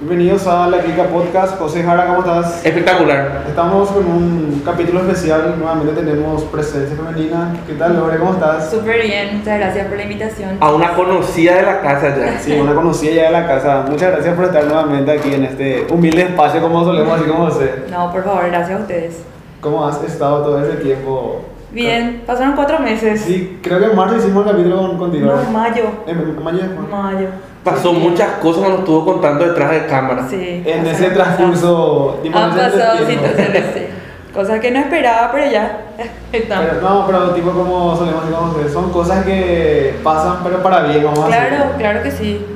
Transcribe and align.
Bienvenidos 0.00 0.46
a 0.46 0.66
la 0.68 0.78
Clica 0.78 1.04
Podcast. 1.04 1.58
José 1.58 1.82
Jara, 1.82 2.06
¿cómo 2.06 2.20
estás? 2.20 2.64
Espectacular. 2.64 3.44
Estamos 3.46 3.90
con 3.90 4.06
un 4.06 4.62
capítulo 4.64 5.00
especial. 5.00 5.56
Nuevamente 5.58 5.92
tenemos 5.92 6.42
presencia 6.44 6.96
femenina. 6.96 7.52
¿Qué 7.66 7.74
tal, 7.74 7.96
Lore? 7.96 8.18
¿Cómo 8.18 8.32
estás? 8.32 8.70
Súper 8.70 9.02
bien, 9.02 9.38
muchas 9.38 9.58
gracias 9.58 9.86
por 9.88 9.96
la 9.98 10.02
invitación. 10.04 10.56
A 10.60 10.72
una 10.72 10.94
conocida 10.94 11.56
de 11.56 11.62
la 11.62 11.80
casa 11.82 12.16
ya. 12.16 12.38
Sí, 12.38 12.52
una 12.58 12.74
conocida 12.74 13.12
ya 13.12 13.22
de 13.24 13.30
la 13.30 13.46
casa. 13.46 13.84
Muchas 13.90 14.12
gracias 14.12 14.34
por 14.34 14.44
estar 14.46 14.64
nuevamente 14.64 15.10
aquí 15.12 15.34
en 15.34 15.44
este 15.44 15.86
humilde 15.90 16.22
espacio, 16.22 16.62
como 16.62 16.82
solemos 16.82 17.18
decir, 17.18 17.30
como 17.32 17.44
José. 17.50 17.70
No, 17.90 18.10
por 18.10 18.24
favor, 18.24 18.46
gracias 18.46 18.78
a 18.78 18.82
ustedes. 18.82 19.22
¿Cómo 19.60 19.86
has 19.86 20.02
estado 20.02 20.42
todo 20.42 20.64
ese 20.64 20.78
tiempo? 20.78 21.42
Bien, 21.72 22.22
pasaron 22.26 22.54
cuatro 22.56 22.78
meses. 22.80 23.20
Sí, 23.20 23.58
creo 23.62 23.78
que 23.78 23.84
en 23.84 23.96
marzo 23.96 24.16
hicimos 24.16 24.46
el 24.46 24.52
capítulo 24.52 24.78
con- 24.78 24.98
contigo. 24.98 25.26
No, 25.26 25.50
mayo. 25.52 25.84
En 26.06 26.42
mayo. 26.42 26.62
Mayo. 26.90 27.28
Pasó 27.64 27.92
muchas 27.92 28.28
cosas 28.40 28.60
cuando 28.60 28.78
estuvo 28.78 29.04
contando 29.04 29.44
detrás 29.46 29.70
de 29.70 29.86
cámara. 29.86 30.26
Sí. 30.30 30.62
En 30.64 30.86
ese 30.86 31.10
transcurso. 31.10 32.18
tipo, 32.22 32.38
Han 32.38 32.50
pasado 32.50 32.96
situaciones, 33.06 33.64
sí. 33.74 33.86
Cosas 34.32 34.60
que 34.60 34.70
no 34.70 34.78
esperaba, 34.78 35.30
pero 35.32 35.50
ya. 35.50 35.78
Estamos. 36.32 36.66
Pero, 36.70 36.80
no, 36.80 37.06
pero 37.06 37.30
tipo 37.32 37.50
como 37.50 37.94
solemos 37.96 38.24
decir, 38.26 38.62
que 38.66 38.72
son 38.72 38.90
cosas 38.90 39.24
que 39.24 39.94
pasan, 40.02 40.38
pero 40.42 40.62
para 40.62 40.82
bien, 40.84 41.04
vamos 41.04 41.18
a 41.24 41.26
Claro, 41.26 41.50
decir. 41.50 41.64
claro 41.78 42.02
que 42.02 42.10
sí. 42.12 42.46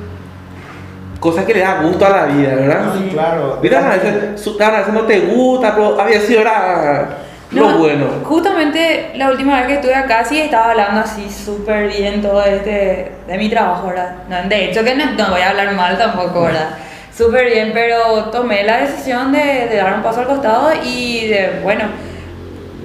Cosas 1.19 1.45
que 1.45 1.53
le 1.53 1.59
da 1.61 1.81
gusto 1.81 2.05
a 2.05 2.09
la 2.09 2.25
vida, 2.25 2.55
¿verdad? 2.55 2.93
Sí, 2.97 3.09
claro. 3.11 3.59
Mira, 3.61 3.85
a 3.91 3.95
veces, 3.95 4.41
su- 4.41 4.57
a 4.61 4.69
veces 4.71 4.93
no 4.93 5.01
te 5.01 5.19
gusta, 5.21 5.75
pero 5.75 5.99
había 5.99 6.19
sido 6.21 6.41
era 6.41 7.17
lo 7.51 7.69
No, 7.69 7.77
bueno. 7.77 8.05
Justamente 8.23 9.11
la 9.15 9.29
última 9.29 9.57
vez 9.59 9.67
que 9.67 9.73
estuve 9.75 9.95
acá 9.95 10.23
sí 10.25 10.39
estaba 10.39 10.71
hablando 10.71 11.01
así 11.01 11.27
súper 11.29 11.87
bien 11.89 12.21
todo 12.21 12.43
este 12.43 13.11
de 13.27 13.37
mi 13.37 13.49
trabajo, 13.49 13.87
¿verdad? 13.87 14.15
No, 14.29 14.49
de 14.49 14.65
hecho 14.65 14.83
que 14.83 14.95
no, 14.95 15.05
no 15.13 15.29
voy 15.31 15.41
a 15.41 15.49
hablar 15.51 15.73
mal 15.73 15.97
tampoco, 15.97 16.41
¿verdad? 16.43 16.69
Súper 17.15 17.45
bien, 17.45 17.71
pero 17.73 18.25
tomé 18.25 18.63
la 18.63 18.77
decisión 18.81 19.31
de, 19.31 19.67
de 19.69 19.75
dar 19.77 19.93
un 19.95 20.03
paso 20.03 20.21
al 20.21 20.27
costado 20.27 20.71
y 20.83 21.27
de, 21.27 21.59
bueno... 21.63 21.83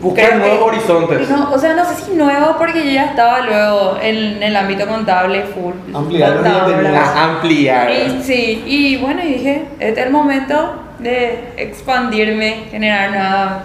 Buscar 0.01 0.37
nuevos 0.37 0.59
que- 0.59 0.65
horizontes. 0.65 1.29
No, 1.29 1.51
o 1.53 1.59
sea, 1.59 1.75
no 1.75 1.85
sé 1.85 1.95
si 2.03 2.13
nuevo 2.13 2.57
porque 2.57 2.85
yo 2.87 2.91
ya 2.91 3.07
estaba 3.07 3.41
luego 3.41 3.99
en, 4.01 4.43
el 4.43 4.57
ámbito 4.57 4.87
contable 4.87 5.43
full. 5.43 5.75
Ampliar 5.95 6.37
lo 6.37 6.43
que 6.43 6.49
ya 6.49 6.55
contadora. 6.61 6.83
tenías. 6.83 7.09
A 7.09 7.25
ampliar. 7.25 7.91
Y, 7.91 8.23
sí, 8.23 8.63
y 8.67 8.97
bueno, 8.97 9.21
dije, 9.23 9.67
este 9.79 10.01
es 10.01 10.07
el 10.07 10.13
momento 10.13 10.75
de 11.01 11.53
expandirme, 11.59 12.65
generar 12.71 13.11
nueva, 13.11 13.63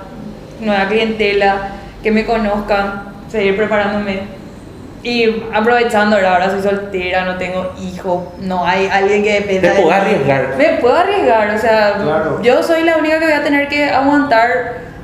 nueva 0.60 0.88
clientela, 0.88 1.70
que 2.04 2.12
me 2.12 2.26
conozcan, 2.26 3.04
seguir 3.30 3.56
preparándome. 3.58 4.22
Y 5.04 5.44
aprovechando, 5.54 6.16
ahora 6.16 6.34
ahora 6.34 6.50
soy 6.50 6.64
soltera, 6.64 7.26
no 7.26 7.36
tengo 7.38 7.74
hijo, 7.80 8.34
no 8.40 8.66
hay 8.66 8.88
alguien 8.92 9.24
que 9.24 9.34
dependa 9.34 9.62
Te 9.70 9.76
de 9.76 9.82
puedo 9.84 9.88
mí. 9.88 9.94
arriesgar. 9.94 10.56
Me 10.58 10.66
puedo 10.82 10.96
arriesgar, 10.98 11.50
o 11.56 11.60
sea, 11.60 11.94
Claro. 12.02 12.42
yo 12.42 12.64
soy 12.64 12.84
la 12.84 12.98
única 12.98 13.20
que 13.20 13.26
voy 13.26 13.34
a 13.36 13.44
tener 13.44 13.68
que 13.68 13.86
aguantar, 13.90 14.50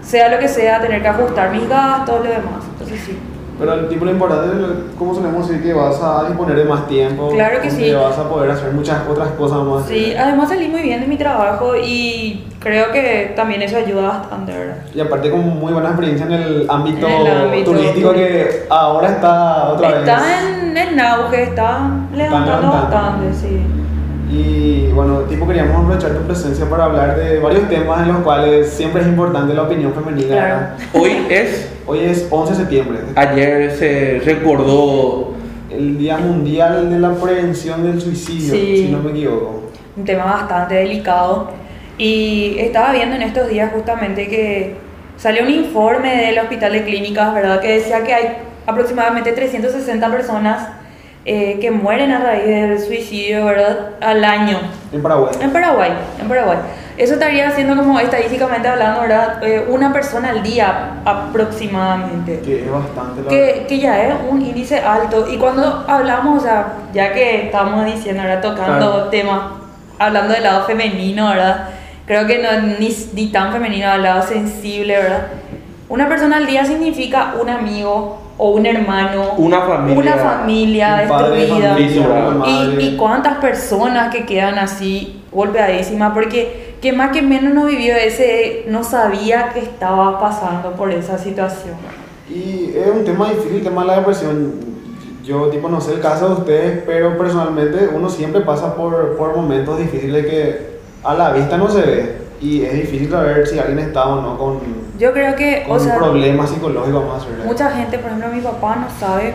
sea 0.02 0.30
lo 0.30 0.40
que 0.40 0.48
sea, 0.48 0.82
tener 0.82 1.04
que 1.04 1.08
ajustar 1.08 1.52
mis 1.52 1.70
gastos, 1.70 2.16
lo 2.26 2.32
demás. 2.32 2.64
Entonces 2.74 3.00
sí. 3.06 3.20
Pero 3.62 3.76
el 3.76 3.88
tipo 3.90 4.06
lo 4.06 4.12
importante 4.12 4.48
es, 4.48 4.98
como 4.98 5.14
solemos 5.14 5.48
decir, 5.48 5.64
que 5.64 5.72
vas 5.72 6.02
a 6.02 6.24
disponer 6.28 6.58
de 6.58 6.66
más 6.66 6.88
tiempo. 6.88 7.30
Claro 7.30 7.62
que 7.62 7.70
sí. 7.70 7.84
Que 7.84 7.94
vas 7.94 8.18
a 8.18 8.28
poder 8.28 8.50
hacer 8.50 8.72
muchas 8.74 9.08
otras 9.08 9.30
cosas 9.34 9.60
más. 9.60 9.86
Sí, 9.86 10.16
además 10.18 10.50
salí 10.50 10.68
muy 10.68 10.82
bien 10.82 11.00
de 11.00 11.06
mi 11.06 11.16
trabajo 11.16 11.76
y 11.76 12.44
creo 12.58 12.92
que 12.92 13.34
también 13.36 13.62
eso 13.62 13.78
ayuda 13.78 14.08
bastante, 14.08 14.52
¿verdad? 14.52 14.78
Y 14.96 15.00
aparte 15.00 15.30
con 15.30 15.42
muy 15.42 15.74
buena 15.74 15.90
experiencia 15.90 16.26
en 16.26 16.32
el 16.32 16.66
ámbito, 16.68 17.08
En 17.08 17.28
el 17.28 17.42
ámbito 17.46 17.72
turístico 17.72 18.14
que 18.14 18.66
ahora 18.68 19.10
está 19.10 19.70
otra 19.74 19.90
vez. 19.90 20.00
Está 20.00 20.22
en, 20.42 20.76
en 20.76 21.00
auge, 21.00 21.44
está 21.44 21.88
levantando. 22.16 22.68
bastante, 22.72 23.32
sí. 23.32 23.62
Y 24.32 24.88
bueno, 24.94 25.20
tipo 25.24 25.46
queríamos 25.46 25.76
aprovechar 25.84 26.12
tu 26.14 26.26
presencia 26.26 26.70
para 26.70 26.86
hablar 26.86 27.18
de 27.18 27.40
varios 27.40 27.68
temas 27.68 28.02
en 28.08 28.14
los 28.14 28.24
cuales 28.24 28.70
siempre 28.70 29.02
es 29.02 29.08
importante 29.08 29.54
la 29.54 29.64
opinión 29.64 29.94
femenina. 29.94 30.28
Claro. 30.36 30.66
Hoy 30.94 31.26
es, 31.30 31.70
Hoy 31.86 32.00
es 32.00 32.28
11 32.30 32.54
de 32.54 32.60
septiembre, 32.60 33.00
ayer 33.16 33.72
se 33.72 34.22
recordó 34.24 35.34
el 35.70 35.98
Día 35.98 36.18
Mundial 36.18 36.90
de 36.90 37.00
la 37.00 37.12
Prevención 37.16 37.84
del 37.84 38.00
Suicidio, 38.00 38.54
Sí. 38.54 38.78
si 38.86 38.90
no 38.90 39.00
me 39.00 39.12
equivoco. 39.12 39.64
Un 39.98 40.06
tema 40.06 40.24
bastante 40.26 40.76
delicado. 40.76 41.50
Y 41.98 42.56
estaba 42.58 42.94
viendo 42.94 43.16
en 43.18 43.24
estos 43.24 43.50
días 43.50 43.72
justamente 43.74 44.28
que 44.30 44.76
salió 45.18 45.44
un 45.44 45.50
informe 45.50 46.16
del 46.28 46.40
Hospital 46.40 46.72
de 46.72 46.84
Clínicas, 46.84 47.34
¿verdad? 47.34 47.60
Que 47.60 47.74
decía 47.80 48.02
que 48.04 48.14
hay 48.14 48.26
aproximadamente 48.66 49.34
360 49.34 50.10
personas 50.10 50.70
eh, 51.24 51.60
que 51.62 51.70
mueren 51.70 52.12
a 52.12 52.20
raíz 52.20 52.46
del 52.46 52.80
suicidio, 52.80 53.46
¿verdad? 53.46 53.90
Al 54.02 54.24
año. 54.26 54.58
En 54.92 55.04
Paraguay. 55.04 55.32
En 55.40 55.52
Paraguay, 55.52 55.92
en 56.20 56.28
Paraguay. 56.28 56.58
Eso 56.98 57.14
estaría 57.14 57.50
siendo 57.52 57.76
como 57.78 58.00
estadísticamente 58.00 58.68
hablando, 58.68 59.02
¿verdad? 59.02 59.44
Eh, 59.44 59.66
una 59.70 59.94
persona 59.94 60.30
al 60.32 60.44
día 60.44 60.94
aproximadamente. 61.06 62.40
Que 62.42 62.66
es 62.66 62.72
bastante 62.72 63.22
la 63.24 63.30
Que, 63.30 63.66
que 63.68 63.80
ya 63.80 64.04
es 64.04 64.14
un 64.30 64.42
índice 64.42 64.80
alto. 64.80 65.28
Y 65.32 65.38
cuando 65.38 65.86
hablamos, 65.88 66.40
o 66.40 66.46
sea, 66.46 66.74
ya 66.94 67.14
que 67.14 67.46
estamos 67.46 67.86
diciendo, 67.86 68.22
ahora 68.22 68.42
tocando 68.42 68.92
Claro. 68.92 69.10
temas, 69.10 69.42
hablando 70.00 70.34
del 70.34 70.44
lado 70.44 70.66
femenino, 70.66 71.30
¿verdad? 71.30 71.70
Creo 72.06 72.28
que 72.28 72.40
no 72.40 72.62
ni, 72.80 72.96
ni 73.14 73.32
tan 73.32 73.52
femenino, 73.52 73.90
al 73.90 74.04
lado 74.04 74.22
sensible, 74.24 74.98
¿verdad? 74.98 75.28
Una 75.88 76.08
persona 76.08 76.38
al 76.38 76.46
día 76.46 76.66
significa 76.66 77.36
un 77.40 77.50
amigo 77.50 78.21
o 78.38 78.52
un 78.52 78.66
hermano, 78.66 79.34
una 79.38 79.62
familia. 79.62 80.00
una 80.00 80.16
familia 80.16 81.00
un 81.04 81.10
padre 81.10 81.32
de 81.32 81.38
destruida. 81.42 81.76
familia, 81.76 82.82
Y, 82.82 82.86
y 82.86 82.98
cuántas 82.98 83.38
personas 83.38 84.14
que 84.14 84.26
quedan 84.26 84.58
así 84.58 85.24
golpeadísimas, 85.32 86.14
porque 86.14 86.76
que 86.82 86.92
más 86.92 87.12
que 87.12 87.22
menos 87.22 87.54
no 87.54 87.66
vivió 87.66 87.96
ese, 87.96 88.66
no 88.68 88.84
sabía 88.84 89.50
que 89.54 89.60
estaba 89.60 90.20
pasando 90.20 90.72
por 90.72 90.92
esa 90.92 91.18
situación. 91.18 91.76
Y 92.28 92.74
es 92.76 92.88
un 92.88 93.04
tema 93.04 93.30
difícil, 93.30 93.58
el 93.58 93.64
tema 93.64 93.82
de 93.82 93.88
la 93.88 93.96
depresión. 93.98 94.72
Yo, 95.24 95.48
tipo, 95.50 95.70
no 95.70 95.80
sé 95.80 95.94
el 95.94 96.02
caso 96.02 96.30
de 96.30 96.34
ustedes, 96.42 96.84
pero 96.86 97.18
personalmente 97.18 97.90
uno 97.94 98.10
siempre 98.10 98.42
pasa 98.42 98.76
por, 98.76 99.16
por 99.18 99.36
momentos 99.36 99.78
difíciles 99.78 100.26
que 100.26 100.72
a 101.04 101.14
la 101.14 101.32
vista 101.32 101.58
no 101.58 101.70
se 101.70 101.82
ve. 101.82 102.16
Y 102.42 102.64
es 102.64 102.74
difícil 102.74 103.12
saber 103.12 103.46
si 103.48 103.60
alguien 103.60 103.80
está 103.80 104.08
o 104.08 104.20
no 104.20 104.38
con, 104.38 104.60
Yo 105.02 105.14
creo 105.14 105.36
que, 105.36 105.64
con 105.68 105.78
o 105.78 105.80
sea, 105.80 105.94
un 105.94 106.00
problema 106.00 106.46
psicológico, 106.46 107.00
vamos 107.00 107.16
a 107.16 107.26
decirle. 107.26 107.46
mucha 107.46 107.72
gente, 107.72 107.98
por 107.98 108.12
ejemplo, 108.12 108.30
mi 108.32 108.42
papá 108.42 108.76
no 108.76 108.88
sabe, 109.00 109.34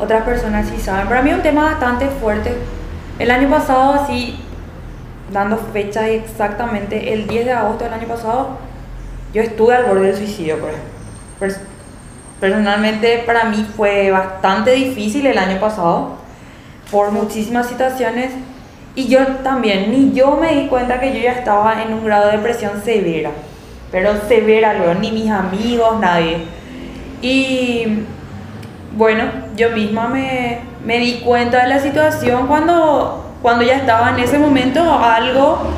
otras 0.00 0.22
personas 0.22 0.66
sí 0.68 0.80
saben. 0.80 1.08
Para 1.08 1.20
mí 1.20 1.28
es 1.28 1.36
un 1.36 1.42
tema 1.42 1.64
bastante 1.64 2.06
fuerte. 2.08 2.56
El 3.18 3.30
año 3.30 3.50
pasado, 3.50 3.92
así, 3.92 4.38
dando 5.30 5.58
fecha 5.58 6.08
exactamente, 6.08 7.12
el 7.12 7.26
10 7.26 7.44
de 7.44 7.52
agosto 7.52 7.84
del 7.84 7.92
año 7.92 8.08
pasado, 8.08 8.48
yo 9.34 9.42
estuve 9.42 9.74
al 9.74 9.84
borde 9.84 10.06
del 10.06 10.16
suicidio, 10.16 10.58
por 10.58 10.70
ejemplo. 10.70 10.90
Pers- 11.38 11.60
Personalmente, 12.40 13.24
para 13.26 13.44
mí 13.44 13.66
fue 13.76 14.10
bastante 14.10 14.70
difícil 14.72 15.26
el 15.26 15.36
año 15.38 15.58
pasado, 15.60 16.16
por 16.90 17.10
muchísimas 17.10 17.66
situaciones. 17.66 18.32
Y 18.94 19.08
yo 19.08 19.26
también, 19.42 19.90
ni 19.90 20.12
yo 20.14 20.38
me 20.40 20.54
di 20.54 20.66
cuenta 20.68 20.98
que 21.00 21.12
yo 21.14 21.20
ya 21.20 21.32
estaba 21.32 21.82
en 21.82 21.92
un 21.92 22.04
grado 22.06 22.26
de 22.26 22.36
depresión 22.38 22.82
severa. 22.82 23.30
Pero 23.90 24.10
severa 24.28 24.74
luego, 24.74 24.94
ni 24.94 25.12
mis 25.12 25.30
amigos, 25.30 26.00
nadie. 26.00 26.38
Y 27.22 28.04
bueno, 28.96 29.24
yo 29.56 29.70
misma 29.70 30.08
me, 30.08 30.58
me 30.84 30.98
di 30.98 31.20
cuenta 31.20 31.62
de 31.62 31.68
la 31.68 31.78
situación 31.78 32.46
cuando, 32.46 33.32
cuando 33.42 33.64
ya 33.64 33.76
estaba 33.76 34.10
en 34.10 34.20
ese 34.20 34.38
momento 34.38 34.80
algo, 34.98 35.70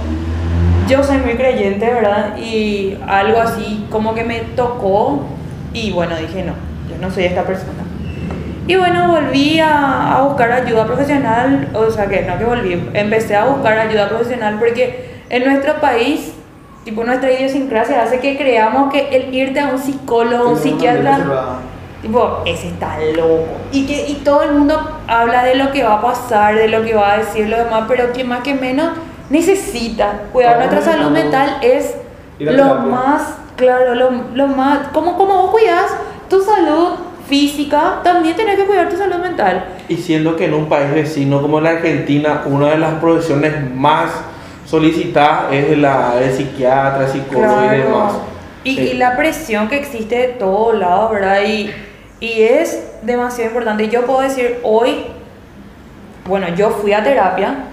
yo 0.89 1.03
soy 1.03 1.19
muy 1.19 1.35
creyente, 1.35 1.87
¿verdad? 1.87 2.37
Y 2.39 2.97
algo 3.07 3.41
así 3.41 3.87
como 3.91 4.15
que 4.15 4.25
me 4.25 4.41
tocó 4.57 5.27
y 5.73 5.91
bueno, 5.91 6.17
dije 6.17 6.45
no, 6.45 6.55
yo 6.91 7.01
no 7.01 7.11
soy 7.13 7.25
esta 7.25 7.43
persona. 7.43 7.85
Y 8.67 8.77
bueno, 8.77 9.09
volví 9.09 9.61
a, 9.61 10.17
a 10.17 10.23
buscar 10.23 10.53
ayuda 10.53 10.87
profesional, 10.87 11.69
o 11.73 11.91
sea 11.91 12.07
que 12.07 12.23
no 12.23 12.39
que 12.39 12.45
volví, 12.45 12.91
empecé 12.93 13.35
a 13.35 13.47
buscar 13.47 13.79
ayuda 13.79 14.09
profesional 14.09 14.57
porque 14.59 15.23
en 15.31 15.45
nuestro 15.45 15.81
país, 15.81 16.35
tipo 16.85 17.05
nuestra 17.05 17.33
idiosincrasia 17.33 18.03
hace 18.03 18.21
que 18.21 18.37
creamos 18.37 18.93
que 18.93 19.09
el 19.11 19.35
irte 19.35 19.61
a 19.61 19.69
un 19.69 19.79
psicólogo, 19.79 20.51
un 20.51 20.57
psiquiatra. 20.57 21.59
Tipo, 22.03 22.43
ese 22.47 22.69
está 22.69 22.97
loco. 23.17 23.49
Y, 23.73 23.85
que, 23.85 24.09
y 24.09 24.15
todo 24.25 24.43
el 24.45 24.53
mundo 24.53 24.81
habla 25.09 25.45
de 25.45 25.57
lo 25.57 25.73
que 25.73 25.83
va 25.83 25.95
a 25.95 26.01
pasar, 26.01 26.55
de 26.55 26.69
lo 26.69 26.85
que 26.85 26.95
va 26.95 27.15
a 27.15 27.19
decir 27.19 27.49
lo 27.49 27.57
demás, 27.57 27.85
pero 27.89 28.13
que 28.13 28.23
más 28.23 28.43
que 28.43 28.55
menos 28.55 28.91
necesita 29.31 30.23
cuidar 30.33 30.59
nuestra 30.59 30.81
salud 30.81 31.11
mental 31.11 31.59
es 31.61 31.97
lo 32.39 32.53
terapia. 32.53 32.75
más, 32.85 33.35
claro, 33.57 33.95
lo, 33.97 34.11
lo 34.35 34.47
más, 34.47 34.89
como, 34.89 35.19
como 35.19 35.43
vos 35.43 35.51
cuidas 35.51 35.91
tu 36.31 36.41
salud 36.41 36.91
física, 37.29 38.01
también 38.03 38.37
tenés 38.37 38.57
que 38.57 38.65
cuidar 38.65 38.89
tu 38.89 38.97
salud 38.97 39.17
mental. 39.17 39.65
Y 39.89 39.97
siendo 39.97 40.37
que 40.37 40.47
en 40.47 40.55
un 40.55 40.69
país 40.69 40.93
vecino 40.93 41.43
como 41.43 41.61
la 41.61 41.71
Argentina, 41.71 42.43
una 42.47 42.71
de 42.71 42.79
las 42.79 42.95
profesiones 42.95 43.75
más 43.75 44.11
solicitadas 44.69 45.53
es 45.53 45.79
la 45.79 46.17
de 46.17 46.33
psiquiatra, 46.33 47.09
psicólogo 47.09 47.65
y 47.65 47.77
demás. 47.79 48.15
Y, 48.65 48.79
Eh, 48.79 48.91
y 48.93 48.97
la 48.99 49.17
presión 49.17 49.69
que 49.69 49.77
existe 49.79 50.17
de 50.17 50.29
todos 50.29 50.77
lados, 50.77 51.11
¿verdad? 51.13 51.43
Y, 51.47 51.71
y 52.21 52.43
es 52.43 52.85
demasiado 53.03 53.51
importante. 53.51 53.89
Yo 53.89 54.05
puedo 54.05 54.21
decir 54.21 54.59
hoy, 54.63 55.07
bueno, 56.27 56.49
yo 56.55 56.71
fui 56.71 56.93
a 56.93 57.03
terapia, 57.03 57.65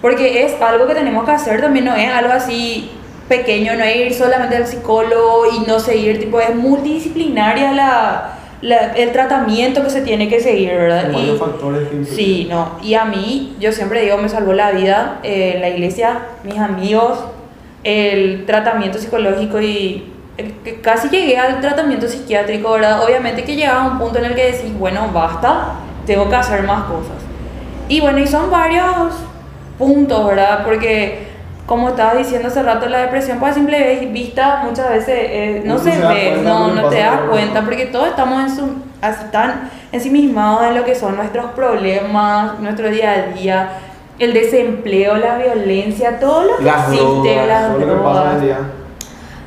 Porque 0.00 0.44
es 0.44 0.60
algo 0.60 0.86
que 0.86 0.94
tenemos 0.94 1.24
que 1.24 1.32
hacer 1.32 1.60
también, 1.60 1.86
no 1.86 1.94
es 1.94 2.08
algo 2.12 2.32
así 2.32 2.92
pequeño, 3.28 3.74
no 3.74 3.82
es 3.82 3.96
ir 3.96 4.14
solamente 4.14 4.54
al 4.54 4.66
psicólogo 4.66 5.46
y 5.50 5.66
no 5.66 5.80
seguir, 5.80 6.20
tipo, 6.20 6.38
es 6.38 6.54
multidisciplinaria 6.54 7.72
la, 7.72 8.35
la- 8.62 8.92
el 8.94 9.12
tratamiento 9.12 9.82
que 9.82 9.90
se 9.90 10.00
tiene 10.02 10.28
que 10.28 10.40
seguir, 10.40 10.70
¿verdad? 10.70 11.10
Y- 11.10 11.36
factores 11.38 11.88
que. 11.88 12.04
Sí, 12.04 12.46
no. 12.50 12.72
Y 12.82 12.94
a 12.94 13.04
mí, 13.04 13.56
yo 13.60 13.72
siempre 13.72 14.02
digo, 14.02 14.16
me 14.18 14.28
salvó 14.28 14.52
la 14.52 14.70
vida 14.72 15.18
eh, 15.22 15.58
la 15.60 15.68
iglesia, 15.68 16.20
mis 16.44 16.58
amigos, 16.58 17.18
el 17.84 18.44
tratamiento 18.46 18.98
psicológico 18.98 19.60
y 19.60 20.12
eh, 20.38 20.80
casi 20.82 21.08
llegué 21.08 21.38
al 21.38 21.60
tratamiento 21.60 22.08
psiquiátrico, 22.08 22.72
¿verdad? 22.72 23.04
Obviamente 23.04 23.44
que 23.44 23.54
llegaba 23.56 23.82
a 23.84 23.88
un 23.92 23.98
punto 23.98 24.18
en 24.18 24.24
el 24.26 24.34
que 24.34 24.52
decís, 24.52 24.76
bueno, 24.78 25.10
basta, 25.12 25.74
tengo 26.06 26.28
que 26.28 26.34
hacer 26.36 26.62
más 26.64 26.84
cosas. 26.84 27.16
Y 27.88 28.00
bueno, 28.00 28.18
y 28.18 28.26
son 28.26 28.50
varios 28.50 29.14
puntos, 29.78 30.26
¿verdad? 30.26 30.64
Porque, 30.64 31.25
como 31.66 31.88
estabas 31.88 32.18
diciendo 32.18 32.48
hace 32.48 32.62
rato, 32.62 32.88
la 32.88 32.98
depresión, 32.98 33.38
pues 33.38 33.52
a 33.52 33.54
simple 33.54 34.08
vista, 34.12 34.62
muchas 34.64 34.88
veces 34.88 35.16
eh, 35.18 35.62
no 35.64 35.78
se 35.78 35.90
ve, 35.90 36.40
no, 36.42 36.68
no 36.68 36.88
te 36.88 37.00
das 37.00 37.18
por 37.18 37.30
cuenta, 37.30 37.62
porque 37.62 37.86
todos 37.86 38.06
estamos 38.08 38.44
en 38.44 38.56
su, 38.56 38.72
tan 39.32 39.68
ensimismados 39.90 40.64
en 40.64 40.76
lo 40.76 40.84
que 40.84 40.94
son 40.94 41.16
nuestros 41.16 41.46
problemas, 41.52 42.60
nuestro 42.60 42.88
día 42.88 43.12
a 43.12 43.22
día, 43.32 43.68
el 44.20 44.32
desempleo, 44.32 45.16
la 45.16 45.38
violencia, 45.38 46.20
todo 46.20 46.44
lo 46.44 46.56
que 46.56 46.64
Las 46.64 46.84
existe, 46.84 47.04
drogas, 47.04 47.46
las 47.46 47.72
Todo 47.72 47.78
lo 47.80 47.96
que 47.96 48.02
pasa 48.02 48.30
en 48.30 48.36
el 48.36 48.42
día. 48.42 48.58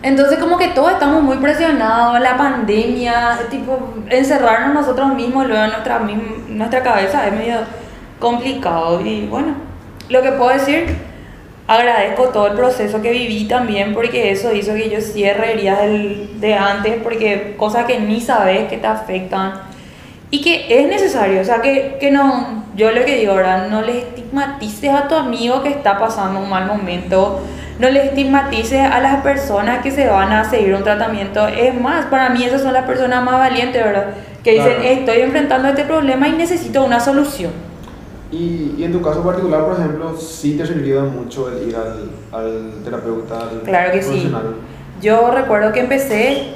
Entonces 0.01 0.39
como 0.39 0.57
que 0.57 0.69
todos 0.69 0.91
estamos 0.91 1.23
muy 1.23 1.37
presionados, 1.37 2.19
la 2.19 2.37
pandemia, 2.37 3.39
tipo 3.49 3.93
encerrarnos 4.09 4.73
nosotros 4.73 5.13
mismos 5.13 5.47
luego 5.47 5.63
en 5.63 5.71
nuestra, 5.71 6.01
nuestra 6.49 6.83
cabeza 6.83 7.27
es 7.27 7.33
medio 7.33 7.55
complicado 8.19 9.01
y 9.01 9.25
bueno, 9.27 9.55
lo 10.09 10.21
que 10.21 10.31
puedo 10.33 10.51
decir, 10.51 11.08
agradezco 11.69 12.29
todo 12.29 12.47
el 12.47 12.53
proceso 12.53 13.01
que 13.01 13.11
viví 13.11 13.45
también 13.45 13.93
porque 13.93 14.31
eso 14.31 14.53
hizo 14.53 14.73
que 14.73 14.89
yo 14.89 14.99
cierre 15.01 15.53
heridas 15.53 15.81
del- 15.81 16.41
de 16.41 16.55
antes 16.55 16.95
porque 17.03 17.53
cosas 17.57 17.85
que 17.85 17.99
ni 17.99 18.19
sabes 18.19 18.67
que 18.67 18.77
te 18.77 18.87
afectan 18.87 19.53
y 20.31 20.41
que 20.41 20.65
es 20.79 20.87
necesario, 20.87 21.41
o 21.41 21.43
sea 21.43 21.61
que, 21.61 21.97
que 21.99 22.09
no, 22.11 22.63
yo 22.75 22.91
lo 22.91 23.05
que 23.05 23.17
digo 23.17 23.33
ahora, 23.33 23.67
no 23.69 23.81
le 23.81 23.99
estigmatices 23.99 24.91
a 24.91 25.07
tu 25.07 25.15
amigo 25.15 25.61
que 25.63 25.69
está 25.69 25.97
pasando 25.99 26.39
un 26.39 26.49
mal 26.49 26.65
momento, 26.65 27.41
no 27.79 27.89
le 27.89 28.03
estigmatices 28.05 28.81
a 28.81 28.99
las 28.99 29.21
personas 29.23 29.81
que 29.83 29.91
se 29.91 30.07
van 30.07 30.31
a 30.33 30.43
seguir 30.49 30.73
un 30.75 30.83
tratamiento, 30.83 31.47
es 31.47 31.73
más, 31.79 32.05
para 32.07 32.29
mí 32.29 32.43
esas 32.43 32.61
son 32.63 32.73
las 32.73 32.85
personas 32.85 33.23
más 33.23 33.39
valientes, 33.39 33.83
¿verdad? 33.83 34.07
Que 34.43 34.51
dicen, 34.53 34.73
Claro. 34.75 34.89
estoy 34.89 35.21
enfrentando 35.21 35.67
este 35.69 35.83
problema 35.83 36.27
y 36.27 36.31
necesito 36.33 36.83
una 36.83 36.99
solución. 36.99 37.68
Y, 38.31 38.75
y 38.77 38.83
en 38.83 38.91
tu 38.91 39.01
caso 39.01 39.23
particular, 39.23 39.65
por 39.65 39.73
ejemplo, 39.73 40.15
sí 40.15 40.55
te 40.55 40.65
sirvió 40.65 41.01
mucho 41.01 41.49
el 41.49 41.69
ir 41.69 41.75
al, 41.75 42.11
al 42.31 42.83
terapeuta, 42.83 43.41
al 43.41 43.61
Claro 43.61 43.91
que 43.91 44.03
sí. 44.03 44.31
Yo 45.01 45.31
recuerdo 45.31 45.71
que 45.71 45.79
empecé 45.79 46.53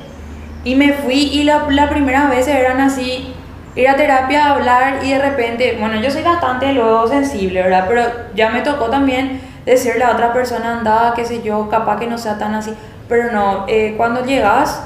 y 0.64 0.76
me 0.76 0.94
fui 0.94 1.16
y 1.16 1.44
la, 1.44 1.66
la 1.70 1.90
primera 1.90 2.30
vez 2.30 2.48
eran 2.48 2.80
así, 2.80 3.34
ir 3.76 3.90
a 3.90 3.96
terapia, 3.96 4.52
hablar 4.52 5.00
y 5.04 5.12
de 5.12 5.20
repente, 5.20 5.78
bueno, 5.80 6.00
yo 6.00 6.12
soy 6.12 6.22
bastante 6.22 6.74
luego 6.74 7.08
sensible, 7.08 7.64
¿verdad? 7.64 7.86
Pero 7.88 8.04
ya 8.36 8.50
me 8.50 8.62
tocó 8.62 8.86
también 8.86 9.42
decirle 9.66 10.04
a 10.04 10.12
otra 10.12 10.32
persona, 10.32 10.78
anda, 10.78 11.14
qué 11.16 11.26
sé 11.26 11.42
yo, 11.42 11.70
capaz 11.70 12.00
que 12.00 12.08
no 12.08 12.18
sea 12.18 12.38
tan 12.38 12.54
así. 12.54 12.74
Pero 13.10 13.32
no, 13.32 13.66
eh, 13.68 13.96
cuando 13.98 14.24
llegas, 14.24 14.84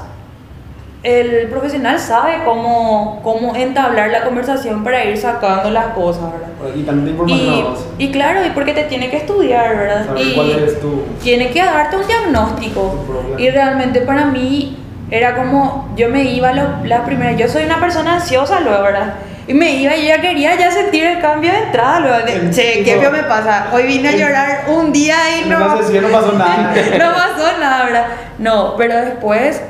el 1.04 1.46
profesional 1.48 1.98
sabe 2.00 2.38
cómo, 2.44 3.20
cómo 3.22 3.54
entablar 3.54 4.10
la 4.10 4.24
conversación 4.24 4.82
para 4.82 5.04
ir 5.04 5.16
sacando 5.16 5.70
las 5.70 5.86
cosas, 5.94 6.24
¿verdad? 6.32 6.74
Y 6.74 6.82
tanta 6.82 7.08
información 7.10 7.76
Y, 7.98 8.04
y 8.06 8.10
claro, 8.10 8.44
y 8.44 8.50
porque 8.50 8.72
te 8.72 8.84
tiene 8.84 9.08
que 9.08 9.18
estudiar, 9.18 9.76
¿verdad? 9.76 10.06
Saber 10.06 10.26
y, 10.26 10.34
cuál 10.34 10.50
es 10.50 10.80
tu... 10.80 11.04
tiene 11.22 11.50
que 11.50 11.64
darte 11.64 11.96
un 11.96 12.06
diagnóstico. 12.06 13.04
Y 13.38 13.48
realmente 13.50 14.00
para 14.00 14.26
mí 14.26 14.76
era 15.10 15.36
como, 15.36 15.88
yo 15.96 16.08
me 16.08 16.24
iba 16.24 16.52
lo- 16.52 16.84
la 16.84 17.04
primera, 17.04 17.32
yo 17.32 17.48
soy 17.48 17.64
una 17.64 17.78
persona 17.78 18.14
ansiosa 18.14 18.60
luego, 18.60 18.82
¿verdad? 18.82 19.14
Y 19.46 19.54
me 19.54 19.70
iba 19.76 19.96
y 19.96 20.08
ya 20.08 20.20
quería 20.20 20.56
ya 20.56 20.70
sentir 20.70 21.04
el 21.04 21.20
cambio 21.20 21.50
de 21.52 21.58
entrada 21.58 22.00
luego. 22.00 22.18
De, 22.26 22.50
che, 22.50 22.82
¿qué 22.84 22.98
feo 23.00 23.10
me 23.10 23.22
pasa? 23.22 23.68
Hoy 23.72 23.84
vine 23.84 24.08
a 24.10 24.12
llorar 24.16 24.64
un 24.68 24.92
día 24.92 25.14
y 25.38 25.42
En 25.44 25.48
no... 25.48 25.56
una 25.64 25.78
sesión 25.78 26.04
no 26.04 26.10
pasó 26.10 26.32
nada. 26.32 26.74
no 26.98 27.12
pasó 27.14 27.58
nada, 27.58 27.84
¿verdad? 27.86 28.06
No, 28.38 28.74
pero 28.76 28.96
después, 28.96 29.62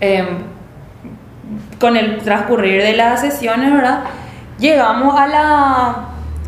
em, 0.00 0.54
con 1.78 1.96
el 1.96 2.18
transcurrir 2.18 2.82
de 2.82 2.94
las 2.94 3.20
sesiones, 3.20 3.72
¿verdad? 3.72 4.04
Llegamos 4.58 5.18
a 5.18 5.26
la... 5.26 5.96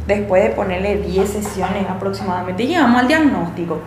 Después 0.06 0.44
de 0.44 0.50
ponerle 0.50 0.98
10 0.98 1.28
sesiones 1.28 1.88
aproximadamente, 1.90 2.66
llegamos 2.66 3.00
al 3.00 3.08
diagnóstico. 3.08 3.80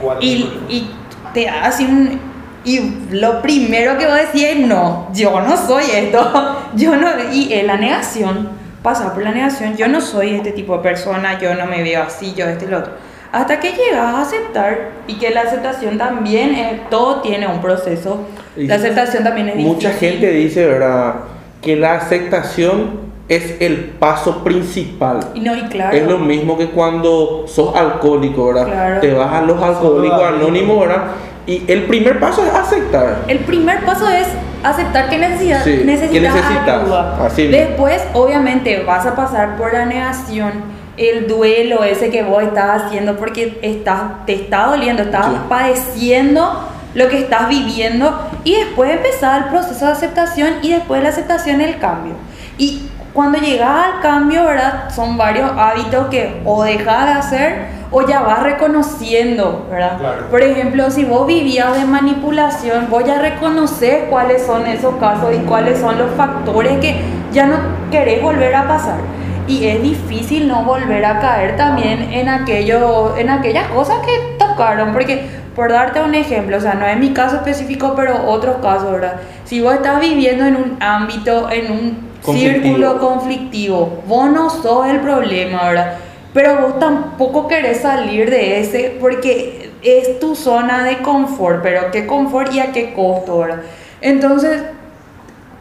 ¿Cuál 0.00 0.18
es 0.18 0.24
Y, 0.68 0.90
te 1.32 1.48
hace 1.48 1.84
un... 1.84 2.20
Y 2.64 2.80
lo 3.10 3.42
primero 3.42 3.98
que 3.98 4.06
vos 4.06 4.14
decís 4.14 4.44
es, 4.44 4.66
no, 4.66 5.08
yo 5.12 5.40
no 5.40 5.56
soy 5.56 5.84
esto. 5.92 6.56
Yo 6.74 6.96
no... 6.96 7.08
Y 7.32 7.52
es 7.52 7.64
la 7.64 7.76
negación. 7.76 8.48
Pasar 8.82 9.12
por 9.12 9.22
la 9.22 9.32
negación. 9.32 9.76
Yo 9.76 9.88
no 9.88 10.00
soy 10.00 10.34
este 10.34 10.52
tipo 10.52 10.76
de 10.76 10.82
persona. 10.82 11.38
Yo 11.38 11.54
no 11.54 11.66
me 11.66 11.82
veo 11.82 12.04
así, 12.04 12.32
yo 12.34 12.46
este 12.46 12.64
y 12.64 12.68
lo 12.68 12.78
otro. 12.78 12.92
Hasta 13.34 13.58
que 13.60 13.72
llegas 13.72 14.14
a 14.14 14.20
aceptar. 14.22 14.90
Y 15.08 15.14
que 15.14 15.30
la 15.30 15.42
aceptación 15.42 15.98
también, 15.98 16.54
es, 16.54 16.88
todo 16.88 17.20
tiene 17.20 17.46
un 17.48 17.60
proceso. 17.60 18.20
Y 18.56 18.66
La 18.68 18.76
aceptación 18.76 19.24
también 19.24 19.48
es 19.48 19.56
Mucha 19.56 19.88
difícil. 19.88 20.10
gente 20.10 20.30
dice, 20.30 20.66
¿verdad? 20.66 21.14
Que 21.60 21.74
la 21.76 21.94
aceptación 21.94 23.00
es 23.28 23.56
el 23.60 23.76
paso 23.98 24.44
principal. 24.44 25.20
Y 25.34 25.40
no, 25.40 25.56
y 25.56 25.62
claro. 25.62 25.96
Es 25.96 26.06
lo 26.06 26.18
mismo 26.18 26.56
que 26.56 26.68
cuando 26.68 27.44
sos 27.48 27.74
alcohólico, 27.74 28.48
¿verdad? 28.48 28.66
Claro. 28.66 29.00
Te 29.00 29.12
vas 29.14 29.32
a 29.32 29.40
los 29.42 29.60
alcohólicos 29.62 30.22
anónimos, 30.22 30.80
¿verdad? 30.80 31.04
Y 31.46 31.62
el 31.70 31.84
primer 31.84 32.20
paso 32.20 32.44
es 32.46 32.54
aceptar. 32.54 33.16
El 33.28 33.40
primer 33.40 33.84
paso 33.84 34.08
es 34.08 34.26
aceptar 34.62 35.08
que 35.10 35.18
necesitas, 35.18 35.64
Sí, 35.64 35.78
que 35.78 35.84
necesitas 35.84 36.34
necesitas, 36.34 36.82
ayuda. 36.82 37.26
así. 37.26 37.48
Después, 37.48 38.02
obviamente, 38.14 38.82
vas 38.86 39.04
a 39.06 39.14
pasar 39.16 39.56
por 39.56 39.72
la 39.72 39.84
negación, 39.86 40.52
el 40.96 41.26
duelo 41.26 41.82
ese 41.82 42.10
que 42.10 42.22
vos 42.22 42.42
estás 42.42 42.84
haciendo 42.84 43.16
porque 43.16 43.58
estás, 43.62 44.24
te 44.26 44.34
está 44.34 44.66
doliendo, 44.66 45.02
estás 45.02 45.26
Sí. 45.26 45.32
padeciendo 45.48 46.68
lo 46.94 47.08
que 47.08 47.18
estás 47.18 47.48
viviendo 47.48 48.16
y 48.44 48.54
después 48.54 48.90
empezar 48.90 49.44
el 49.44 49.48
proceso 49.50 49.86
de 49.86 49.92
aceptación 49.92 50.54
y 50.62 50.72
después 50.72 51.00
de 51.00 51.04
la 51.04 51.10
aceptación 51.10 51.60
el 51.60 51.78
cambio. 51.78 52.14
Y 52.58 52.88
cuando 53.12 53.38
llegas 53.38 53.86
al 53.94 54.00
cambio, 54.00 54.44
¿verdad? 54.44 54.90
Son 54.94 55.16
varios 55.16 55.50
hábitos 55.56 56.06
que 56.08 56.40
o 56.44 56.62
dejas 56.62 57.06
de 57.06 57.12
hacer 57.12 57.66
o 57.90 58.06
ya 58.06 58.20
vas 58.20 58.42
reconociendo, 58.42 59.66
¿verdad? 59.70 59.98
Claro. 59.98 60.26
Por 60.30 60.42
ejemplo, 60.42 60.90
si 60.90 61.04
vos 61.04 61.26
vivías 61.26 61.76
de 61.78 61.84
manipulación, 61.84 62.88
voy 62.90 63.08
a 63.08 63.18
reconocer 63.20 64.06
cuáles 64.10 64.44
son 64.44 64.66
esos 64.66 64.96
casos 64.96 65.32
y 65.34 65.38
cuáles 65.46 65.78
son 65.80 65.98
los 65.98 66.10
factores 66.16 66.78
que 66.78 66.96
ya 67.32 67.46
no 67.46 67.56
querés 67.90 68.22
volver 68.22 68.54
a 68.54 68.66
pasar. 68.68 68.96
Y 69.46 69.66
es 69.66 69.82
difícil 69.82 70.48
no 70.48 70.64
volver 70.64 71.04
a 71.04 71.20
caer 71.20 71.56
también 71.56 72.10
en, 72.12 72.28
aquello, 72.28 73.16
en 73.16 73.28
aquellas 73.28 73.68
cosas 73.68 73.98
que 74.06 74.36
tocaron, 74.38 74.92
porque 74.92 75.26
por 75.54 75.70
darte 75.70 76.00
un 76.00 76.14
ejemplo, 76.14 76.56
o 76.56 76.60
sea, 76.60 76.74
no 76.74 76.86
es 76.86 76.98
mi 76.98 77.12
caso 77.12 77.36
específico, 77.36 77.92
pero 77.94 78.24
otros 78.26 78.56
casos, 78.62 78.90
¿verdad? 78.90 79.20
Si 79.44 79.60
vos 79.60 79.74
estás 79.74 80.00
viviendo 80.00 80.44
en 80.44 80.56
un 80.56 80.76
ámbito, 80.80 81.50
en 81.50 81.70
un 81.70 82.14
Conflictivo. 82.24 82.64
círculo 82.64 82.98
conflictivo, 82.98 84.02
vos 84.06 84.30
no 84.30 84.48
sos 84.48 84.86
el 84.86 85.00
problema, 85.00 85.64
¿verdad? 85.64 85.94
Pero 86.32 86.60
vos 86.62 86.80
tampoco 86.80 87.46
querés 87.46 87.82
salir 87.82 88.30
de 88.30 88.60
ese 88.60 88.96
porque 88.98 89.70
es 89.82 90.18
tu 90.18 90.34
zona 90.34 90.82
de 90.84 91.02
confort, 91.02 91.62
pero 91.62 91.90
qué 91.92 92.06
confort 92.06 92.52
y 92.52 92.60
a 92.60 92.72
qué 92.72 92.94
costo, 92.94 93.40
¿verdad? 93.40 93.60
Entonces, 94.00 94.62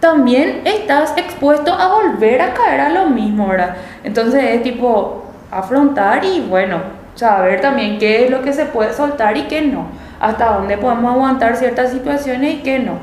también 0.03 0.63
estás 0.65 1.13
expuesto 1.15 1.71
a 1.71 1.87
volver 1.87 2.41
a 2.41 2.53
caer 2.53 2.81
a 2.81 2.89
lo 2.89 3.05
mismo, 3.05 3.47
¿verdad? 3.47 3.77
Entonces 4.03 4.43
es 4.43 4.61
tipo 4.61 5.23
afrontar 5.49 6.25
y 6.25 6.41
bueno, 6.41 6.79
saber 7.15 7.61
también 7.61 7.99
qué 7.99 8.25
es 8.25 8.29
lo 8.29 8.41
que 8.41 8.51
se 8.51 8.65
puede 8.65 8.93
soltar 8.93 9.37
y 9.37 9.43
qué 9.43 9.61
no, 9.61 9.87
hasta 10.19 10.55
dónde 10.55 10.77
podemos 10.77 11.09
aguantar 11.09 11.55
ciertas 11.55 11.91
situaciones 11.91 12.55
y 12.55 12.57
qué 12.57 12.79
no. 12.79 12.97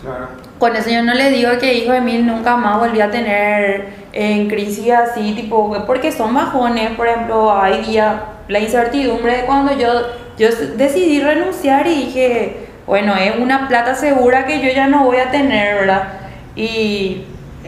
Claro. 0.00 0.28
Con 0.58 0.74
eso 0.74 0.88
yo 0.88 1.02
no 1.02 1.12
le 1.12 1.28
digo 1.28 1.50
que 1.60 1.74
hijo 1.74 1.92
de 1.92 2.00
mil 2.00 2.26
nunca 2.26 2.56
más 2.56 2.78
volví 2.78 3.02
a 3.02 3.10
tener 3.10 3.88
en 4.14 4.48
crisis 4.48 4.90
así, 4.92 5.34
tipo, 5.34 5.84
porque 5.86 6.10
son 6.10 6.32
bajones, 6.32 6.88
por 6.92 7.06
ejemplo, 7.06 7.54
hay 7.54 7.84
días, 7.84 8.14
la 8.48 8.60
incertidumbre 8.60 9.36
de 9.36 9.44
cuando 9.44 9.76
yo, 9.76 9.88
yo 10.38 10.48
decidí 10.78 11.20
renunciar 11.20 11.86
y 11.86 12.06
dije, 12.06 12.68
bueno, 12.86 13.14
es 13.14 13.36
una 13.36 13.68
plata 13.68 13.94
segura 13.94 14.46
que 14.46 14.62
yo 14.62 14.70
ya 14.70 14.86
no 14.86 15.04
voy 15.04 15.18
a 15.18 15.30
tener, 15.30 15.80
¿verdad? 15.80 16.25
Y 16.56 17.24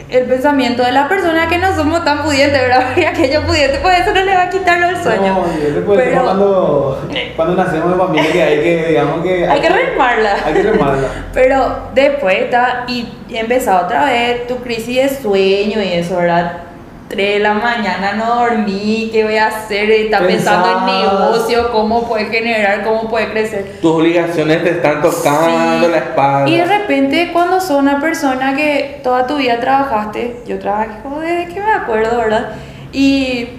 el 0.09 0.25
pensamiento 0.25 0.83
de 0.83 0.91
la 0.91 1.07
persona 1.07 1.47
que 1.47 1.57
no 1.57 1.75
somos 1.75 2.03
tan 2.03 2.23
pudientes, 2.23 2.59
¿verdad? 2.59 2.85
Y 2.97 3.03
aquello 3.05 3.43
pudiente, 3.43 3.79
pues 3.81 3.99
eso 3.99 4.13
no 4.13 4.23
le 4.23 4.33
va 4.33 4.43
a 4.43 4.49
quitar 4.49 4.81
el 4.81 5.01
sueño. 5.01 5.45
No, 5.45 5.45
ser 5.45 5.85
Pero- 5.85 6.23
cuando, 6.23 7.09
cuando 7.35 7.63
nacemos 7.63 7.91
de 7.91 7.97
familia 7.97 8.31
que 8.31 8.43
hay 8.43 8.59
que, 8.61 8.85
digamos 8.87 9.23
que... 9.23 9.47
Hay 9.47 9.61
que 9.61 9.69
remarla. 9.69 10.35
Hay 10.45 10.53
que 10.53 10.63
remarla. 10.63 11.07
Pero 11.33 11.77
después 11.93 12.41
está 12.41 12.85
y 12.87 13.07
empezó 13.29 13.77
otra 13.77 14.05
vez 14.05 14.47
tu 14.47 14.57
crisis 14.57 14.95
de 14.95 15.21
sueño 15.21 15.81
y 15.81 15.93
eso, 15.93 16.17
¿verdad? 16.17 16.68
3 17.09 17.33
de 17.33 17.39
la 17.39 17.53
mañana 17.55 18.13
no 18.13 18.35
dormí, 18.35 19.09
¿qué 19.11 19.23
voy 19.23 19.35
a 19.37 19.47
hacer? 19.47 19.89
Está 19.89 20.19
pensando 20.19 20.77
en 20.79 20.85
negocio, 20.85 21.71
cómo 21.71 22.07
puede 22.07 22.25
generar, 22.27 22.83
cómo 22.83 23.09
puede 23.09 23.29
crecer. 23.31 23.77
Tus 23.81 23.91
obligaciones 23.95 24.63
te 24.63 24.69
están 24.69 25.01
tocando 25.01 25.87
Sí. 25.87 25.91
la 25.91 25.97
espalda. 25.97 26.47
Y 26.49 26.57
de 26.57 26.65
repente 26.65 27.29
cuando 27.33 27.59
sos 27.59 27.79
una 27.81 27.99
persona 27.99 28.55
que 28.55 29.01
toda 29.03 29.25
tu 29.25 29.37
vida 29.37 29.59
trabajaste, 29.59 30.37
yo 30.45 30.59
trabajé 30.59 30.89
como 31.01 31.19
desde 31.19 31.51
que 31.51 31.59
me 31.59 31.71
acuerdo, 31.71 32.15
¿verdad? 32.17 32.49
Y 32.93 33.49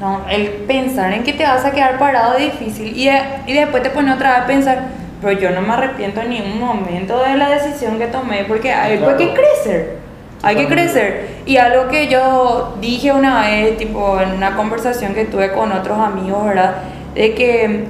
no, 0.00 0.22
el 0.28 0.48
pensar 0.66 1.12
en 1.12 1.22
que 1.22 1.32
te 1.34 1.44
vas 1.44 1.64
a 1.64 1.70
quedar 1.70 1.98
parado 2.00 2.34
es 2.36 2.52
difícil. 2.58 2.96
Y, 2.96 3.06
de- 3.06 3.22
y 3.46 3.52
después 3.52 3.82
te 3.84 3.90
pones 3.90 4.14
otra 4.16 4.30
vez 4.32 4.38
a 4.42 4.46
pensar, 4.46 4.78
pero 5.22 5.38
yo 5.38 5.50
no 5.50 5.60
me 5.62 5.72
arrepiento 5.72 6.20
en 6.20 6.30
ningún 6.30 6.58
momento 6.60 7.22
de 7.22 7.36
la 7.36 7.48
decisión 7.48 7.96
que 7.98 8.06
tomé, 8.08 8.42
porque 8.44 8.72
hay 8.72 8.98
Claro. 8.98 9.16
que 9.16 9.32
crecer. 9.32 10.05
Hay 10.42 10.56
que 10.56 10.66
crecer. 10.66 11.28
Y 11.46 11.56
algo 11.56 11.88
que 11.88 12.08
yo 12.08 12.74
dije 12.80 13.10
una 13.12 13.42
vez, 13.42 13.76
tipo 13.78 14.20
en 14.20 14.32
una 14.32 14.54
conversación 14.56 15.14
que 15.14 15.24
tuve 15.24 15.52
con 15.52 15.72
otros 15.72 15.98
amigos, 15.98 16.44
¿verdad? 16.46 16.76
De 17.14 17.34
que 17.34 17.84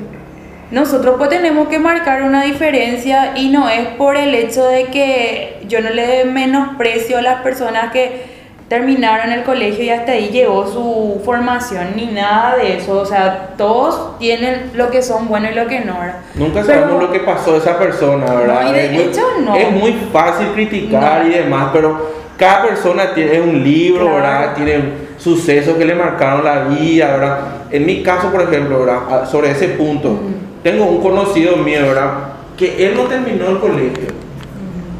nosotros 0.70 1.16
pues 1.18 1.28
tenemos 1.30 1.68
que 1.68 1.78
marcar 1.78 2.22
una 2.22 2.42
diferencia 2.42 3.32
y 3.36 3.50
no 3.50 3.68
es 3.68 3.86
por 3.98 4.16
el 4.16 4.34
hecho 4.34 4.64
de 4.66 4.84
que 4.86 5.60
yo 5.68 5.80
no 5.80 5.90
le 5.90 6.06
dé 6.06 6.24
menosprecio 6.24 7.18
a 7.18 7.22
las 7.22 7.40
personas 7.42 7.92
que 7.92 8.34
terminaron 8.68 9.30
el 9.30 9.44
colegio 9.44 9.84
y 9.84 9.90
hasta 9.90 10.10
ahí 10.12 10.30
llegó 10.30 10.66
su 10.66 11.22
formación 11.24 11.90
ni 11.94 12.06
nada 12.06 12.56
de 12.56 12.78
eso, 12.78 12.98
o 12.98 13.06
sea, 13.06 13.50
todos 13.56 14.18
tienen 14.18 14.72
lo 14.74 14.90
que 14.90 15.02
son 15.02 15.28
buenos 15.28 15.52
y 15.52 15.54
lo 15.54 15.68
que 15.68 15.80
no, 15.80 16.00
¿verdad? 16.00 16.16
Nunca 16.34 16.62
Pero- 16.62 16.80
sabemos 16.80 17.00
lo 17.04 17.12
que 17.12 17.20
pasó 17.20 17.54
a 17.54 17.58
esa 17.58 17.78
persona, 17.78 18.26
¿verdad? 18.34 18.62
No, 18.62 18.70
y 18.70 18.72
de 18.72 18.86
es, 18.86 18.92
muy, 18.92 19.02
hecho, 19.02 19.22
no. 19.44 19.54
es 19.54 19.70
muy 19.70 19.92
fácil 20.12 20.48
criticar 20.54 21.22
No. 21.22 21.28
y 21.28 21.34
demás, 21.34 21.68
pero 21.72 22.10
cada 22.36 22.62
persona 22.66 23.14
tiene 23.14 23.40
un 23.40 23.62
libro, 23.64 24.02
Claro. 24.02 24.16
¿verdad? 24.16 24.54
Tiene 24.54 25.06
sucesos 25.18 25.76
que 25.76 25.84
le 25.84 25.94
marcaron 25.94 26.44
la 26.44 26.64
vida, 26.64 27.12
¿verdad? 27.16 27.38
En 27.70 27.86
mi 27.86 28.02
caso, 28.02 28.28
por 28.30 28.42
ejemplo, 28.42 28.80
¿verdad? 28.80 28.98
Ah, 29.10 29.26
Sobre 29.26 29.50
ese 29.50 29.68
punto, 29.70 30.18
tengo 30.62 30.84
un 30.84 31.00
conocido 31.02 31.56
mío, 31.56 31.80
¿verdad? 31.86 32.10
Que 32.56 32.86
él 32.86 32.94
no 32.96 33.04
terminó 33.04 33.48
el 33.48 33.58
colegio, 33.58 34.08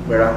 ¿verdad? 0.08 0.32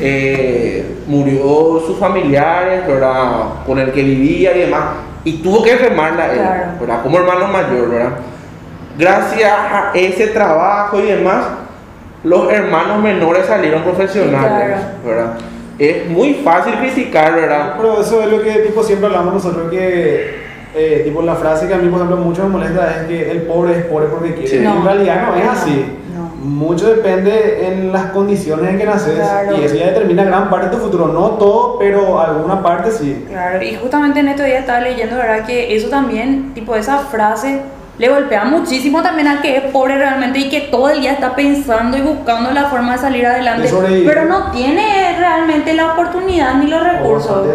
Eh, 0.00 0.96
murió 1.06 1.80
sus 1.86 1.98
familiares, 1.98 2.86
¿verdad? 2.86 3.64
Con 3.66 3.78
el 3.78 3.90
que 3.92 4.02
vivía 4.02 4.54
y 4.56 4.60
demás, 4.60 4.82
y 5.24 5.38
tuvo 5.38 5.62
que 5.62 5.76
remarla 5.76 6.26
él, 6.26 6.38
Claro. 6.38 6.66
¿verdad? 6.80 7.02
Como 7.02 7.18
hermano 7.18 7.48
mayor, 7.48 7.90
¿verdad? 7.90 8.10
Gracias 8.98 9.50
a 9.52 9.90
ese 9.94 10.28
trabajo 10.28 10.98
y 11.00 11.02
demás, 11.06 11.44
los 12.24 12.50
hermanos 12.52 13.02
menores 13.02 13.46
salieron 13.46 13.82
profesionales, 13.82 14.80
Claro. 14.80 14.82
¿verdad? 15.04 15.32
Es 15.78 16.08
muy 16.08 16.34
fácil 16.34 16.74
criticar, 16.74 17.34
¿verdad? 17.34 17.74
Pero 17.76 18.00
eso 18.00 18.22
es 18.22 18.30
lo 18.30 18.40
que 18.42 18.50
tipo 18.60 18.82
siempre 18.82 19.06
hablamos 19.08 19.34
nosotros 19.34 19.70
que 19.70 20.46
eh, 20.74 21.02
tipo 21.04 21.22
la 21.22 21.34
frase 21.34 21.68
que 21.68 21.74
a 21.74 21.78
mí 21.78 21.88
por 21.88 21.98
ejemplo 21.98 22.16
mucho 22.18 22.42
me 22.44 22.48
molesta 22.50 23.00
es 23.02 23.06
que 23.06 23.30
el 23.30 23.42
pobre 23.42 23.78
es 23.78 23.84
pobre 23.84 24.06
porque 24.06 24.34
quiere. 24.34 24.48
Sí. 24.48 24.58
No. 24.60 24.76
en 24.76 24.84
realidad 24.84 25.26
no 25.28 25.36
es 25.36 25.48
así. 25.48 25.84
no. 26.14 26.26
Mucho 26.46 26.88
depende 26.88 27.66
en 27.68 27.92
las 27.92 28.06
condiciones 28.12 28.70
en 28.70 28.78
que 28.78 28.84
naces 28.84 29.14
Claro. 29.16 29.56
y 29.58 29.64
eso 29.64 29.74
ya 29.74 29.86
determina 29.88 30.24
gran 30.24 30.48
parte 30.48 30.66
de 30.70 30.76
tu 30.76 30.78
futuro. 30.82 31.08
No 31.08 31.30
todo, 31.30 31.78
pero 31.78 32.20
alguna 32.20 32.62
parte 32.62 32.90
sí. 32.90 33.24
Claro, 33.28 33.62
y 33.62 33.74
justamente 33.74 34.20
en 34.20 34.28
estos 34.28 34.46
días 34.46 34.60
estaba 34.60 34.80
leyendo, 34.80 35.16
¿verdad? 35.16 35.44
Que 35.44 35.74
eso 35.76 35.88
también, 35.88 36.52
tipo, 36.54 36.74
esa 36.76 36.98
frase 36.98 37.60
le 37.98 38.10
golpea 38.10 38.44
muchísimo 38.44 39.02
también 39.02 39.26
al 39.26 39.40
que 39.40 39.56
es 39.56 39.62
pobre 39.72 39.96
realmente 39.96 40.38
y 40.38 40.48
que 40.50 40.60
todo 40.60 40.90
el 40.90 41.00
día 41.00 41.12
está 41.12 41.34
pensando 41.34 41.96
y 41.96 42.02
buscando 42.02 42.50
la 42.50 42.64
forma 42.64 42.92
de 42.92 42.98
salir 42.98 43.26
adelante, 43.26 43.72
De 43.72 44.02
pero 44.06 44.26
no 44.26 44.50
tiene 44.50 45.16
realmente 45.18 45.72
la 45.72 45.92
oportunidad 45.92 46.54
ni 46.56 46.66
los 46.66 46.82
recursos. 46.82 47.46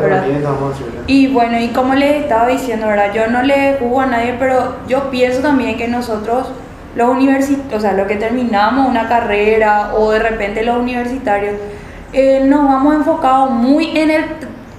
Y 1.05 1.27
bueno, 1.27 1.60
y 1.60 1.67
como 1.67 1.93
les 1.93 2.24
estaba 2.24 2.48
diciendo, 2.48 2.88
¿verdad? 2.88 3.13
Yo 3.13 3.27
no 3.27 3.43
le 3.43 3.77
juzgo 3.79 4.01
a 4.01 4.07
nadie, 4.07 4.36
pero 4.39 4.77
yo 4.88 5.12
pienso 5.12 5.41
también 5.41 5.77
que 5.77 5.88
nosotros, 5.88 6.48
los 6.95 7.10
universitarios, 7.10 7.77
o 7.77 7.79
sea, 7.79 7.93
los 7.93 8.07
que 8.07 8.15
terminamos 8.15 8.89
una 8.89 9.07
carrera 9.07 9.91
o 9.95 10.10
de 10.12 10.19
repente 10.19 10.63
los 10.63 10.77
universitarios, 10.77 11.53
eh, 12.13 12.43
nos 12.45 12.65
vamos 12.65 12.95
enfocados 12.95 13.51
muy 13.51 13.95
en 13.95 14.10
el 14.10 14.25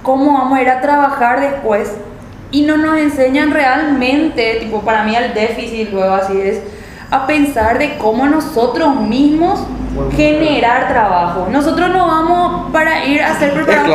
cómo 0.01 0.33
vamos 0.33 0.59
a 0.59 0.61
ir 0.61 0.69
a 0.69 0.81
trabajar 0.81 1.39
después 1.39 1.93
y 2.53 2.61
no 2.61 2.77
nos 2.77 2.97
enseñan 2.97 3.51
realmente, 3.51 4.57
tipo, 4.61 4.81
para 4.81 5.03
mí 5.03 5.15
el 5.15 5.33
déficit 5.33 5.91
luego 5.91 6.13
así 6.13 6.39
es, 6.39 6.61
a 7.09 7.25
pensar 7.25 7.79
de 7.79 7.97
cómo 7.97 8.27
nosotros 8.27 8.95
mismos 8.95 9.65
Bueno, 9.93 10.11
generar 10.11 10.87
trabajo. 10.87 11.47
Nosotros 11.51 11.89
no 11.89 12.07
vamos 12.07 12.71
para 12.71 13.05
ir 13.05 13.21
a 13.21 13.37
ser 13.37 13.53
preparados 13.53 13.89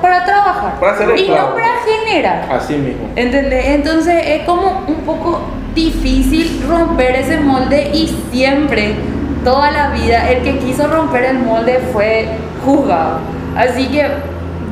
para 0.00 0.24
trabajar 0.24 0.80
Para 0.80 0.96
ser 0.96 1.18
y 1.18 1.28
no 1.28 1.54
para 1.54 1.72
generar. 1.84 2.48
Así 2.50 2.74
mismo. 2.74 3.10
¿Entendés? 3.16 3.66
Entonces 3.66 4.22
es 4.24 4.44
como 4.44 4.84
un 4.86 5.02
poco 5.04 5.40
difícil 5.74 6.64
romper 6.68 7.16
ese 7.16 7.38
molde 7.40 7.90
y 7.92 8.16
siempre, 8.30 8.94
toda 9.42 9.72
la 9.72 9.88
vida, 9.90 10.30
el 10.30 10.44
que 10.44 10.58
quiso 10.58 10.86
romper 10.86 11.24
el 11.24 11.40
molde 11.40 11.80
fue 11.92 12.28
juzgado. 12.64 13.18
Así 13.56 13.88
que, 13.88 14.06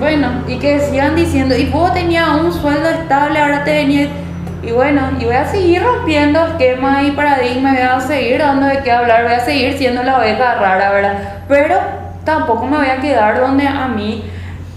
bueno, 0.02 0.42
y 0.48 0.58
que 0.58 0.80
sigan 0.80 1.14
diciendo, 1.14 1.56
y 1.56 1.66
vos 1.66 1.94
tenías 1.94 2.28
un 2.40 2.52
sueldo 2.52 2.88
estable, 2.88 3.38
ahora 3.38 3.62
te. 3.62 3.82
Y 3.82 4.72
bueno, 4.72 5.00
y 5.20 5.24
voy 5.24 5.34
a 5.34 5.46
seguir 5.46 5.80
rompiendo 5.80 6.44
esquemas 6.44 7.04
y 7.06 7.12
paradigmas, 7.12 7.74
voy 7.74 7.82
a 7.82 8.00
seguir 8.00 8.38
dando 8.40 8.66
de 8.66 8.82
qué 8.82 8.90
hablar, 8.90 9.22
voy 9.22 9.34
a 9.34 9.40
seguir 9.40 9.78
siendo 9.78 10.02
la 10.02 10.18
oveja 10.18 10.56
rara, 10.56 10.90
¿verdad? 10.90 11.42
Pero 11.46 11.76
tampoco 12.24 12.66
me 12.66 12.78
voy 12.78 12.88
a 12.88 13.00
quedar 13.00 13.40
donde 13.40 13.64
a 13.64 13.86
mí 13.86 14.24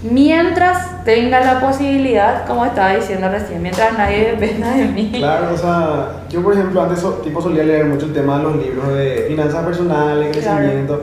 mientras 0.02 1.04
tenga 1.04 1.40
la 1.40 1.58
posibilidad, 1.58 2.46
como 2.46 2.64
estaba 2.64 2.94
diciendo 2.94 3.28
recién, 3.28 3.62
mientras 3.62 3.98
nadie 3.98 4.36
dependa 4.36 4.70
de 4.70 4.84
mí. 4.84 5.10
Claro, 5.12 5.54
o 5.54 5.56
sea, 5.56 6.06
yo 6.30 6.40
por 6.40 6.52
ejemplo 6.52 6.82
antes 6.82 7.04
tipo 7.24 7.42
solía 7.42 7.64
leer 7.64 7.86
mucho 7.86 8.06
el 8.06 8.12
tema 8.12 8.38
de 8.38 8.42
los 8.44 8.56
libros 8.56 8.94
de 8.94 9.24
finanzas 9.28 9.64
personales, 9.64 10.36
Claro. 10.36 11.00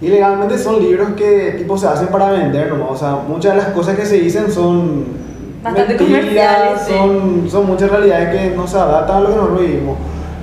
Y 0.00 0.08
legalmente 0.08 0.58
son 0.58 0.80
libros 0.82 1.10
que 1.16 1.54
tipo 1.56 1.78
se 1.78 1.86
hacen 1.86 2.08
para 2.08 2.30
vender 2.30 2.68
nomás. 2.68 2.90
O 2.90 2.96
sea, 2.96 3.18
muchas 3.26 3.52
de 3.54 3.58
las 3.58 3.68
cosas 3.68 3.96
que 3.96 4.04
se 4.04 4.16
dicen 4.16 4.50
son 4.50 5.04
Bastante 5.62 5.94
mentiras, 5.94 6.20
comerciales, 6.22 6.80
sí. 6.86 6.92
son, 6.92 7.48
son 7.50 7.66
muchas 7.66 7.90
realidades 7.90 8.28
que 8.50 8.56
no 8.56 8.66
se 8.66 8.76
adaptan 8.76 9.16
a 9.16 9.20
lo 9.20 9.28
que 9.30 9.34
nosotros 9.36 9.60
vivimos. 9.60 9.96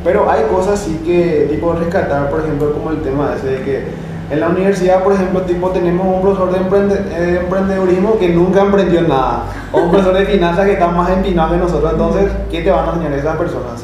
Pero 0.04 0.30
hay 0.32 0.44
cosas 0.52 0.80
sí 0.80 1.00
que 1.06 1.48
tipo 1.52 1.74
rescatar, 1.74 2.30
por 2.32 2.40
ejemplo, 2.40 2.74
como 2.74 2.90
el 2.90 3.02
tema 3.02 3.36
ese 3.38 3.48
de 3.48 3.62
que 3.64 3.84
en 4.32 4.40
la 4.40 4.48
universidad, 4.50 5.04
por 5.04 5.14
ejemplo, 5.14 5.42
tipo 5.42 5.70
tenemos 5.70 6.08
un 6.08 6.22
profesor 6.22 6.52
de, 6.52 6.60
emprende- 6.60 7.06
eh, 7.14 7.22
de 7.22 7.40
emprendedurismo 7.42 8.18
que 8.18 8.30
nunca 8.30 8.62
emprendió 8.62 9.02
nada. 9.02 9.44
O 9.74 9.82
un 9.82 9.92
profesor 9.92 10.16
de 10.18 10.26
finanzas 10.26 10.66
que 10.66 10.72
está 10.74 10.88
más 10.88 11.10
empinado 11.12 11.52
que 11.52 11.58
nosotros. 11.58 11.92
Entonces, 11.92 12.32
¿qué 12.50 12.62
te 12.62 12.72
van 12.72 12.88
a 12.88 12.94
enseñar 12.94 13.14
esas 13.14 13.36
personas? 13.36 13.84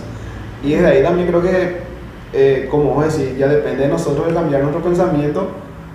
Y 0.64 0.72
desde 0.72 0.88
ahí 0.88 1.04
también 1.04 1.28
creo 1.28 1.42
que, 1.42 1.82
eh, 2.34 2.68
como 2.70 2.92
vos 2.94 3.16
decís, 3.18 3.38
ya 3.38 3.48
depende 3.48 3.84
de 3.84 3.90
nosotros 3.90 4.28
de 4.28 4.34
cambiar 4.34 4.62
nuestro 4.62 4.82
pensamiento. 4.84 5.50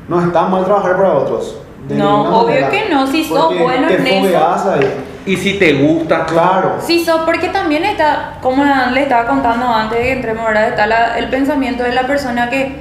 No 0.09 0.21
está 0.21 0.43
mal 0.43 0.65
trabajar 0.65 0.97
para 0.97 1.13
otros. 1.15 1.59
de 1.89 1.95
No, 1.97 2.41
obvio 2.41 2.47
manera, 2.61 2.71
que 2.71 2.89
no, 2.91 3.07
si 3.07 3.25
sos 3.25 3.59
bueno 3.59 3.89
te 3.89 3.95
en 3.95 4.07
eso. 4.27 4.71
ahí. 4.73 4.93
Y 5.25 5.37
si 5.37 5.55
te 5.59 5.75
gusta, 5.75 6.27
Claro. 6.27 6.73
Sí, 6.81 7.05
so, 7.05 7.25
porque 7.25 7.49
también 7.49 7.85
está, 7.85 8.39
como 8.43 8.65
le 8.93 9.03
estaba 9.03 9.29
contando 9.29 9.67
antes 9.67 9.99
de 9.99 10.05
que 10.05 10.13
entremos, 10.13 10.45
¿verdad? 10.47 10.69
Está 10.71 10.87
la- 10.87 11.19
el 11.19 11.29
pensamiento 11.29 11.83
de 11.85 11.93
la 11.93 12.07
persona 12.09 12.51
que, 12.51 12.73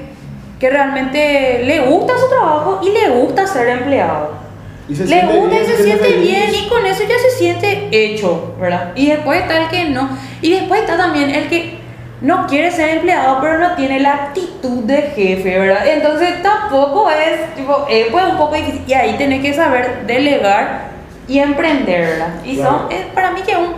que 0.60 0.70
realmente 0.70 1.62
le 1.66 1.82
gusta 1.88 2.14
su 2.18 2.28
trabajo 2.30 2.80
y 2.84 2.90
le 2.92 3.10
gusta 3.12 3.46
ser 3.48 3.68
empleado. 3.70 4.32
Y 4.90 4.96
se 4.96 5.04
le 5.06 5.10
siente 5.20 5.36
gusta 5.38 5.50
bien, 5.50 5.62
y 5.64 5.66
se 5.68 5.78
se 5.78 5.84
siente 5.84 6.04
siente 6.06 6.20
feliz. 6.20 6.30
bien 6.52 6.66
y 6.66 6.70
con 6.70 6.86
eso 6.86 7.04
ya 7.04 7.16
se 7.20 7.38
siente 7.38 7.88
hecho, 7.92 8.56
¿verdad? 8.60 8.92
Y 8.96 9.10
después 9.10 9.42
está 9.42 9.58
el 9.62 9.70
que 9.70 9.86
no. 9.90 10.10
Y 10.42 10.52
después 10.52 10.82
está 10.82 10.98
también 10.98 11.30
el 11.30 11.48
que 11.48 11.80
no 12.22 12.46
quiere 12.48 12.70
ser 12.72 12.90
empleado, 12.90 13.40
pero 13.42 13.58
no 13.58 13.74
tiene 13.76 14.00
la 14.00 14.14
actitud 14.14 14.84
de 14.84 15.02
jefe, 15.16 15.58
¿verdad? 15.60 15.88
Entonces 15.88 16.42
tampoco 16.44 17.10
es, 17.10 17.56
tipo, 17.56 17.86
eh, 17.90 18.08
pues 18.12 18.26
un 18.26 18.38
poco 18.38 18.56
difícil. 18.56 18.84
Y 18.88 18.94
ahí 18.94 19.16
tenés 19.18 19.42
que 19.42 19.54
saber 19.54 20.04
delegar 20.06 20.92
y 21.28 21.40
emprender, 21.40 22.02
¿verdad? 22.02 22.30
Y 22.46 22.58
Claro. 22.58 22.80
son, 22.90 22.92
es 22.92 23.06
para 23.08 23.32
mí 23.32 23.42
que 23.42 23.56
un, 23.56 23.74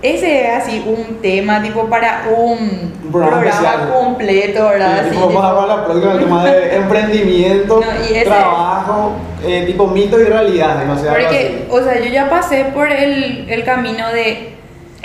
ese 0.00 0.42
es 0.46 0.62
así 0.62 0.84
un 0.86 1.20
tema, 1.20 1.60
tipo, 1.60 1.86
para 1.88 2.26
un, 2.36 2.92
Un 3.04 3.10
programa 3.12 3.90
completo, 3.92 4.68
¿verdad? 4.68 5.02
Sí, 5.04 5.10
tipo, 5.10 5.26
vamos 5.26 5.44
a 5.44 5.48
hablar 5.48 5.78
la 5.78 5.84
próxima 5.86 6.12
el 6.12 6.18
tema 6.20 6.44
de 6.44 6.76
emprendimiento, 6.76 7.80
No, 7.80 7.86
y 8.08 8.14
ese- 8.14 8.24
trabajo, 8.26 9.12
eh, 9.44 9.64
tipo 9.66 9.86
mitos 9.88 10.20
y 10.20 10.24
realidades, 10.24 10.86
no 10.86 10.96
sé, 10.96 11.08
Porque, 11.08 11.66
o 11.70 11.80
sea, 11.82 11.98
yo 11.98 12.10
ya 12.10 12.28
pasé 12.30 12.66
por 12.66 12.92
el, 12.92 13.46
el 13.48 13.64
camino 13.64 14.08
de 14.12 14.54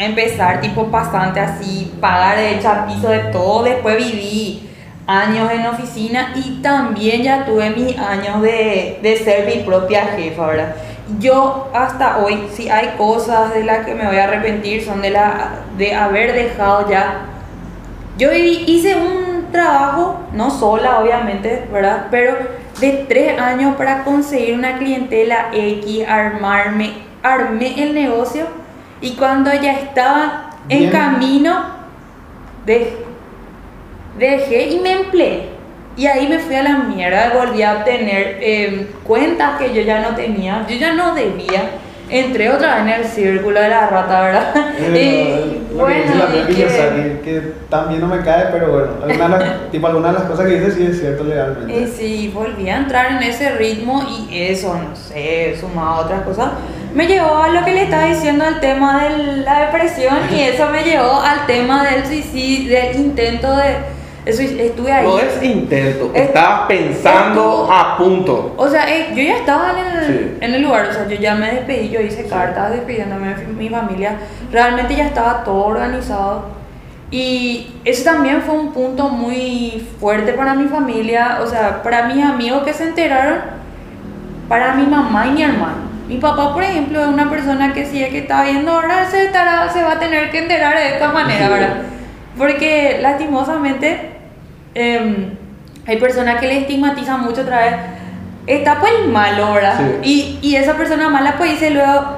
empezar 0.01 0.61
tipo 0.61 0.87
pasante 0.87 1.39
así, 1.39 1.91
pagar 1.99 2.37
de 2.37 2.55
echar 2.55 2.87
piso 2.87 3.09
de 3.09 3.19
todo, 3.31 3.63
después 3.63 3.97
viví 3.97 4.69
años 5.07 5.51
en 5.51 5.65
oficina 5.65 6.33
y 6.35 6.61
también 6.61 7.23
ya 7.23 7.45
tuve 7.45 7.69
mis 7.71 7.97
años 7.97 8.41
de, 8.41 8.99
de 9.01 9.17
ser 9.17 9.45
mi 9.45 9.63
propia 9.63 10.05
jefa, 10.15 10.47
¿verdad? 10.47 10.75
Yo 11.19 11.69
hasta 11.73 12.19
hoy, 12.19 12.47
si 12.53 12.69
hay 12.69 12.95
cosas 12.97 13.53
de 13.53 13.63
las 13.63 13.85
que 13.85 13.93
me 13.93 14.07
voy 14.07 14.17
a 14.17 14.25
arrepentir, 14.25 14.83
son 14.83 15.01
de, 15.01 15.09
la, 15.09 15.49
de 15.77 15.93
haber 15.93 16.33
dejado 16.33 16.89
ya 16.89 17.27
yo 18.17 18.31
hice 18.33 18.95
un 18.95 19.51
trabajo, 19.51 20.19
no 20.33 20.51
sola 20.51 20.99
obviamente, 20.99 21.67
¿verdad? 21.71 22.07
Pero 22.11 22.37
de 22.79 23.05
tres 23.07 23.39
años 23.39 23.75
para 23.75 24.03
conseguir 24.03 24.55
una 24.55 24.77
clientela 24.77 25.49
X, 25.51 26.05
armarme 26.07 26.93
armé 27.23 27.81
el 27.83 27.93
negocio 27.93 28.45
y 29.01 29.11
cuando 29.11 29.51
ya 29.53 29.73
estaba 29.73 30.51
en 30.69 30.89
camino, 30.89 31.65
dejé, 32.65 32.97
dejé 34.17 34.69
y 34.69 34.79
me 34.79 34.93
empleé. 34.93 35.49
Y 35.97 36.05
ahí 36.05 36.27
me 36.27 36.39
fui 36.39 36.55
a 36.55 36.63
la 36.63 36.77
mierda, 36.77 37.33
volví 37.33 37.63
a 37.63 37.77
obtener 37.77 38.37
eh, 38.39 38.91
cuentas 39.03 39.59
que 39.59 39.73
yo 39.73 39.81
ya 39.81 39.99
no 39.99 40.15
tenía, 40.15 40.65
yo 40.69 40.75
ya 40.75 40.93
no 40.93 41.13
debía. 41.13 41.71
Entré 42.11 42.49
otra 42.49 42.75
vez 42.75 42.83
en 42.83 43.01
el 43.01 43.05
círculo 43.05 43.59
de 43.61 43.69
la 43.69 43.87
rata, 43.87 44.21
¿verdad? 44.21 44.53
Eh, 44.79 45.61
y 45.71 45.77
lo 45.77 45.85
que 45.87 45.93
dice 45.93 46.15
la 46.15 46.25
y 46.25 46.27
Pepi 46.41 46.53
que- 46.55 46.61
Yosaki, 46.61 47.01
que 47.23 47.41
también 47.69 48.01
no 48.01 48.07
me 48.07 48.19
cae, 48.19 48.47
pero 48.51 48.71
bueno, 48.73 48.87
alguna 49.01 49.37
de 49.37 49.45
las- 49.45 49.61
tipo, 49.71 49.87
algunas 49.87 50.11
de 50.13 50.19
las 50.19 50.27
cosas 50.27 50.45
que 50.47 50.59
dice 50.59 50.71
sí 50.71 50.85
es 50.87 50.99
cierto 50.99 51.23
legalmente. 51.23 51.73
Y 51.73 51.87
sí, 51.87 52.31
volví 52.33 52.69
a 52.69 52.77
entrar 52.77 53.11
en 53.13 53.23
ese 53.23 53.51
ritmo 53.51 54.03
y 54.29 54.41
eso, 54.43 54.73
no 54.75 54.93
sé, 54.95 55.55
sumado 55.59 55.89
a 55.89 55.99
otras 56.01 56.21
cosas, 56.23 56.49
me 56.93 57.07
llevó 57.07 57.37
a 57.37 57.47
lo 57.47 57.63
que 57.63 57.71
le 57.71 57.83
estaba 57.83 58.03
diciendo 58.07 58.43
al 58.43 58.59
tema 58.59 59.03
de 59.05 59.37
la 59.37 59.67
depresión 59.67 60.17
y 60.35 60.41
eso 60.49 60.67
me 60.69 60.83
llevó 60.83 61.21
al 61.21 61.45
tema 61.45 61.85
del 61.89 62.05
suicidio, 62.05 62.77
del 62.77 62.95
intento 62.97 63.55
de... 63.55 64.00
Eso, 64.25 64.41
estuve 64.43 64.91
ahí. 64.91 65.05
No 65.07 65.17
es 65.17 65.41
intento, 65.43 66.11
Es- 66.13 66.27
estabas 66.27 66.61
pensando 66.67 67.41
Estuvo- 67.63 67.71
a 67.73 67.97
punto. 67.97 68.53
O 68.55 68.67
sea, 68.67 68.87
eh, 68.87 69.07
yo 69.15 69.23
ya 69.23 69.37
estaba 69.37 69.71
en 69.71 69.77
el, 69.97 70.05
Sí. 70.05 70.37
en 70.41 70.53
el 70.53 70.61
lugar, 70.61 70.87
o 70.89 70.93
sea, 70.93 71.07
yo 71.07 71.15
ya 71.15 71.33
me 71.33 71.51
despedí, 71.51 71.89
yo 71.89 71.99
hice 72.01 72.27
cartas 72.27 72.71
despidiéndome 72.71 73.33
de 73.33 73.47
mi 73.47 73.69
familia, 73.69 74.17
realmente 74.51 74.95
ya 74.95 75.05
estaba 75.07 75.43
todo 75.43 75.65
organizado. 75.65 76.45
Y 77.09 77.73
eso 77.83 78.03
también 78.05 78.41
fue 78.43 78.55
un 78.55 78.71
punto 78.71 79.09
muy 79.09 79.85
fuerte 79.99 80.33
para 80.33 80.53
mi 80.53 80.67
familia, 80.69 81.39
o 81.41 81.47
sea, 81.47 81.81
para 81.83 82.03
mis 82.03 82.23
amigos 82.23 82.63
que 82.63 82.73
se 82.73 82.83
enteraron, 82.83 83.39
para 84.47 84.75
mi 84.75 84.85
mamá 84.85 85.27
y 85.27 85.31
mi 85.31 85.43
hermano. 85.43 85.89
Mi 86.07 86.17
papá, 86.17 86.53
por 86.53 86.61
ejemplo, 86.63 87.01
es 87.01 87.07
una 87.07 87.29
persona 87.29 87.73
que 87.73 87.85
si 87.85 88.03
es 88.03 88.09
que 88.09 88.19
está 88.19 88.43
viendo 88.43 88.71
ahora, 88.71 89.05
se, 89.09 89.25
estará, 89.25 89.67
se 89.69 89.81
va 89.83 89.93
a 89.93 89.99
tener 89.99 90.29
que 90.29 90.39
enterar 90.39 90.77
de 90.77 90.89
esta 90.89 91.11
manera, 91.11 91.47
Sí. 91.47 91.53
¿verdad? 91.53 91.75
Porque 92.37 92.99
lastimosamente 93.01 94.10
em, 94.75 95.31
hay 95.87 95.97
personas 95.97 96.39
que 96.39 96.47
le 96.47 96.59
estigmatizan 96.59 97.21
mucho 97.21 97.41
otra 97.41 97.59
vez. 97.61 97.75
Está 98.47 98.79
pues 98.79 98.91
el 99.03 99.09
malo, 99.09 99.53
¿verdad? 99.53 99.79
Y, 100.03 100.39
y 100.41 100.55
esa 100.55 100.73
persona 100.73 101.09
mala 101.09 101.35
pues 101.37 101.51
dice 101.51 101.69
luego, 101.71 102.17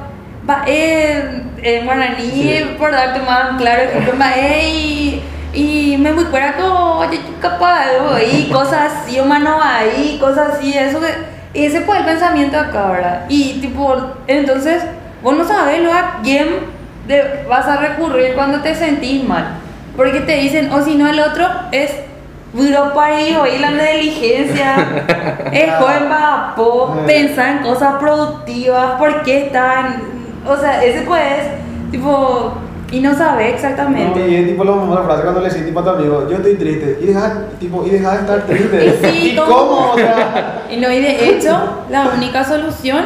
va, 0.49 0.63
eh, 0.67 1.41
en 1.61 1.85
guaraní, 1.85 2.31
Sí. 2.31 2.65
por 2.77 2.91
darte 2.91 3.19
más 3.21 3.57
claro 3.57 3.83
ejemplo, 3.83 4.13
va, 4.19 4.31
eh, 4.37 4.69
y, 4.69 5.21
y 5.53 5.97
me 5.97 6.13
muy 6.13 6.25
fuera 6.25 6.53
como, 6.53 6.97
oye, 6.99 7.19
capaz, 7.41 7.85
y 8.25 8.49
cosas 8.51 8.91
así, 8.93 9.19
o 9.19 9.25
mano 9.25 9.59
ahí, 9.61 10.17
cosas 10.19 10.53
así, 10.55 10.77
eso 10.77 10.99
que, 10.99 11.07
ese 11.65 11.81
fue 11.81 11.99
el 11.99 12.05
pensamiento 12.05 12.57
acá, 12.59 12.89
¿verdad? 12.91 13.25
Y 13.29 13.59
tipo, 13.61 13.95
entonces, 14.27 14.83
vos 15.21 15.37
no 15.37 15.43
sabes 15.45 15.81
lo 15.81 15.93
a 15.93 16.19
quién 16.23 16.47
de- 17.07 17.45
vas 17.47 17.67
a 17.67 17.77
recurrir 17.77 18.33
cuando 18.33 18.61
te 18.61 18.73
sentís 18.75 19.23
mal. 19.23 19.45
Porque 19.95 20.21
te 20.21 20.35
dicen, 20.37 20.71
o 20.71 20.81
si 20.83 20.95
no, 20.95 21.07
el 21.07 21.19
otro 21.19 21.47
es 21.71 21.91
puro 22.53 22.93
parido 22.93 23.45
y 23.47 23.57
la 23.57 23.71
diligencia, 23.71 24.75
es 25.51 25.73
joven 25.79 26.09
vapo, 26.09 26.95
pensar 27.07 27.57
en 27.57 27.63
cosas 27.63 27.95
productivas, 27.99 28.91
¿por 28.99 29.23
qué 29.23 29.45
están? 29.47 30.03
O 30.47 30.55
sea, 30.55 30.83
ese 30.83 31.01
pues, 31.01 31.23
tipo, 31.89 32.53
y 32.91 32.99
no 32.99 33.15
sabe 33.15 33.49
No, 33.49 33.55
exactamente. 33.55 34.27
y 34.27 34.35
es 34.35 34.47
tipo 34.49 34.63
la 34.63 35.03
frase 35.03 35.23
cuando 35.23 35.41
le 35.41 35.49
decís 35.49 35.65
tipo 35.65 35.79
a 35.79 35.83
tu 35.83 35.89
amigo, 35.89 36.29
yo 36.29 36.37
estoy 36.37 36.55
triste, 36.55 36.99
y 37.01 37.07
deja, 37.07 37.47
tipo, 37.59 37.83
y 37.87 37.89
deja 37.89 38.11
de 38.11 38.19
estar 38.19 38.41
triste. 38.47 38.85
Y 38.85 39.05
sí, 39.05 39.31
¿Y 39.31 39.35
¿cómo? 39.35 39.55
cómo? 39.55 39.91
O 39.93 39.97
sea, 39.97 40.61
Y 40.69 40.77
no, 40.77 40.91
y 40.91 41.01
de 41.01 41.29
hecho, 41.29 41.85
la 41.89 42.09
única 42.15 42.43
solución 42.43 43.03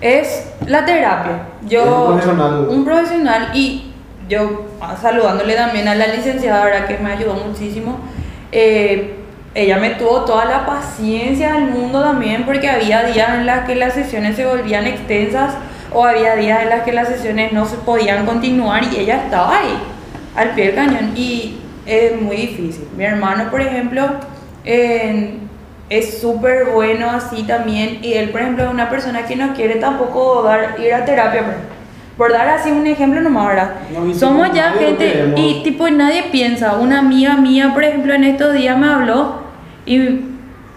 es 0.00 0.46
la 0.66 0.86
terapia. 0.86 1.42
Yo, 1.68 1.82
un 2.06 2.12
profesional. 2.12 2.66
Un 2.70 2.84
profesional 2.84 3.48
y 3.52 3.92
yo 4.28 4.62
ah, 4.80 4.96
saludándole 5.00 5.54
también 5.54 5.86
a 5.88 5.94
la 5.94 6.06
licenciada, 6.06 6.86
que 6.86 6.96
me 6.98 7.12
ayudó 7.12 7.34
muchísimo. 7.34 7.98
Eh, 8.52 9.16
ella 9.54 9.78
me 9.78 9.90
tuvo 9.90 10.24
toda 10.24 10.44
la 10.44 10.66
paciencia 10.66 11.54
del 11.54 11.70
mundo 11.70 12.02
también 12.02 12.44
porque 12.44 12.68
había 12.68 13.04
días 13.04 13.30
en 13.34 13.46
las 13.46 13.66
que 13.66 13.74
las 13.74 13.94
sesiones 13.94 14.36
se 14.36 14.46
volvían 14.46 14.86
extensas 14.86 15.54
o 15.92 16.04
había 16.04 16.36
días 16.36 16.62
en 16.62 16.70
las 16.70 16.82
que 16.82 16.92
las 16.92 17.08
sesiones 17.08 17.52
no 17.52 17.66
se 17.66 17.76
podían 17.78 18.26
continuar 18.26 18.84
y 18.84 18.96
ella 19.00 19.24
estaba 19.24 19.58
ahí, 19.58 19.76
al 20.36 20.50
pie 20.50 20.66
del 20.66 20.74
cañón. 20.76 21.12
Y 21.16 21.58
es 21.86 22.20
muy 22.20 22.36
difícil. 22.36 22.86
Mi 22.96 23.04
hermano, 23.04 23.50
por 23.50 23.60
ejemplo, 23.60 24.08
es 24.64 26.20
súper 26.20 26.66
bueno 26.66 27.10
así 27.10 27.42
también. 27.42 27.98
Y 28.02 28.14
él, 28.14 28.30
por 28.30 28.40
ejemplo, 28.40 28.64
es 28.64 28.70
una 28.70 28.88
persona 28.88 29.26
que 29.26 29.36
no 29.36 29.52
quiere 29.54 29.76
tampoco 29.76 30.42
dar, 30.42 30.76
ir 30.80 30.94
a 30.94 31.04
terapia. 31.04 31.42
Por 32.20 32.30
dar 32.34 32.50
así 32.50 32.70
un 32.70 32.86
ejemplo 32.86 33.18
nomás, 33.22 33.46
¿verdad? 33.48 33.70
No, 33.94 34.12
Somos 34.12 34.52
ya 34.52 34.72
gente 34.72 35.32
y 35.36 35.62
tipo 35.62 35.88
nadie 35.88 36.24
piensa. 36.24 36.74
Una 36.74 36.98
amiga 36.98 37.38
mía, 37.38 37.70
por 37.72 37.82
ejemplo, 37.82 38.12
en 38.12 38.24
estos 38.24 38.52
días 38.52 38.76
me 38.76 38.88
habló 38.88 39.36
y 39.86 40.20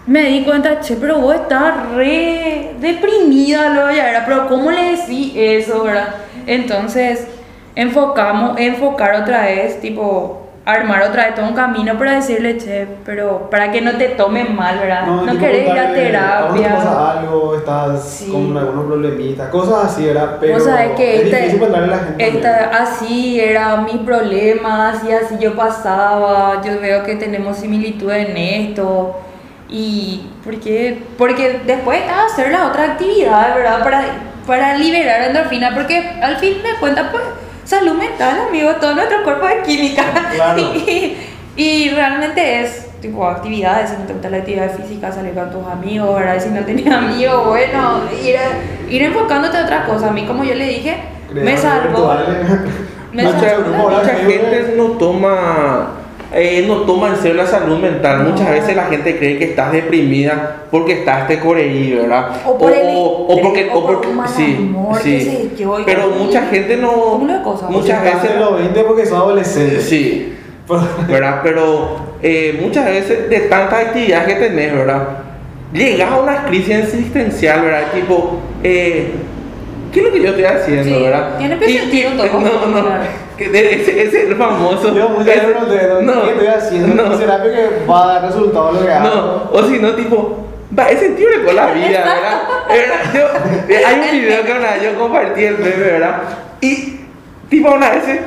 me 0.06 0.22
di 0.22 0.42
cuenta, 0.44 0.80
che, 0.80 0.96
pero 0.96 1.18
vos 1.18 1.34
estás 1.34 1.90
re 1.96 2.70
deprimida, 2.80 3.74
lo 3.74 3.94
ya 3.94 4.08
era, 4.08 4.24
pero 4.24 4.48
¿cómo 4.48 4.70
le 4.70 4.96
decís 4.96 5.34
eso, 5.36 5.84
verdad? 5.84 6.14
Entonces, 6.46 7.26
enfocamos, 7.74 8.58
enfocar 8.58 9.14
otra 9.16 9.42
vez, 9.42 9.82
tipo, 9.82 10.43
armar 10.66 11.02
otra 11.02 11.26
vez 11.26 11.34
todo 11.34 11.46
un 11.46 11.54
camino 11.54 11.98
para 11.98 12.12
decirle, 12.12 12.56
che, 12.56 12.86
pero 13.04 13.50
para 13.50 13.70
que 13.70 13.82
no 13.82 13.92
te 13.98 14.08
tomen 14.10 14.56
mal, 14.56 14.78
¿verdad? 14.78 15.06
No, 15.06 15.20
tipo, 15.24 15.38
querés 15.38 15.66
ir 15.66 15.70
a 15.72 15.74
contarle, 15.84 16.16
¿a 16.16 16.40
vos 16.46 16.54
te 16.54 16.60
terapia. 16.62 16.76
pasa 16.76 17.10
algo, 17.18 17.54
estás 17.56 18.02
Sí. 18.08 18.32
con 18.32 18.56
algunos 18.56 18.86
problemitas, 18.86 19.48
cosas 19.50 19.92
así, 19.92 20.08
era, 20.08 20.38
pero 20.40 20.54
Vos 20.54 20.64
sabés 20.64 20.92
que 20.92 21.16
es 21.16 21.22
esta- 21.24 21.36
difícil 21.36 21.74
a 21.74 21.80
la 21.80 21.98
gente. 21.98 22.28
esta- 22.28 22.70
así 22.82 23.40
eran 23.40 23.84
mis 23.84 23.96
problemas 23.98 25.04
y 25.04 25.12
así 25.12 25.36
yo 25.38 25.54
pasaba, 25.54 26.62
yo 26.64 26.80
veo 26.80 27.02
que 27.04 27.16
tenemos 27.16 27.58
similitudes 27.58 28.30
en 28.30 28.36
esto 28.36 29.16
y 29.68 30.26
porque 30.44 31.02
porque 31.18 31.60
después 31.66 32.00
estaba 32.00 32.24
hacer 32.26 32.50
la 32.52 32.68
otra 32.68 32.84
actividad, 32.84 33.54
¿verdad? 33.54 33.82
Para, 33.82 34.02
para 34.46 34.78
liberar 34.78 35.22
endorfina, 35.24 35.74
porque 35.74 35.98
al 36.22 36.36
fin 36.36 36.62
de 36.62 36.70
cuentas 36.80 37.06
pues 37.10 37.22
salud 37.64 37.94
mental, 37.94 38.46
amigo, 38.48 38.70
todo 38.80 38.94
nuestro 38.94 39.22
cuerpo 39.24 39.48
es 39.48 39.66
química 39.66 40.04
Claro. 40.34 40.60
y, 40.74 41.16
y 41.56 41.90
realmente 41.90 42.62
es 42.62 42.86
tipo 43.00 43.26
actividades, 43.26 43.90
si 43.90 43.96
no 43.96 44.04
te 44.04 44.12
gusta 44.14 44.30
la 44.30 44.38
actividad 44.38 44.70
física, 44.76 45.12
salir 45.12 45.34
con 45.34 45.50
tus 45.50 45.66
amigos, 45.66 46.14
¿verdad? 46.18 46.40
Si 46.42 46.48
no 46.48 46.60
tenías 46.64 46.94
amigos, 46.94 47.46
bueno, 47.46 48.00
ir, 48.24 48.36
ir 48.88 49.02
enfocándote 49.02 49.58
a 49.58 49.62
otras 49.64 49.86
cosas. 49.86 50.10
A 50.10 50.12
mí, 50.12 50.24
como 50.24 50.42
yo 50.44 50.54
le 50.54 50.66
dije, 50.68 50.96
me 51.32 51.42
Creadores 51.42 51.60
salvó. 51.60 51.88
virtuales. 51.88 52.60
Me 53.12 53.22
salvó. 53.24 53.90
Mucha 53.90 54.14
gente 54.14 54.74
no 54.76 54.84
toma, 54.92 55.88
eh, 56.34 56.64
no 56.66 56.78
toma 56.82 57.08
en 57.10 57.16
serio 57.16 57.34
la 57.34 57.46
salud 57.46 57.78
mental. 57.78 58.24
No. 58.24 58.30
Muchas 58.30 58.50
veces 58.50 58.74
la 58.76 58.84
gente 58.86 59.16
cree 59.18 59.38
que 59.38 59.44
estás 59.44 59.72
deprimida 59.72 60.62
porque 60.70 60.92
estás 61.00 61.22
este 61.22 61.38
coreí, 61.40 61.92
¿verdad? 61.94 62.28
O 62.46 62.58
por 62.58 62.72
el 62.72 62.86
o 62.96 63.26
estrés, 63.30 63.40
porque, 63.42 63.70
o 63.72 63.78
o 63.78 63.86
por 63.86 63.94
porque, 63.96 64.08
mal 64.08 64.28
sí, 64.28 64.56
amor, 64.58 64.98
sí. 65.00 65.52
yo, 65.56 65.80
y 65.80 65.84
Pero 65.84 66.08
mucha 66.08 66.42
gente 66.46 66.76
no, 66.76 67.20
cosas. 67.44 67.70
muchas 67.70 68.02
veces 68.02 68.38
los 68.38 68.58
20 68.58 68.84
porque 68.84 69.06
sos 69.06 69.18
adolescente. 69.18 69.80
Sí, 69.80 70.34
¿verdad? 71.08 71.40
Pero 71.42 71.96
eh, 72.22 72.58
muchas 72.60 72.86
veces 72.86 73.28
de 73.30 73.40
tantas 73.40 73.86
actividades 73.86 74.26
que 74.34 74.40
tenés, 74.46 74.72
¿verdad? 74.74 75.08
Llegas 75.72 76.10
a 76.12 76.16
una 76.20 76.44
crisis 76.46 76.76
existencial, 76.76 77.62
¿verdad? 77.62 77.92
Tipo, 77.92 78.38
eh, 78.62 79.12
¿qué 79.92 80.00
es 80.00 80.06
lo 80.06 80.12
que 80.12 80.20
yo 80.22 80.28
estoy 80.30 80.44
haciendo, 80.44 80.84
Sí, 80.84 81.02
verdad? 81.02 81.36
tiene 81.38 81.56
y- 81.66 82.16
todo, 82.16 82.26
No, 82.40 82.66
no, 82.66 82.80
claro. 82.86 83.23
Que 83.36 83.48
de- 83.48 83.74
ese 83.74 84.02
ese 84.02 84.22
es 84.22 84.28
el 84.30 84.36
famoso. 84.36 84.94
Yo 84.94 85.08
muchas 85.08 85.36
ese- 85.36 85.46
veces 85.46 86.02
no 86.02 86.22
¿qué 86.24 86.30
estoy 86.30 86.46
haciendo? 86.46 87.02
no. 87.08 87.16
¿Será 87.18 87.42
que 87.42 87.68
va 87.88 88.02
a 88.04 88.06
dar 88.20 88.26
resultado 88.30 88.72
lo 88.72 88.84
que 88.84 88.92
hago? 88.92 89.08
No, 89.08 89.50
o 89.52 89.62
si 89.64 89.78
no, 89.78 89.92
tipo, 89.94 90.46
va, 90.78 90.88
es 90.90 91.00
sentido 91.00 91.30
con 91.44 91.56
la 91.56 91.66
vida, 91.72 92.04
¿verdad? 92.04 92.42
¿verdad? 92.68 93.14
Yo- 93.68 93.74
eh, 93.74 93.82
hay 93.84 93.94
un 94.00 94.10
video 94.20 94.44
que 94.44 94.52
una 94.52 94.70
vez 94.74 94.82
yo 94.82 94.98
compartí 94.98 95.44
el 95.44 95.58
meme, 95.58 95.76
¿verdad? 95.76 96.22
Y, 96.60 97.00
tipo, 97.50 97.72
una 97.72 97.90
vez. 97.90 98.08
eh. 98.08 98.20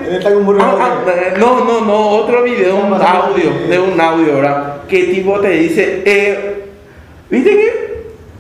Ah, 0.60 0.76
ah, 0.80 0.96
eh, 1.08 1.34
no, 1.40 1.64
no, 1.64 1.82
no, 1.82 2.10
otro 2.10 2.44
video, 2.44 2.76
un 2.78 2.94
audio, 2.94 3.52
de 3.70 3.80
un 3.80 4.00
audio, 4.00 4.36
¿verdad? 4.36 4.74
Que 4.90 5.04
tipo 5.06 5.40
te 5.40 5.50
dice, 5.50 6.04
eh, 6.06 6.66
¿viste 7.30 7.50
que? 7.50 7.88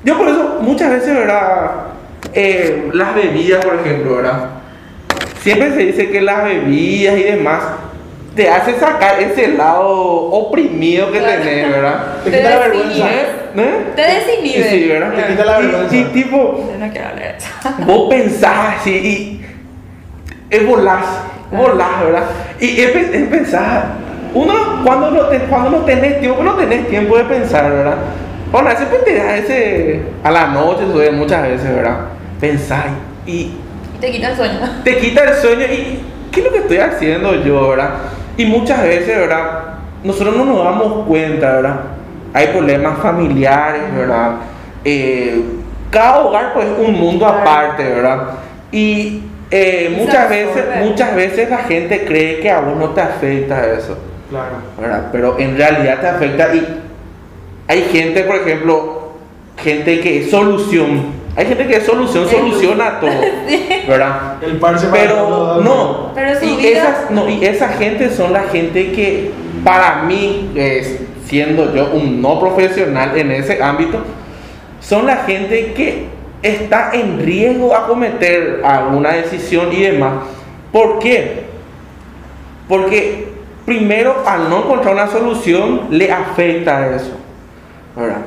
Yo 0.03 0.17
por 0.17 0.27
eso 0.29 0.57
muchas 0.61 0.91
veces, 0.91 1.13
¿verdad? 1.15 1.71
Eh, 2.33 2.89
las 2.93 3.15
bebidas, 3.15 3.65
por 3.65 3.75
ejemplo, 3.75 4.17
¿verdad? 4.17 4.49
Siempre 5.41 5.71
se 5.73 5.77
dice 5.79 6.09
que 6.09 6.21
las 6.21 6.43
bebidas 6.43 7.17
y 7.17 7.23
demás 7.23 7.61
te 8.35 8.49
hace 8.49 8.75
sacar 8.79 9.19
ese 9.19 9.49
lado 9.49 9.87
oprimido 9.89 11.11
que 11.11 11.19
Claro. 11.19 11.41
tenés, 11.41 11.71
¿verdad? 11.71 12.05
Te 12.23 12.29
Te 12.31 12.37
quita 12.37 12.49
la 12.49 12.59
vergüenza. 12.59 13.09
¿Eh? 13.09 13.77
Te 13.95 14.01
desinhibe. 14.01 14.69
Sí, 14.69 14.87
¿verdad? 14.87 15.13
Te 15.13 15.27
quita 15.31 15.45
la 15.45 15.59
vergüenza. 15.59 15.95
Y, 15.95 16.03
tipo, 16.05 16.37
Yo 16.71 16.85
no 16.85 16.91
quiero 16.91 17.07
hablar 17.07 17.31
de 17.31 17.37
eso. 17.37 17.49
vos 17.85 18.09
pensás 18.09 18.75
así 18.79 18.91
y 18.91 19.41
es 20.49 20.65
volás, 20.67 21.05
volás, 21.51 22.03
¿verdad? 22.03 22.23
Y 22.59 22.79
es, 22.81 22.95
es 22.95 23.27
pensar, 23.27 23.85
uno 24.33 24.53
cuando 24.85 25.11
no, 25.11 25.21
te- 25.27 25.39
cuando 25.39 25.69
no 25.71 25.77
tenés 25.79 26.19
tiempo, 26.19 26.43
no 26.43 26.53
tenés 26.53 26.87
tiempo 26.89 27.17
de 27.17 27.23
pensar, 27.23 27.71
¿verdad? 27.71 27.95
Bueno, 28.51 28.69
ese 28.69 28.85
pendeja 28.85 29.35
ese 29.37 30.01
a 30.23 30.31
la 30.31 30.47
noche 30.47 30.83
muchas 31.11 31.41
veces, 31.43 31.73
¿verdad? 31.75 31.97
Pensar 32.39 32.85
y 33.25 33.51
Te 33.99 34.11
quita 34.11 34.29
el 34.29 34.35
sueño. 34.35 34.59
te 34.83 34.97
quita 34.97 35.23
el 35.23 35.35
sueño 35.35 35.65
y 35.65 35.99
¿qué 36.31 36.39
es 36.39 36.45
lo 36.45 36.51
que 36.51 36.59
estoy 36.59 36.77
haciendo 36.77 37.35
yo, 37.43 37.69
verdad? 37.69 37.89
Y 38.37 38.45
muchas 38.45 38.83
veces, 38.83 39.17
¿verdad? 39.17 39.61
Nosotros 40.03 40.35
no 40.35 40.45
nos 40.45 40.63
damos 40.63 41.07
cuenta, 41.07 41.55
¿verdad? 41.55 41.79
Hay 42.33 42.47
problemas 42.47 42.99
familiares, 42.99 43.81
¿verdad? 43.95 44.35
Eh, 44.83 45.41
cada 45.89 46.19
hogar 46.19 46.53
pues 46.53 46.67
es 46.67 46.87
un 46.87 46.93
mundo 46.93 47.25
Claro. 47.25 47.41
aparte, 47.41 47.83
¿verdad? 47.83 48.19
Y 48.71 49.23
eh, 49.49 49.95
muchas 49.97 50.29
veces, 50.29 50.63
muchas 50.83 51.15
veces 51.15 51.49
la 51.49 51.59
gente 51.59 52.05
cree 52.05 52.39
que 52.41 52.51
a 52.51 52.59
vos 52.59 52.77
no 52.77 52.89
te 52.89 53.01
afecta 53.01 53.65
eso. 53.65 53.97
Claro. 54.29 54.57
¿verdad? 54.79 55.07
Pero 55.11 55.39
en 55.39 55.57
realidad 55.57 56.01
te 56.01 56.07
afecta 56.07 56.53
y 56.53 56.81
hay 57.67 57.81
gente, 57.83 58.23
por 58.23 58.35
ejemplo, 58.35 59.11
gente 59.57 59.99
que 60.01 60.19
es 60.23 60.29
solución. 60.29 61.26
Hay 61.37 61.45
gente 61.45 61.67
que 61.67 61.77
es 61.77 61.85
solución, 61.85 62.27
soluciona 62.27 62.99
todo, 62.99 63.11
¿verdad? 63.87 64.43
El 64.43 64.57
parche 64.57 64.87
para 64.87 65.01
Pero 65.03 65.61
no, 65.63 66.11
Pero 66.15 66.31
y, 66.43 66.55
vida- 66.57 66.69
esas, 66.79 67.11
no, 67.11 67.29
y 67.29 67.45
esa 67.45 67.69
gente 67.69 68.09
son 68.09 68.33
la 68.33 68.43
gente 68.43 68.91
que 68.91 69.31
para 69.63 70.01
mí, 70.03 70.49
es, 70.55 70.99
siendo 71.27 71.73
yo 71.75 71.91
un 71.93 72.21
no 72.21 72.39
profesional 72.39 73.15
en 73.17 73.31
ese 73.31 73.61
ámbito, 73.61 73.99
son 74.81 75.05
la 75.05 75.17
gente 75.17 75.73
que 75.73 76.07
está 76.41 76.89
en 76.93 77.19
riesgo 77.23 77.75
a 77.75 77.85
cometer 77.87 78.61
alguna 78.65 79.11
decisión 79.11 79.71
y 79.71 79.83
demás. 79.83 80.13
¿Por 80.71 80.97
qué? 80.99 81.43
Porque 82.67 83.27
primero 83.65 84.23
al 84.25 84.49
no 84.49 84.59
encontrar 84.63 84.95
una 84.95 85.07
solución 85.07 85.81
le 85.91 86.11
afecta 86.11 86.95
eso. 86.95 87.11
¿verdad? 87.95 88.21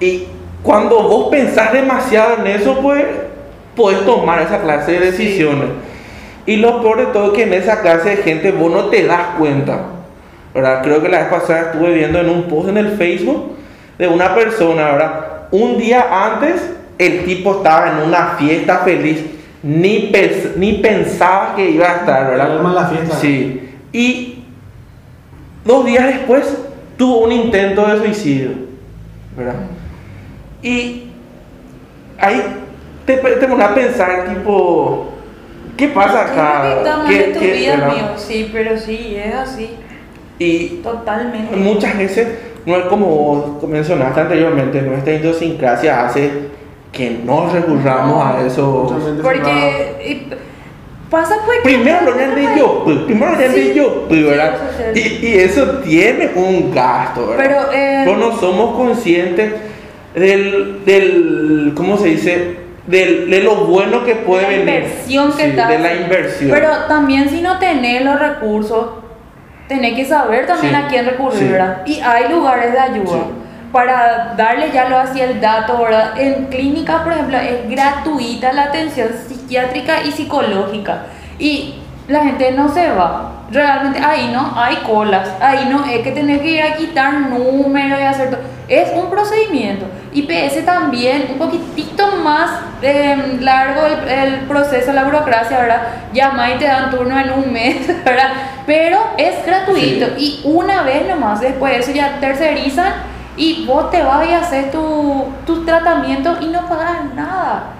Y 0.00 0.24
cuando 0.68 1.02
vos 1.02 1.28
pensás 1.30 1.72
demasiado 1.72 2.44
en 2.44 2.46
eso, 2.46 2.78
pues 2.82 3.02
podés 3.74 4.04
tomar 4.04 4.42
esa 4.42 4.60
clase 4.60 4.92
de 4.92 5.00
decisiones. 5.12 5.70
Y 6.44 6.56
lo 6.56 6.82
peor 6.82 6.98
de 6.98 7.06
todo 7.06 7.28
es 7.28 7.32
que 7.32 7.44
en 7.44 7.54
esa 7.54 7.80
clase 7.80 8.10
de 8.10 8.16
gente 8.18 8.52
vos 8.52 8.70
no 8.70 8.84
te 8.90 9.06
das 9.06 9.36
cuenta. 9.38 9.80
¿verdad? 10.52 10.82
Creo 10.82 11.00
que 11.00 11.08
la 11.08 11.20
vez 11.20 11.28
pasada 11.28 11.70
estuve 11.72 11.94
viendo 11.94 12.18
en 12.18 12.28
un 12.28 12.42
post 12.42 12.68
en 12.68 12.76
el 12.76 12.90
Facebook 12.98 13.52
de 13.96 14.08
una 14.08 14.34
persona, 14.34 14.92
¿verdad? 14.92 15.20
Un 15.52 15.78
día 15.78 16.06
antes 16.10 16.70
el 16.98 17.24
tipo 17.24 17.56
estaba 17.56 17.88
en 17.92 18.06
una 18.06 18.34
fiesta 18.38 18.80
feliz, 18.84 19.24
ni, 19.62 20.10
pens- 20.12 20.54
ni 20.56 20.74
pensaba 20.74 21.54
que 21.56 21.70
iba 21.70 21.86
a 21.86 21.96
estar, 21.96 22.28
¿verdad? 22.28 22.60
La 22.74 22.84
fiesta. 22.88 23.16
Sí. 23.16 23.70
Y 23.90 24.44
dos 25.64 25.86
días 25.86 26.04
después 26.08 26.58
tuvo 26.98 27.20
un 27.20 27.32
intento 27.32 27.86
de 27.86 27.96
suicidio, 28.04 28.50
¿verdad? 29.34 29.54
Y 30.62 31.04
ahí 32.18 32.42
te, 33.06 33.16
te 33.16 33.46
pones 33.48 33.66
a 33.66 33.74
pensar, 33.74 34.24
tipo, 34.28 35.08
¿qué 35.76 35.88
pasa 35.88 36.22
acá? 36.22 36.62
¿Qué 36.62 36.68
afecta 36.68 36.96
más 36.96 37.08
¿Qué- 37.08 37.18
de 37.18 37.24
tu 37.34 37.40
qué- 37.40 37.52
vida, 37.52 37.70
verdad? 37.76 37.90
amigo? 37.90 38.08
Sí, 38.16 38.50
pero 38.52 38.78
sí, 38.78 39.16
es 39.24 39.34
así. 39.34 39.70
Y 40.38 40.66
Totalmente. 40.82 41.56
muchas 41.56 41.96
veces, 41.98 42.28
no 42.66 42.76
es 42.76 42.84
como 42.86 43.06
vos 43.06 43.68
mencionaste 43.68 44.20
anteriormente, 44.20 44.82
nuestra 44.82 45.14
idiosincrasia 45.14 46.06
hace 46.06 46.30
que 46.92 47.10
no 47.24 47.50
recurramos 47.52 48.24
a 48.24 48.46
eso. 48.46 48.96
Porque 49.22 50.26
pasa 51.10 51.36
pues 51.46 51.58
que- 51.58 51.68
Primero 51.68 52.02
lo 52.04 52.12
de 52.14 52.48
yo, 52.56 52.82
pues, 52.84 52.98
primero 53.00 53.30
lo 53.30 53.36
habían 53.36 53.52
de 53.52 53.62
Sí, 53.62 53.72
yo, 53.74 54.04
pues, 54.08 54.20
sí, 54.20 54.26
¿verdad? 54.26 54.56
Y, 54.94 55.26
y 55.26 55.34
eso 55.38 55.66
tiene 55.84 56.30
un 56.34 56.72
gasto, 56.74 57.28
¿verdad? 57.28 57.44
Pero, 57.44 57.72
eh, 57.72 58.02
Pero 58.04 58.16
no 58.16 58.36
somos 58.36 58.76
conscientes 58.76 59.52
del, 60.14 60.84
del 60.84 61.72
¿cómo 61.76 61.96
se 61.96 62.08
dice? 62.08 62.56
Del, 62.86 63.28
de 63.30 63.42
lo 63.42 63.66
bueno 63.66 64.04
que 64.04 64.14
puede 64.14 64.46
de 64.48 64.64
la 64.64 64.72
venir. 64.72 64.84
inversión 64.84 65.32
que 65.32 65.42
Sí, 65.44 65.50
estás 65.50 65.68
De 65.68 65.78
la 65.78 65.94
inversión. 65.94 66.50
Pero 66.50 66.70
también 66.88 67.28
si 67.28 67.42
no 67.42 67.58
tenés 67.58 68.02
los 68.02 68.18
recursos, 68.18 68.86
tenés 69.68 69.94
que 69.94 70.06
saber 70.06 70.46
también 70.46 70.74
Sí, 70.74 70.80
a 70.82 70.88
quién 70.88 71.04
recurrir, 71.06 71.38
sí. 71.38 71.48
¿verdad? 71.48 71.82
Y 71.84 72.00
hay 72.00 72.30
lugares 72.32 72.72
de 72.72 72.78
ayuda. 72.78 73.18
Para 73.72 74.32
darle 74.38 74.70
ya 74.72 74.88
lo 74.88 74.96
hacia 74.98 75.24
el 75.26 75.42
dato, 75.42 75.78
¿verdad? 75.82 76.18
En 76.18 76.46
clínicas, 76.46 77.02
por 77.02 77.12
ejemplo, 77.12 77.36
es 77.36 77.68
gratuita 77.68 78.50
la 78.54 78.64
atención 78.64 79.08
psiquiátrica 79.28 80.02
y 80.04 80.10
psicológica. 80.10 81.02
Y 81.38 81.74
la 82.08 82.24
gente 82.24 82.52
no 82.52 82.70
se 82.72 82.90
va. 82.92 83.32
Realmente 83.52 84.00
ahí 84.02 84.30
no 84.32 84.52
hay 84.56 84.76
colas. 84.76 85.28
Ahí 85.42 85.68
no 85.70 85.84
es 85.84 85.98
que 86.00 86.12
tenés 86.12 86.40
que 86.40 86.48
ir 86.52 86.62
a 86.62 86.76
quitar 86.76 87.12
números 87.12 87.98
y 88.00 88.04
hacer 88.04 88.30
todo. 88.30 88.40
Es 88.68 88.90
un 88.94 89.08
procedimiento. 89.08 89.86
IPS 90.12 90.64
también, 90.66 91.26
un 91.32 91.38
poquitito 91.38 92.06
más 92.22 92.50
eh, 92.82 93.38
largo 93.40 93.86
el, 93.86 94.08
el 94.08 94.34
proceso, 94.40 94.92
la 94.92 95.04
burocracia, 95.04 95.58
¿verdad? 95.58 95.82
Llama 96.12 96.52
y 96.54 96.58
te 96.58 96.66
dan 96.66 96.90
turno 96.90 97.18
en 97.18 97.30
un 97.30 97.52
mes, 97.52 97.86
¿verdad? 98.04 98.32
Pero 98.66 98.98
es 99.16 99.44
gratuito. 99.46 100.06
Y 100.18 100.42
una 100.44 100.82
vez 100.82 101.08
nomás, 101.08 101.40
después 101.40 101.72
de 101.72 101.78
eso 101.80 101.92
ya 101.92 102.18
tercerizan 102.20 102.92
y 103.38 103.64
vos 103.66 103.90
te 103.90 104.02
vas 104.02 104.28
y 104.28 104.32
haces 104.34 104.70
tu, 104.70 105.24
tu 105.46 105.64
tratamiento 105.64 106.36
y 106.40 106.46
no 106.48 106.68
pagas 106.68 107.04
nada. 107.14 107.70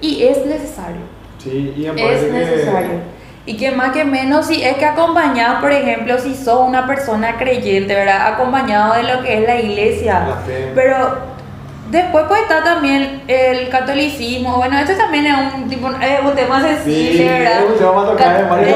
Y 0.00 0.22
es 0.22 0.44
necesario. 0.46 1.00
Sí, 1.38 1.74
y 1.76 1.86
Es 1.86 1.92
que- 2.22 2.30
necesario. 2.32 3.15
Y 3.46 3.56
que 3.56 3.70
más 3.70 3.92
que 3.92 4.04
menos, 4.04 4.46
si 4.46 4.62
es 4.62 4.76
que 4.76 4.84
acompañado, 4.84 5.60
por 5.60 5.70
ejemplo, 5.70 6.18
si 6.18 6.34
sos 6.34 6.66
una 6.68 6.84
persona 6.86 7.36
creyente, 7.38 7.94
¿verdad? 7.94 8.34
Acompañado 8.34 8.94
de 8.94 9.04
lo 9.04 9.22
que 9.22 9.38
es 9.38 9.46
la 9.46 9.56
iglesia. 9.56 10.26
La. 10.28 10.36
Pero 10.74 11.36
después 11.90 12.24
pues 12.26 12.40
está 12.42 12.64
también 12.64 13.22
el 13.28 13.68
catolicismo. 13.68 14.56
Bueno, 14.56 14.76
este 14.76 14.94
también 14.96 15.26
es 15.26 15.54
un, 15.54 15.68
tipo, 15.68 15.88
es 15.88 16.20
un 16.24 16.34
tema 16.34 16.60
sensible, 16.60 17.12
Sí, 17.18 17.24
¿verdad? 17.28 17.60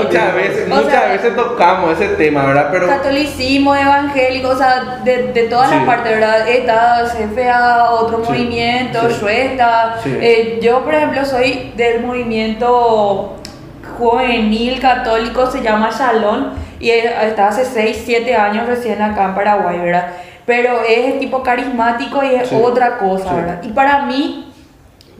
muchas 0.05 0.35
veces, 0.37 0.69
muchas 0.69 0.87
sea, 0.87 1.09
veces 1.09 1.35
tocamos 1.35 1.93
ese 2.01 2.15
tema, 2.15 2.47
¿verdad? 2.47 2.69
Pero 2.71 2.87
catolicismo, 2.87 3.75
evangélico, 3.75 4.51
o 4.51 4.57
sea, 4.57 5.01
de, 5.03 5.33
de 5.33 5.43
todas 5.49 5.69
Sí. 5.71 5.75
las 5.75 5.85
partes, 5.85 6.13
¿verdad? 6.13 6.49
Está 6.49 7.05
CFA, 7.07 7.91
otro 7.91 8.25
Sí, 8.25 8.31
movimiento, 8.31 9.01
sí. 9.11 9.17
Shuesta. 9.21 9.97
Sí. 10.05 10.17
Eh, 10.21 10.61
yo, 10.63 10.85
por 10.85 10.95
ejemplo, 10.95 11.25
soy 11.25 11.73
del 11.77 12.03
movimiento 12.07 13.37
juvenil 14.01 14.81
católico, 14.81 15.47
se 15.51 15.63
llama 15.63 15.91
Shalom, 15.97 16.47
y 16.81 16.91
está 16.91 17.49
hace 17.49 17.65
6, 17.65 18.03
7 18.07 18.35
años 18.35 18.67
recién 18.67 19.01
acá 19.03 19.27
en 19.27 19.35
Paraguay, 19.35 19.79
¿verdad? 19.79 20.07
Pero 20.47 20.81
es 20.89 21.21
tipo 21.21 21.43
carismático 21.43 22.25
y 22.25 22.35
es 22.35 22.49
Sí. 22.49 22.57
otra 22.61 22.97
cosa, 22.99 23.29
Sí. 23.29 23.35
¿verdad? 23.37 23.63
Y 23.63 23.69
para 23.69 24.03
mí, 24.07 24.50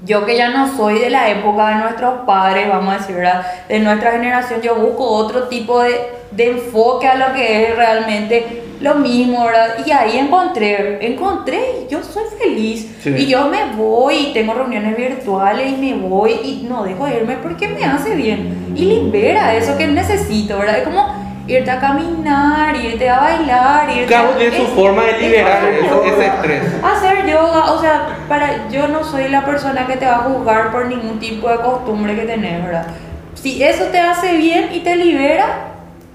yo 0.05 0.25
que 0.25 0.37
ya 0.37 0.49
no 0.49 0.75
soy 0.77 0.99
de 0.99 1.11
la 1.11 1.29
época 1.31 1.69
de 1.69 1.75
nuestros 1.77 2.21
padres, 2.27 2.69
vamos 2.69 2.95
a 2.95 2.99
decir, 2.99 3.17
¿verdad? 3.17 3.47
De 3.69 3.79
nuestra 3.81 4.13
generación, 4.13 4.61
yo 4.63 4.75
busco 4.77 5.05
otro 5.05 5.45
tipo 5.45 5.81
de, 5.83 5.95
de 6.31 6.51
enfoque 6.51 7.07
a 7.07 7.17
lo 7.17 7.35
que 7.35 7.65
es 7.65 7.77
realmente 7.77 8.63
lo 8.81 8.95
mismo, 8.95 9.45
¿verdad? 9.45 9.77
Y 9.85 9.91
ahí 9.91 10.17
encontré, 10.17 11.07
encontré, 11.07 11.61
y 11.85 11.93
yo 11.93 12.03
soy 12.03 12.25
feliz. 12.39 12.97
Sí. 13.03 13.11
Y 13.11 13.27
yo 13.27 13.47
me 13.49 13.75
voy, 13.77 14.29
y 14.29 14.33
tengo 14.33 14.55
reuniones 14.55 14.97
virtuales 14.97 15.73
y 15.73 15.77
me 15.77 15.95
voy 15.95 16.33
y 16.43 16.67
no 16.69 16.85
dejo 16.85 17.05
de 17.05 17.17
irme 17.17 17.37
porque 17.37 17.69
me 17.69 17.85
hace 17.85 18.15
bien. 18.15 18.73
Y 18.75 18.87
libera 18.87 19.55
eso 19.55 19.77
que 19.77 19.87
necesito, 19.87 20.59
¿verdad? 20.59 20.79
Es 20.79 20.85
como 20.85 21.30
irte 21.47 21.71
a 21.71 21.81
caminar, 21.81 22.77
irte 22.77 23.09
a 23.09 23.21
bailar, 23.21 23.91
irte 23.91 24.07
cada 24.07 24.27
a... 24.27 24.31
uno 24.31 24.39
tiene 24.39 24.57
su 24.57 24.67
forma 24.67 25.03
de 25.05 25.19
liberar 25.19 25.53
hacer 25.53 25.75
ese, 25.75 25.89
yoga 25.89 26.07
ese 26.07 26.27
estrés. 26.27 26.63
hacer 26.83 27.27
yoga, 27.27 27.73
o 27.73 27.81
sea, 27.81 28.17
para 28.29 28.69
yo 28.69 28.89
no 28.89 29.03
soy 29.05 29.29
la 29.29 29.45
persona 29.45 29.87
que 29.87 29.97
te 29.97 30.07
va 30.07 30.17
a 30.17 30.19
juzgar 30.19 30.71
por 30.71 30.87
ningún 30.87 31.19
tipo 31.19 31.49
de 31.49 31.57
costumbre 31.57 32.15
que 32.15 32.23
tenés, 32.23 32.65
¿verdad? 32.65 32.87
Si 33.35 33.63
eso 33.63 33.85
te 33.87 33.99
hace 33.99 34.37
bien 34.37 34.69
y 34.73 34.81
te 34.81 34.97
libera, 34.97 35.47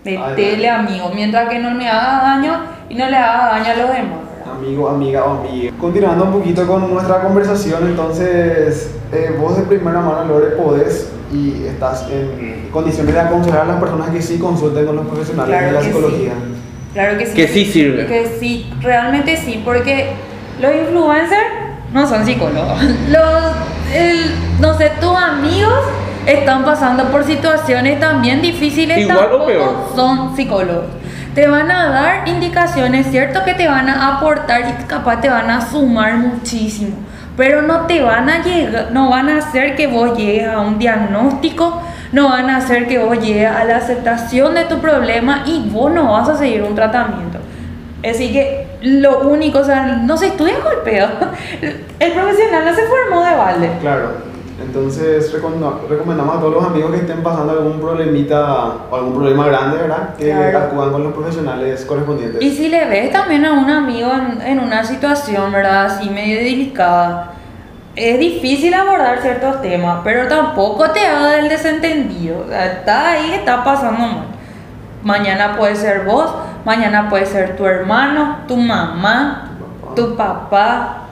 metele 0.04 0.70
amigo, 0.70 1.12
mientras 1.14 1.50
que 1.50 1.60
no 1.60 1.72
me 1.72 1.90
haga 1.90 2.22
daño 2.22 2.60
y 2.90 2.96
no 2.96 3.10
le 3.10 3.18
haga 3.18 3.60
daño 3.60 3.72
a 3.72 3.76
los 3.76 3.88
demás, 3.90 4.20
¿verdad? 4.38 4.56
Amigo, 4.58 4.90
amiga 4.90 5.26
o 5.26 5.40
amiga. 5.40 5.74
Continuando 5.80 6.26
un 6.26 6.32
poquito 6.34 6.68
con 6.68 6.94
nuestra 6.94 7.22
conversación, 7.22 7.88
entonces, 7.88 8.96
eh, 9.12 9.36
vos 9.40 9.58
de 9.58 9.64
primera 9.64 10.00
mano, 10.00 10.26
Lore, 10.26 10.52
podés 10.52 11.12
y 11.36 11.66
estás 11.68 12.06
en 12.10 12.70
condiciones 12.72 13.14
de 13.14 13.20
aconsejar 13.20 13.62
a 13.62 13.66
las 13.66 13.80
personas 13.80 14.10
que 14.10 14.22
sí 14.22 14.38
consulten 14.40 14.86
con 14.86 14.96
los 14.96 15.06
profesionales 15.08 15.50
Claro 15.58 15.66
de 15.68 15.72
la 15.74 15.80
que 15.80 15.86
psicología. 15.86 16.32
Claro 16.94 17.18
que 17.18 17.26
sí. 17.26 17.34
Que 17.36 17.48
sí 17.48 17.66
sirve. 17.66 18.06
Que 18.08 18.38
sí, 18.40 18.74
realmente 18.82 19.36
sí, 19.38 19.62
porque 19.66 20.12
los 20.62 20.74
influencers 20.74 21.42
no 21.94 22.08
son 22.08 22.26
psicólogos. 22.26 22.82
Los, 23.10 23.54
el- 23.94 24.32
no 24.60 24.78
sé, 24.78 24.92
tus 25.02 25.16
amigos 25.16 25.74
están 26.26 26.64
pasando 26.66 27.04
por 27.06 27.24
situaciones 27.24 28.00
también 28.00 28.42
difíciles, 28.42 28.98
Igual 29.00 29.18
o 29.18 29.22
tampoco 29.22 29.46
peor. 29.46 29.70
son 29.96 30.36
psicólogos. 30.36 30.86
Te 31.36 31.48
van 31.48 31.70
a 31.70 31.90
dar 31.90 32.28
indicaciones, 32.28 33.08
cierto 33.12 33.44
que 33.44 33.54
te 33.54 33.68
van 33.68 33.90
a 33.90 34.16
aportar 34.18 34.62
y 34.62 34.84
capaz 34.86 35.20
te 35.20 35.30
van 35.30 35.50
a 35.50 35.60
sumar 35.70 36.16
muchísimo, 36.18 36.96
pero 37.38 37.62
no 37.62 37.86
te 37.86 38.02
van 38.02 38.30
a 38.30 38.44
llegar, 38.44 38.90
no 38.92 39.10
van 39.10 39.30
a 39.30 39.38
hacer 39.38 39.76
que 39.76 39.88
vos 39.88 40.18
llegues 40.18 40.48
a 40.48 40.60
un 40.60 40.80
diagnóstico, 40.80 41.82
no 42.12 42.30
van 42.30 42.50
a 42.50 42.58
hacer 42.58 42.88
que 42.88 42.98
vos 42.98 43.20
llegues 43.20 43.50
a 43.50 43.64
la 43.66 43.78
aceptación 43.78 44.56
de 44.56 44.66
tu 44.66 44.80
problema 44.80 45.44
y 45.46 45.70
vos 45.70 45.92
no 45.92 46.14
vas 46.14 46.30
a 46.30 46.38
seguir 46.38 46.64
un 46.64 46.76
tratamiento. 46.76 47.40
Así 48.08 48.32
que 48.32 48.68
lo 48.82 49.22
único, 49.22 49.60
o 49.60 49.64
sea, 49.64 49.86
no 49.86 50.16
se 50.16 50.28
estudia 50.28 50.56
golpeo. 50.64 51.08
El 52.00 52.12
profesional 52.12 52.66
no 52.66 52.76
se 52.76 52.84
formó 52.84 53.26
de 53.26 53.36
balde. 53.36 53.70
Claro. 53.82 54.35
Entonces 54.66 55.32
recomendamos 55.32 56.38
a 56.38 56.40
todos 56.40 56.54
los 56.54 56.64
amigos 56.66 56.92
que 56.92 56.98
estén 56.98 57.22
pasando 57.22 57.54
algún 57.54 57.80
problemita 57.80 58.74
o 58.90 58.96
algún 58.96 59.14
problema 59.14 59.46
grande, 59.48 59.78
¿verdad? 59.78 60.16
Que 60.18 60.32
Claro. 60.32 60.58
acudan 60.60 60.92
con 60.92 61.04
los 61.04 61.14
profesionales 61.14 61.86
correspondientes. 61.86 62.42
Y 62.42 62.52
si 62.52 62.68
le 62.70 62.86
ves 62.86 63.12
también 63.12 63.46
a 63.46 63.54
un 63.54 63.70
amigo 63.70 64.12
en, 64.12 64.42
en 64.42 64.60
una 64.60 64.84
situación, 64.84 65.52
¿verdad? 65.52 65.86
Así 65.86 66.10
medio 66.10 66.38
delicada, 66.38 67.32
es 67.96 68.20
difícil 68.20 68.74
abordar 68.74 69.22
ciertos 69.22 69.62
temas, 69.62 70.00
pero 70.04 70.28
tampoco 70.28 70.90
te 70.92 71.06
haga 71.06 71.34
del 71.34 71.48
desentendido. 71.50 72.44
O 72.46 72.50
sea, 72.50 72.66
está 72.66 73.12
ahí, 73.12 73.34
está 73.34 73.64
pasando 73.64 74.00
mal. 74.00 74.26
Mañana 75.04 75.56
puede 75.56 75.76
ser 75.76 76.04
vos, 76.06 76.34
mañana 76.66 77.08
puede 77.10 77.26
ser 77.28 77.56
tu 77.56 77.66
hermano, 77.66 78.40
tu 78.48 78.58
mamá, 78.58 79.52
tu 79.96 80.16
papá. 80.16 81.04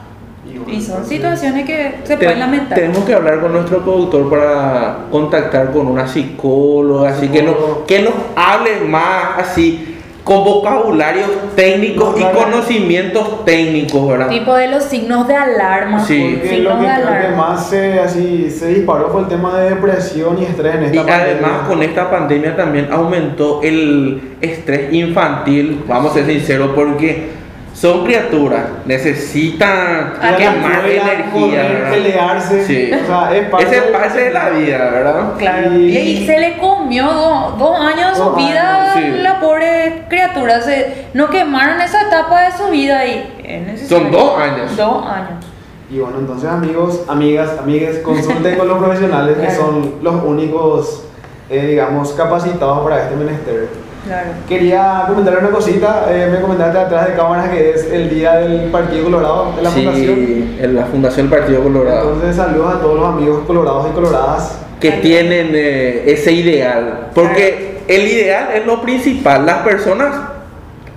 Y 0.66 0.80
son 0.80 1.04
situaciones 1.04 1.66
que 1.66 1.94
se 2.04 2.16
pueden 2.16 2.40
lamentar. 2.40 2.78
Tenemos 2.78 3.04
que 3.04 3.14
hablar 3.14 3.40
con 3.40 3.52
nuestro 3.52 3.80
productor 3.82 4.30
para 4.30 4.98
contactar 5.10 5.70
con 5.72 5.86
una 5.88 6.06
psicóloga, 6.08 7.10
así 7.10 7.28
que 7.28 7.46
que 7.86 8.02
nos 8.02 8.14
hable 8.36 8.80
más 8.88 9.38
así, 9.38 9.90
con 10.24 10.42
vocabularios 10.42 11.28
técnicos 11.54 12.18
y 12.18 12.24
conocimientos 12.24 13.44
técnicos, 13.44 14.08
¿verdad? 14.08 14.28
Tipo 14.28 14.54
de 14.54 14.68
los 14.68 14.82
signos 14.84 15.28
de 15.28 15.36
alarma. 15.36 16.02
Sí. 16.02 16.36
Porque 16.40 16.48
Signos 16.56 16.74
lo 16.74 16.80
que 16.80 16.86
de 16.88 16.94
creo 16.94 17.06
que 17.08 17.12
alarma. 17.26 17.36
más 17.36 17.66
se, 17.68 18.00
así, 18.00 18.50
se 18.50 18.68
disparó 18.68 19.10
fue 19.10 19.20
el 19.22 19.28
tema 19.28 19.58
de 19.58 19.70
depresión 19.70 20.38
y 20.40 20.44
estrés 20.46 20.76
en 20.76 20.84
esta 20.84 20.96
Y 20.96 20.98
pandemia. 21.00 21.24
además 21.24 21.68
con 21.68 21.82
esta 21.82 22.10
pandemia 22.10 22.56
también 22.56 22.88
aumentó 22.90 23.60
el 23.62 24.20
estrés 24.40 24.92
infantil, 24.94 25.84
vamos 25.86 26.12
a 26.12 26.14
ser 26.14 26.26
sinceros, 26.26 26.70
porque 26.74 27.43
son 27.74 28.04
criaturas, 28.04 28.62
necesitan 28.86 30.14
quemar 30.38 30.86
energía, 30.88 31.88
pelearse. 31.90 32.64
Sí. 32.64 32.90
O 32.92 33.06
sea, 33.06 33.34
es 33.36 33.48
parte 33.48 33.66
Ese 33.66 33.76
es 33.78 33.82
parte 33.84 34.20
de 34.20 34.30
la 34.30 34.50
vida, 34.50 34.78
¿verdad? 34.90 35.32
Claro. 35.38 35.74
Y- 35.76 36.24
se 36.26 36.38
le 36.38 36.56
comió 36.58 37.04
do- 37.12 37.56
dos 37.58 37.80
años 37.80 38.10
de 38.10 38.16
su 38.16 38.22
Dos 38.24 38.36
vida 38.36 38.92
años, 38.92 39.16
sí. 39.16 39.22
la 39.22 39.40
pobre 39.40 40.04
criatura. 40.08 40.60
Se, 40.62 41.06
no 41.14 41.28
quemaron 41.30 41.80
esa 41.80 42.02
etapa 42.02 42.42
de 42.42 42.52
su 42.52 42.68
vida 42.70 43.04
y 43.06 43.32
es. 43.44 43.88
Son 43.88 44.10
dos 44.10 44.38
años. 44.38 44.76
Dos 44.76 45.06
años. 45.06 45.44
Y 45.90 45.98
bueno, 45.98 46.18
entonces 46.20 46.48
amigos, 46.48 47.02
amigas, 47.08 47.50
amigues, 47.58 47.98
consulten 47.98 48.56
con 48.56 48.68
los 48.68 48.78
profesionales 48.78 49.36
que 49.36 49.50
son 49.50 49.96
los 50.02 50.22
únicos, 50.24 51.04
eh, 51.50 51.66
digamos, 51.66 52.12
capacitados 52.12 52.80
para 52.84 53.02
este 53.02 53.16
menester. 53.16 53.68
Claro. 54.06 54.30
Quería 54.46 55.04
comentar 55.08 55.38
una 55.38 55.50
cosita, 55.50 56.06
eh, 56.10 56.28
me 56.30 56.40
comentaste 56.40 56.78
atrás 56.78 57.08
de 57.08 57.14
cámaras 57.14 57.48
que 57.48 57.70
es 57.70 57.90
el 57.90 58.10
día 58.10 58.34
del 58.34 58.70
Partido 58.70 59.04
Colorado 59.04 59.52
de 59.56 59.62
la 59.62 59.70
Fundación. 59.70 60.14
Sí, 60.14 60.58
en 60.60 60.74
la 60.74 60.84
Fundación 60.84 61.30
Partido 61.30 61.62
Colorado. 61.62 62.12
Entonces 62.12 62.36
saludos 62.36 62.74
a 62.74 62.80
todos 62.80 63.00
los 63.00 63.08
amigos 63.08 63.44
colorados 63.46 63.86
y 63.90 63.94
coloradas. 63.94 64.58
que 64.80 64.92
tienen 64.92 65.52
eh, 65.54 66.04
ese 66.12 66.32
ideal. 66.32 67.08
Porque 67.14 67.78
el 67.88 68.02
ideal 68.06 68.48
es 68.54 68.66
lo 68.66 68.82
principal. 68.82 69.46
Las 69.46 69.58
personas 69.58 70.14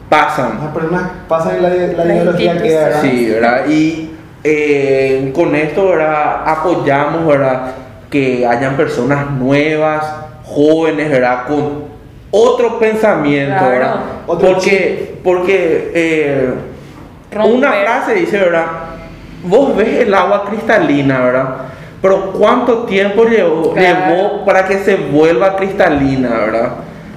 pasan. 0.10 0.60
Las 0.62 0.74
personas 0.74 1.04
pasan 1.30 1.58
y 1.60 1.62
la, 1.62 1.70
la 1.70 2.06
La 2.06 2.13
ideología 2.15 2.62
queda, 2.62 2.84
¿verdad? 2.86 3.02
Sí, 3.02 3.30
¿verdad? 3.30 3.67
Y 3.70 4.12
eh, 4.43 5.32
con 5.34 5.56
esto, 5.56 5.88
¿verdad? 5.89 6.43
Apoyamos, 6.46 7.26
¿verdad? 7.26 7.72
Que 8.10 8.46
hayan 8.46 8.76
personas 8.76 9.32
nuevas, 9.32 10.06
jóvenes, 10.43 11.10
¿verdad? 11.10 11.46
Con 11.48 11.97
otro 12.32 12.80
pensamiento, 12.80 13.58
Claro. 13.58 13.70
¿verdad? 13.72 13.96
Otro 14.28 14.54
porque, 14.54 15.16
porque 15.24 15.92
eh, 15.94 16.54
una 17.44 17.72
frase 17.72 18.13
dice, 18.16 18.38
¿verdad? 18.40 18.66
Vos 19.44 19.76
ves 19.76 20.02
el 20.02 20.13
agua 20.13 20.46
cristalina, 20.46 21.20
¿verdad? 21.20 21.50
Pero 22.02 22.32
¿cuánto 22.34 22.84
tiempo 22.84 23.24
llevó, 23.26 23.74
Claro. 23.74 24.13
llevó 24.16 24.46
para 24.46 24.66
que 24.66 24.80
se 24.80 24.96
vuelva 24.96 25.56
cristalina, 25.56 26.30
¿verdad? 26.30 26.70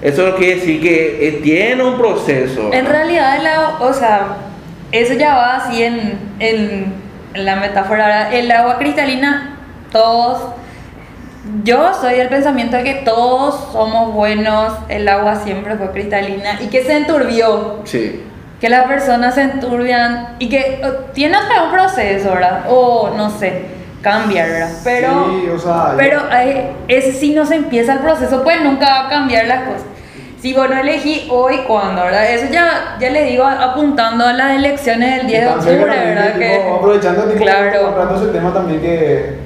Eso 0.02 0.34
quiere 0.36 0.54
decir 0.56 0.80
que 0.80 1.28
eh, 1.28 1.32
tiene 1.42 1.82
un 1.84 1.98
proceso. 1.98 2.70
En 2.72 2.86
realidad, 2.86 3.36
el 3.38 3.46
agua- 3.46 3.78
o 3.80 3.92
sea, 3.92 4.36
eso 4.92 5.12
ya 5.14 5.34
va 5.34 5.56
así 5.56 5.82
en, 5.82 6.18
en- 6.38 6.94
en 7.34 7.44
la 7.44 7.56
metáfora. 7.56 8.06
¿verdad? 8.06 8.34
El 8.34 8.50
agua 8.50 8.78
cristalina, 8.78 9.58
todos. 9.92 10.38
Yo 11.64 11.94
soy 11.94 12.16
del 12.16 12.28
pensamiento 12.28 12.76
de 12.76 12.84
que 12.84 12.94
todos 12.96 13.72
somos 13.72 14.12
buenos, 14.14 14.74
el 14.88 15.08
agua 15.08 15.36
siempre 15.36 15.76
fue 15.76 15.90
cristalina 15.90 16.60
y 16.60 16.66
que 16.66 16.84
se 16.84 16.96
enturbió. 16.96 17.80
Sí. 17.84 18.24
que 18.60 18.68
las 18.68 18.84
personas 18.86 19.34
se 19.36 19.40
enturbian 19.40 20.36
y 20.38 20.50
que 20.50 20.82
tiene 21.14 21.34
otra 21.38 21.62
un 21.62 21.70
proceso, 21.72 22.28
¿verdad? 22.32 22.64
O 22.68 23.10
no 23.16 23.30
sé, 23.30 23.62
cambiar, 24.02 24.48
¿verdad? 24.50 24.70
Pero, 24.84 25.08
Sí, 25.30 25.48
o 25.48 25.58
sea, 25.58 25.94
pero 25.96 26.20
ese 26.86 27.12
si 27.12 27.32
no 27.32 27.46
se 27.46 27.54
empieza 27.54 27.94
el 27.94 28.00
proceso, 28.00 28.42
pues 28.44 28.60
nunca 28.60 28.86
va 28.86 29.06
a 29.06 29.08
cambiar 29.08 29.46
las 29.46 29.62
cosas. 29.62 29.84
Si 30.42 30.52
vos 30.52 30.68
no 30.68 30.76
elegí 30.78 31.26
hoy, 31.30 31.60
¿cuándo, 31.66 32.02
verdad? 32.02 32.30
Eso 32.30 32.52
ya, 32.52 32.96
ya 33.00 33.08
les 33.08 33.30
digo 33.30 33.44
apuntando 33.46 34.26
a 34.26 34.34
las 34.34 34.52
elecciones 34.56 35.16
del 35.16 35.26
10 35.26 35.40
de 35.40 35.48
octubre, 35.48 35.84
¿verdad? 35.86 36.26
tipo, 36.26 36.38
Que, 36.38 36.70
aprovechando 36.76 37.22
tipo, 37.24 37.42
Claro. 37.42 38.14
ese 38.16 38.26
tema 38.26 38.52
también 38.52 38.80
que 38.82 39.36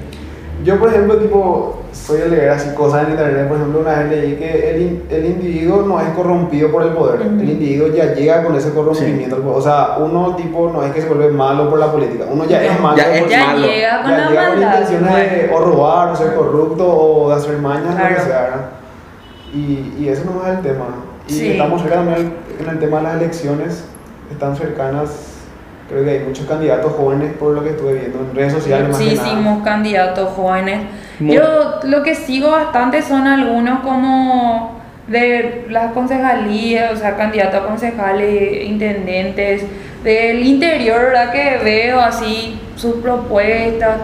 yo 0.64 0.78
por 0.80 0.88
ejemplo 0.88 1.16
tipo 1.18 1.78
soy 1.92 2.20
de 2.20 2.28
leer 2.28 2.50
así 2.50 2.74
cosas 2.74 3.04
en 3.04 3.10
internet 3.12 3.46
por 3.48 3.56
ejemplo 3.58 3.80
una 3.80 3.98
vez 4.00 4.10
leí 4.10 4.34
que 4.36 4.70
el, 4.70 4.82
in- 4.82 5.02
el 5.10 5.26
individuo 5.26 5.82
no 5.82 6.00
es 6.00 6.08
corrompido 6.10 6.70
por 6.72 6.82
el 6.82 6.88
poder 6.90 7.20
Ujú. 7.20 7.40
el 7.40 7.50
individuo 7.50 7.88
ya 7.88 8.14
llega 8.14 8.42
con 8.42 8.56
ese 8.56 8.70
corrompimiento 8.72 9.36
poder. 9.42 9.56
o 9.58 9.60
sea 9.60 9.96
uno 9.98 10.34
tipo 10.36 10.70
no 10.72 10.82
es 10.82 10.92
que 10.92 11.02
se 11.02 11.08
vuelve 11.08 11.28
malo 11.30 11.68
por 11.70 11.78
la 11.78 11.92
política 11.92 12.24
uno 12.30 12.44
ya 12.46 12.60
No, 12.60 12.64
es 12.70 12.80
malo 12.80 12.96
ya 12.96 13.14
es 13.14 13.28
ya 13.28 13.46
malo. 13.46 13.66
llega 13.66 14.02
con 14.02 14.10
ya 14.10 14.16
la 14.18 14.28
llega 14.30 14.48
con 14.48 14.60
maldad. 14.60 14.72
intenciones 14.80 15.30
de 15.32 15.50
o 15.54 15.60
robar 15.60 16.08
o 16.10 16.16
ser 16.16 16.34
corrupto 16.34 16.86
o 16.88 17.28
de 17.30 17.34
hacer 17.36 17.58
mañas 17.58 17.90
lo 17.90 17.96
Claro. 17.96 18.14
que 18.16 18.20
sea 18.22 18.68
y, 19.54 19.94
y 20.00 20.08
eso 20.08 20.22
no 20.24 20.42
es 20.50 20.56
el 20.58 20.62
tema 20.62 20.86
y 21.28 21.32
Sí. 21.32 21.50
estamos 21.52 21.80
cerca 21.82 21.96
también 21.96 22.34
en 22.60 22.68
el 22.68 22.78
tema 22.78 22.96
de 22.98 23.02
las 23.04 23.14
elecciones 23.16 23.84
están 24.30 24.56
cercanas 24.56 25.10
Creo 25.88 26.04
que 26.04 26.10
hay 26.10 26.18
muchos 26.20 26.46
candidatos 26.46 26.92
jóvenes 26.94 27.32
por 27.34 27.52
lo 27.54 27.62
que 27.62 27.70
estuve 27.70 27.94
viendo 27.94 28.18
en 28.20 28.34
redes 28.34 28.52
sociales. 28.54 28.88
Muchísimos 28.88 29.62
candidatos 29.62 30.30
jóvenes. 30.30 30.80
Muy- 31.20 31.36
Yo 31.36 31.80
lo 31.84 32.02
que 32.02 32.14
sigo 32.14 32.50
bastante 32.50 33.02
son 33.02 33.26
algunos 33.26 33.80
como 33.80 34.80
de 35.06 35.66
las 35.68 35.92
concejalías, 35.92 36.92
o 36.92 36.96
sea, 36.96 37.16
candidatos 37.16 37.60
a 37.62 37.66
concejales, 37.66 38.64
intendentes, 38.64 39.62
del 40.02 40.42
interior, 40.44 41.00
¿verdad? 41.02 41.30
Que 41.32 41.58
veo 41.62 42.00
así 42.00 42.58
sus 42.76 42.94
propuestas, 42.96 43.98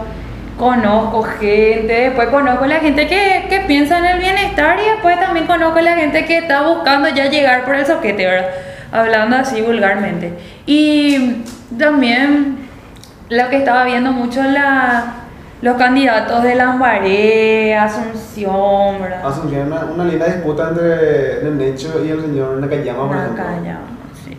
conozco 0.58 1.22
gente, 1.22 1.92
después 1.92 2.28
conozco 2.28 2.66
la 2.66 2.76
gente 2.80 3.06
que, 3.06 3.46
que 3.48 3.60
piensa 3.60 3.98
en 3.98 4.04
el 4.04 4.18
bienestar 4.18 4.78
y 4.78 4.90
después 4.90 5.18
también 5.18 5.46
conozco 5.46 5.80
la 5.80 5.94
gente 5.96 6.26
que 6.26 6.36
está 6.38 6.62
buscando 6.68 7.08
ya 7.08 7.30
llegar 7.30 7.64
por 7.64 7.74
el 7.76 7.86
soquete, 7.86 8.26
¿verdad? 8.26 8.50
Hablando 8.92 9.36
así 9.36 9.62
vulgarmente. 9.62 10.32
Y 10.66 11.42
también 11.78 12.58
lo 13.28 13.48
que 13.48 13.56
estaba 13.58 13.84
viendo 13.84 14.12
mucho 14.12 14.42
la, 14.42 15.14
los 15.62 15.76
candidatos 15.76 16.42
de 16.42 16.54
Lambaré, 16.54 17.74
Asunción, 17.76 19.00
¿verdad? 19.00 19.24
Asunción, 19.26 19.66
una, 19.68 19.84
una 19.84 20.04
linda 20.04 20.26
disputa 20.26 20.70
entre 20.70 21.40
el 21.46 21.56
Necho 21.58 22.02
y 22.04 22.08
el 22.10 22.20
señor 22.22 22.56
Nakayama, 22.58 23.06
por 23.08 23.16
ejemplo. 23.16 23.44
Nakayama, 23.44 23.80
sí. 24.24 24.36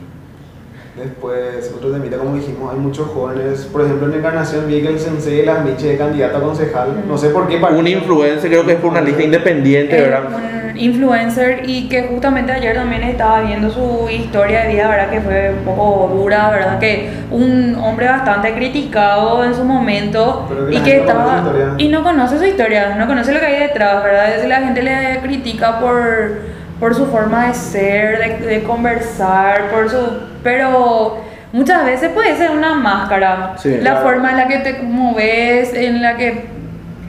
Después, 0.97 1.73
otro 1.75 1.91
temita, 1.91 2.17
como 2.17 2.35
dijimos, 2.35 2.73
hay 2.73 2.79
muchos 2.79 3.07
jóvenes. 3.07 3.61
Por 3.71 3.81
ejemplo, 3.83 4.07
en 4.07 4.15
Encarnación 4.15 4.67
vi 4.67 4.81
que 4.81 4.89
el 4.89 4.99
sensei 4.99 5.37
de 5.37 5.45
las 5.45 5.63
Miche 5.63 5.87
de 5.87 5.97
candidato 5.97 6.37
a 6.37 6.41
concejal. 6.41 7.03
No 7.07 7.17
sé 7.17 7.29
por 7.29 7.47
qué. 7.47 7.57
para- 7.57 7.75
Un 7.75 7.87
influencer, 7.87 8.49
creo 8.49 8.65
que 8.65 8.73
es 8.73 8.79
por 8.79 8.91
una 8.91 9.01
lista 9.01 9.23
independiente, 9.23 9.95
Es 9.95 10.01
¿verdad? 10.03 10.25
un 10.25 10.60
influencer 10.81 11.61
y 11.67 11.87
que 11.87 12.03
justamente 12.03 12.51
ayer 12.51 12.75
también 12.75 13.03
estaba 13.03 13.41
viendo 13.41 13.69
su 13.69 14.09
historia 14.09 14.63
de 14.63 14.73
vida, 14.73 14.89
¿verdad? 14.89 15.09
Que 15.09 15.21
fue 15.21 15.53
un 15.57 15.63
poco 15.63 16.11
dura, 16.13 16.49
¿verdad? 16.49 16.79
Que 16.79 17.11
un 17.29 17.75
hombre 17.75 18.07
bastante 18.07 18.53
criticado 18.53 19.43
en 19.45 19.53
su 19.53 19.63
momento 19.63 20.47
que 20.69 20.75
y 20.75 20.79
que 20.79 20.91
gente 20.91 21.13
no 21.13 21.19
conoce 21.19 21.27
estaba... 21.27 21.41
su 21.41 21.47
historia. 21.47 21.73
Y 21.77 21.87
no 21.89 22.03
conoce 22.03 22.37
su 22.39 22.45
historia, 22.45 22.95
no 22.95 23.07
conoce 23.07 23.31
lo 23.31 23.39
que 23.39 23.45
hay 23.45 23.59
detrás, 23.59 24.03
¿verdad? 24.03 24.35
Es 24.35 24.47
la 24.47 24.57
gente 24.57 24.81
le 24.81 25.19
critica 25.21 25.79
por, 25.79 26.41
por 26.79 26.95
su 26.95 27.05
forma 27.05 27.47
de 27.47 27.53
ser, 27.53 28.17
de, 28.19 28.47
de 28.47 28.63
conversar, 28.63 29.69
por 29.69 29.89
su... 29.89 29.99
Pero 30.43 31.21
muchas 31.53 31.85
veces 31.85 32.09
puede 32.09 32.35
ser 32.35 32.49
una 32.49 32.73
máscara. 32.73 33.53
Sí, 33.57 33.77
la 33.77 33.91
claro. 33.91 34.01
forma 34.01 34.31
en 34.31 34.37
la 34.37 34.47
que 34.47 34.57
te 34.57 34.81
moves, 34.81 35.73
en 35.75 36.01
la 36.01 36.17
que 36.17 36.49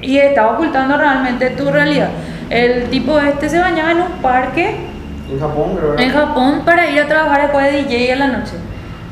y 0.03 0.19
está 0.19 0.49
ocultando 0.49 0.99
realmente 0.99 1.51
tu 1.51 1.71
realidad. 1.71 2.09
El 2.53 2.91
tipo 2.91 3.19
este 3.19 3.49
se 3.49 3.59
bañaba 3.59 3.93
en 3.93 3.99
un 4.03 4.13
parque 4.21 4.77
En 5.31 5.41
Japón, 5.41 5.77
creo. 5.79 5.99
en 5.99 6.11
Japón 6.11 6.63
para 6.65 6.91
ir 6.91 7.01
a 7.01 7.07
trabajar 7.07 7.43
después 7.43 7.65
de 7.73 7.79
DJ 7.83 8.13
en 8.13 8.19
la 8.19 8.27
noche. 8.29 8.53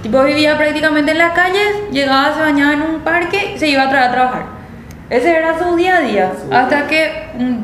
Tipo 0.02 0.22
vivía 0.24 0.56
prácticamente 0.56 1.12
en 1.12 1.18
las 1.18 1.32
calles, 1.32 1.66
llegaba, 1.90 2.34
se 2.34 2.40
bañaba 2.40 2.72
en 2.74 2.82
un 2.82 3.00
parque, 3.00 3.54
se 3.58 3.68
iba 3.68 3.82
a, 3.84 3.90
tra- 3.90 4.08
a 4.08 4.12
trabajar. 4.12 4.42
Ese 5.10 5.36
era 5.36 5.58
su 5.58 5.74
día 5.76 5.96
a 5.96 6.00
día. 6.00 6.30
Sí. 6.36 6.48
Hasta 6.52 6.86
que 6.86 7.28
mm, 7.38 7.56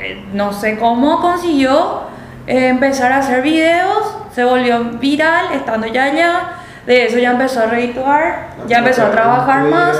eh, 0.00 0.24
no 0.32 0.52
sé 0.52 0.78
cómo 0.78 1.20
consiguió 1.20 2.02
eh, 2.46 2.68
empezar 2.68 3.12
a 3.12 3.18
hacer 3.18 3.42
videos, 3.42 4.16
se 4.34 4.44
volvió 4.44 4.80
viral 5.00 5.46
estando 5.54 5.86
ya 5.88 6.04
allá. 6.04 6.40
De 6.86 7.06
eso 7.06 7.18
ya 7.18 7.32
empezó 7.32 7.60
a 7.62 7.66
redituar, 7.66 8.46
ya 8.68 8.78
empezó 8.78 9.06
a 9.06 9.10
trabajar 9.10 9.64
más. 9.64 9.96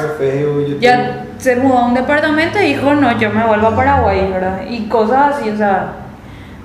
Ya 0.81 1.25
se 1.39 1.57
mudó 1.57 1.79
a 1.79 1.87
un 1.87 1.95
departamento 1.95 2.61
y 2.61 2.75
dijo, 2.75 2.95
no, 2.95 3.19
yo 3.19 3.31
me 3.31 3.45
vuelvo 3.45 3.69
a 3.69 3.77
Paraguay, 3.77 4.29
¿verdad? 4.31 4.61
Y 4.69 4.87
cosas 4.89 5.37
así, 5.37 5.51
o 5.51 5.57
sea, 5.57 5.89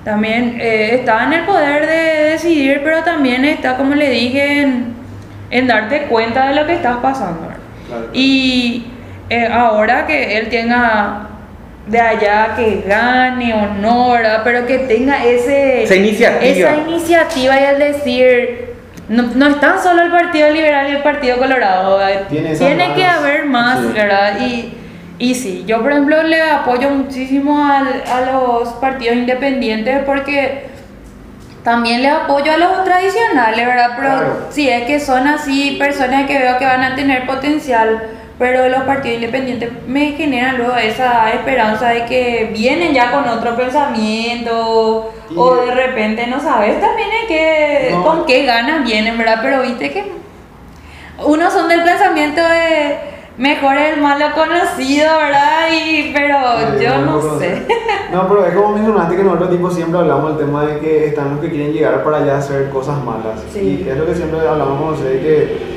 también 0.04 0.58
eh, 0.60 0.96
está 0.96 1.24
en 1.26 1.34
el 1.34 1.46
poder 1.46 1.86
de 1.86 2.32
decidir, 2.32 2.82
pero 2.84 3.04
también 3.04 3.46
está, 3.46 3.78
como 3.78 3.94
le 3.96 4.10
dije, 4.10 4.62
en, 4.62 4.94
en 5.52 5.68
darte 5.68 6.04
cuenta 6.04 6.48
de 6.50 6.56
lo 6.56 6.66
que 6.66 6.74
estás 6.74 6.98
pasando, 6.98 7.42
¿verdad? 7.42 7.58
Claro. 7.88 8.08
Y 8.14 8.86
eh, 9.30 9.48
ahora 9.52 10.08
que 10.08 10.38
él 10.38 10.50
tenga 10.50 11.28
de 11.88 12.00
allá 12.00 12.54
que 12.56 12.84
gane 12.88 13.54
o 13.54 13.74
no, 13.80 14.12
¿verdad? 14.12 14.42
Pero 14.44 14.66
que 14.66 14.80
tenga 14.80 15.24
ese, 15.26 15.84
Esa 15.84 15.96
iniciativa. 15.96 16.70
esa 16.70 16.78
iniciativa 16.78 17.60
y 17.60 17.64
el 17.66 17.80
decir, 17.80 18.71
no, 19.10 19.24
no 19.36 19.48
es 19.48 19.60
tan 19.60 19.82
solo 19.82 20.02
el 20.04 20.12
Partido 20.12 20.50
Liberal 20.50 20.88
y 20.90 20.96
el 20.96 21.04
Partido 21.04 21.38
Colorado, 21.38 21.98
¿verdad? 21.98 22.28
Tiene 22.30 22.94
que 22.94 23.06
haber 23.06 23.46
más, 23.46 23.80
Sí. 23.80 23.92
¿verdad? 23.94 24.40
Y, 24.42 24.74
y 25.20 25.36
sí, 25.36 25.64
yo 25.68 25.82
por 25.82 25.92
ejemplo 25.92 26.24
le 26.24 26.42
apoyo 26.42 26.90
muchísimo 26.90 27.66
al- 27.66 28.04
a 28.12 28.32
los 28.32 28.70
partidos 28.74 29.18
independientes 29.18 30.00
porque 30.06 30.68
también 31.64 32.02
le 32.02 32.10
apoyo 32.10 32.52
a 32.52 32.58
los 32.58 32.84
tradicionales, 32.84 33.66
¿verdad? 33.68 33.92
Pero 33.96 34.10
Claro. 34.10 34.48
si 34.50 34.68
es 34.70 34.84
que 34.84 35.00
son 35.00 35.28
así 35.28 35.76
personas 35.78 36.26
que 36.26 36.40
veo 36.40 36.58
que 36.58 36.66
van 36.66 36.84
a 36.84 36.96
tener 36.96 37.28
potencial, 37.28 38.02
pero 38.42 38.68
los 38.70 38.82
partidos 38.86 39.18
independientes 39.18 39.70
me 39.86 40.14
generan 40.14 40.58
luego 40.58 40.76
esa 40.76 41.30
esperanza 41.30 41.90
de 41.90 42.06
que 42.06 42.50
vienen 42.52 42.92
ya 42.92 43.12
con 43.12 43.30
otro 43.30 43.56
pensamiento 43.56 45.14
o 45.36 45.56
de 45.58 45.70
repente 45.70 46.26
no 46.26 46.40
sabes 46.40 46.82
también 46.82 47.10
No. 47.92 48.04
con 48.04 48.26
qué 48.26 48.44
ganas 48.48 48.84
vienen, 48.84 49.16
¿verdad? 49.16 49.42
Pero 49.44 49.62
viste 49.62 49.92
que 49.92 50.12
unos 51.24 51.54
son 51.54 51.70
del 51.70 51.84
pensamiento 51.84 52.42
de 52.42 52.98
mejor 53.38 53.78
el 53.78 54.02
malo 54.02 54.26
conocido, 54.34 55.18
¿verdad? 55.20 55.68
Y, 55.72 56.12
pero 56.12 56.38
Sí, 56.80 56.84
yo 56.84 56.98
no 56.98 57.22
sé. 57.38 57.62
No, 58.12 58.28
pero 58.28 58.48
es 58.48 58.56
como 58.56 58.70
mencionaste 58.70 59.18
que 59.18 59.24
nosotros 59.24 59.52
tipo 59.52 59.70
siempre 59.70 60.00
hablamos 60.00 60.36
del 60.36 60.48
tema 60.48 60.66
de 60.66 60.80
que 60.80 61.06
están 61.10 61.30
los 61.30 61.42
que 61.42 61.50
quieren 61.52 61.74
llegar 61.74 62.04
para 62.04 62.18
allá 62.18 62.38
a 62.38 62.40
hacer 62.40 62.72
cosas 62.72 62.98
malas. 63.04 63.40
Sí. 63.54 63.84
Y 63.86 63.88
es 63.88 63.96
lo 63.96 64.08
que 64.08 64.16
siempre 64.16 64.40
hablamos 64.40 64.98
ustedes, 64.98 65.22
que 65.22 65.72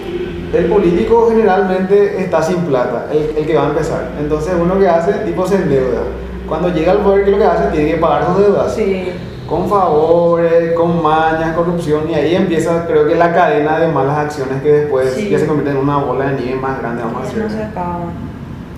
el 0.53 0.67
político 0.67 1.29
generalmente 1.31 2.21
está 2.23 2.43
sin 2.43 2.59
plata, 2.63 3.07
el, 3.13 3.37
el 3.39 3.47
que 3.47 3.55
va 3.57 3.65
a 3.67 3.69
empezar. 3.71 4.09
Entonces 4.21 4.55
uno 4.61 4.79
que 4.79 4.89
hace, 4.89 5.13
tipo 5.25 5.47
se 5.47 5.57
endeuda. 5.57 6.01
Cuando 6.49 6.69
llega 6.69 6.93
al 6.93 6.99
poder, 6.99 7.25
¿qué 7.25 7.31
es 7.31 7.37
lo 7.37 7.43
que 7.43 7.49
hace? 7.49 7.71
Tiene 7.71 7.91
que 7.93 7.97
pagar 7.97 8.27
sus 8.27 8.39
deudas. 8.39 8.75
Sí. 8.75 9.09
Con 9.49 9.69
favores, 9.69 10.73
con 10.73 11.03
mañas, 11.03 11.55
corrupción, 11.55 12.09
y 12.11 12.15
ahí 12.15 12.35
empieza 12.35 12.87
creo 12.87 13.07
que 13.07 13.15
la 13.15 13.33
cadena 13.35 13.79
de 13.79 13.89
malas 13.89 14.17
acciones 14.19 14.63
que 14.63 14.71
después 14.73 15.13
Sí. 15.13 15.29
ya 15.29 15.39
se 15.39 15.47
convierte 15.47 15.73
en 15.73 15.79
una 15.79 15.99
bola 15.99 16.31
de 16.31 16.41
nieve 16.43 16.61
más 16.61 16.79
grande, 16.81 17.03
vamos 17.03 17.29
a 17.29 17.33
Ya 17.37 17.43
no 17.43 17.51
se 17.51 17.63
acaban. 17.63 18.13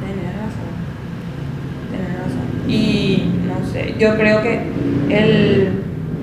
Tenés 0.00 0.35
razón. 0.35 0.72
Tenés 1.90 2.18
razón. 2.18 2.68
Y 2.70 3.33
no 3.46 3.66
sé, 3.72 3.94
yo 3.98 4.16
creo 4.16 4.42
que 4.42 4.61
el. 5.11 5.83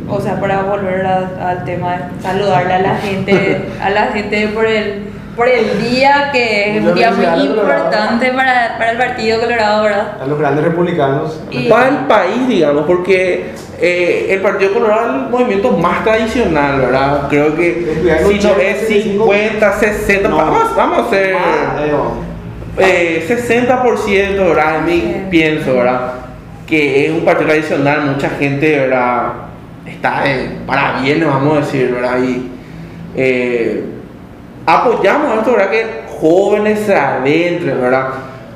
O 0.09 0.19
sea, 0.19 0.39
para 0.41 0.63
volver 0.63 1.05
a- 1.05 1.49
al 1.49 1.63
tema 1.63 1.93
de 1.93 1.99
saludarle 2.21 2.73
a 2.73 2.79
la 2.81 2.95
gente, 2.97 3.65
a 3.81 3.89
la 3.89 4.07
gente 4.07 4.49
por 4.49 4.65
el, 4.65 5.03
por 5.35 5.47
el 5.47 5.81
día, 5.81 6.29
que 6.31 6.77
es 6.77 6.83
un 6.83 6.93
día 6.93 7.11
muy 7.11 7.45
importante 7.47 8.31
para, 8.31 8.77
para 8.77 8.91
el 8.91 8.97
Partido 8.97 9.39
Colorado, 9.39 9.83
¿verdad? 9.83 10.21
A 10.21 10.27
los 10.27 10.37
grandes 10.39 10.63
republicanos. 10.63 11.39
Y- 11.49 11.67
para 11.69 11.87
el 11.89 11.95
país, 12.05 12.47
digamos, 12.47 12.85
porque 12.85 13.51
eh, 13.81 14.27
el 14.29 14.41
Partido 14.41 14.73
Colorado 14.73 15.07
es 15.09 15.23
el 15.23 15.29
movimiento 15.29 15.71
más 15.71 16.03
tradicional, 16.03 16.79
¿verdad? 16.81 17.27
Creo 17.29 17.55
que 17.55 17.95
si 18.27 18.47
no 18.47 18.55
es 18.59 18.77
75, 18.81 19.23
50, 19.25 19.73
60, 19.79 20.29
no. 20.29 20.37
vamos, 20.37 20.75
vamos 20.75 20.99
a 20.99 21.01
hacer 21.07 21.35
Ah, 21.35 21.81
eh, 21.83 21.93
oh. 21.93 22.81
eh, 22.81 23.25
60%, 23.27 24.37
¿verdad? 24.37 24.77
En 24.77 24.85
mí 24.85 25.15
pienso, 25.31 25.73
¿verdad? 25.75 26.13
Que 26.67 27.05
es 27.07 27.11
un 27.11 27.25
partido 27.25 27.49
tradicional, 27.49 28.01
mucha 28.05 28.29
gente, 28.29 28.79
¿verdad? 28.79 29.33
Está 29.85 30.23
eh, 30.31 30.57
para 30.67 31.01
bien, 31.01 31.23
vamos 31.25 31.57
a 31.57 31.59
decir, 31.61 31.91
¿verdad? 31.91 32.19
Y 32.23 32.51
eh, 33.15 33.83
apoyamos 34.65 35.39
esto, 35.39 35.51
¿verdad? 35.51 35.71
Que 35.71 35.85
jóvenes 36.19 36.79
se 36.79 36.95
adentren, 36.95 37.81
¿verdad? 37.81 38.07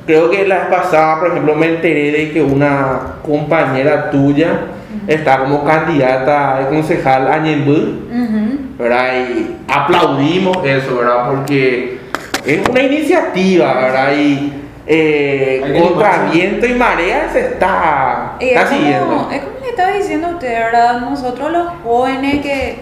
Creo 0.06 0.30
que 0.30 0.46
la 0.46 0.56
vez 0.56 0.66
pasada, 0.68 1.18
por 1.20 1.30
ejemplo, 1.30 1.54
me 1.54 1.66
enteré 1.66 2.10
de 2.12 2.32
que 2.32 2.42
una 2.42 3.16
compañera 3.22 4.10
tuya 4.10 4.60
está 5.06 5.40
como 5.40 5.64
candidata 5.64 6.60
de 6.60 6.68
concejal 6.68 7.30
a 7.30 7.38
Ñemby, 7.38 8.04
Ujú. 8.10 8.58
¿verdad? 8.78 9.12
Y 9.28 9.56
aplaudimos 9.68 10.58
eso, 10.64 10.96
¿verdad? 10.96 11.28
Porque 11.30 11.98
es 12.46 12.68
una 12.68 12.82
iniciativa, 12.82 13.74
¿verdad? 13.74 14.12
Y 14.16 14.52
eh, 14.86 15.78
contra 15.78 16.30
viento 16.32 16.64
y 16.66 16.72
marea 16.72 17.28
se 17.30 17.40
está, 17.40 18.36
está 18.40 18.62
es, 18.62 18.68
como, 18.68 18.78
siguiendo. 18.78 19.28
es 19.30 19.40
como 19.42 19.60
le 19.62 19.68
estaba 19.68 19.92
diciendo 19.92 20.28
usted, 20.30 20.48
¿verdad? 20.48 21.00
Nosotros 21.00 21.52
los 21.52 21.68
jóvenes 21.84 22.40
que, 22.40 22.78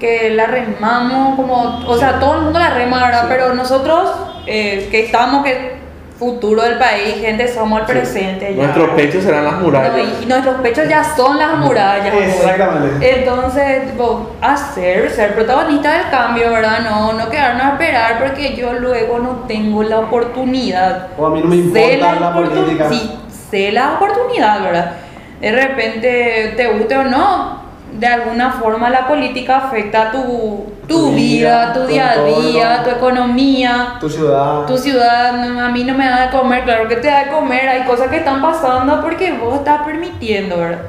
que 0.00 0.30
la 0.30 0.46
remamos, 0.46 1.36
como, 1.36 1.82
o 1.86 1.96
sea, 1.96 2.18
todo 2.18 2.36
el 2.36 2.42
mundo 2.42 2.58
la 2.58 2.70
rema, 2.70 3.04
¿verdad? 3.04 3.22
Sí. 3.22 3.26
Pero 3.30 3.54
nosotros 3.54 4.10
eh, 4.46 4.88
que 4.90 5.06
estamos, 5.06 5.44
que 5.44 5.82
futuro 6.18 6.62
del 6.62 6.78
país, 6.78 7.16
gente, 7.20 7.48
somos 7.48 7.80
el 7.80 7.86
Sí. 7.86 7.92
presente. 7.92 8.54
ya, 8.54 8.62
Nuestros 8.62 8.90
pechos 8.90 9.24
serán 9.24 9.44
las 9.44 9.54
murallas. 9.54 9.92
y, 10.20 10.22
y 10.22 10.26
nuestros 10.26 10.56
pechos 10.60 10.88
ya 10.88 11.02
son 11.02 11.38
las 11.38 11.56
murallas. 11.58 12.14
Exactamente. 12.14 13.18
Entonces, 13.18 13.86
tipo, 13.90 14.30
hacer, 14.40 15.10
ser 15.10 15.34
protagonista 15.34 15.92
del 15.92 16.10
cambio, 16.10 16.50
¿verdad? 16.52 16.78
No, 16.88 17.12
no 17.14 17.28
quedarnos 17.30 17.64
a 17.66 17.68
esperar 17.70 18.18
porque 18.20 18.54
yo 18.54 18.72
luego 18.74 19.18
no 19.18 19.30
tengo 19.48 19.82
la 19.82 19.98
oportunidad. 20.00 21.08
O 21.18 21.26
a 21.26 21.30
mí 21.30 21.40
no 21.40 21.46
me 21.48 21.56
Sé 21.56 21.94
importa 21.94 22.20
la 22.20 22.34
oportun- 22.34 22.48
política. 22.62 22.88
Sí, 22.88 23.18
sé 23.50 23.72
la 23.72 23.94
oportunidad, 23.94 24.62
¿verdad? 24.62 24.92
De 25.40 25.50
repente, 25.52 26.54
te 26.56 26.66
guste 26.72 26.96
o 26.96 27.04
no, 27.04 27.63
de 27.98 28.06
alguna 28.06 28.50
forma 28.52 28.90
la 28.90 29.06
política 29.06 29.56
afecta 29.58 30.10
tu, 30.10 30.66
tu, 30.88 31.10
Tu 31.10 31.14
vida, 31.14 31.66
vida, 31.66 31.72
tu 31.72 31.86
día 31.86 32.10
a 32.10 32.24
día, 32.24 32.82
tu 32.84 32.90
economía. 32.90 33.94
Tu 34.00 34.08
ciudad. 34.10 34.66
Tu 34.66 34.76
ciudad, 34.78 35.28
a 35.60 35.68
mí 35.68 35.84
no 35.84 35.94
me 35.94 36.06
da 36.06 36.26
de 36.26 36.30
comer, 36.36 36.64
claro 36.64 36.88
que 36.88 36.96
te 36.96 37.06
da 37.08 37.24
de 37.24 37.30
comer, 37.30 37.68
hay 37.68 37.82
cosas 37.84 38.08
que 38.08 38.16
están 38.16 38.42
pasando 38.42 39.00
porque 39.00 39.32
vos 39.32 39.54
estás 39.58 39.82
permitiendo, 39.82 40.56
¿verdad? 40.58 40.80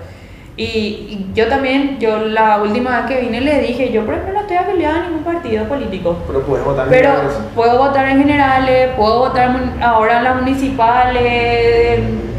Y, 0.57 0.63
y 0.63 1.31
yo 1.33 1.47
también, 1.47 1.99
yo 1.99 2.17
la 2.17 2.61
última 2.61 3.01
vez 3.01 3.07
que 3.07 3.21
vine 3.21 3.41
le 3.41 3.59
dije, 3.61 3.91
yo 3.91 4.05
por 4.05 4.13
ejemplo 4.13 4.33
no 4.35 4.39
estoy 4.41 4.55
afiliada 4.55 5.01
a 5.01 5.03
ningún 5.03 5.23
partido 5.23 5.65
político, 5.65 6.17
Pero 6.27 6.41
puedes 6.43 6.65
votar 6.65 6.85
en 6.85 6.91
pero 6.91 7.09
generales. 7.09 7.37
puedo 7.53 7.77
votar 7.77 8.07
en 8.07 8.17
generales, 8.19 8.89
puedo 8.95 9.19
votar 9.19 9.49
ahora 9.81 10.17
en 10.19 10.23
las 10.23 10.35
municipales, 10.41 11.99
en 11.99 12.34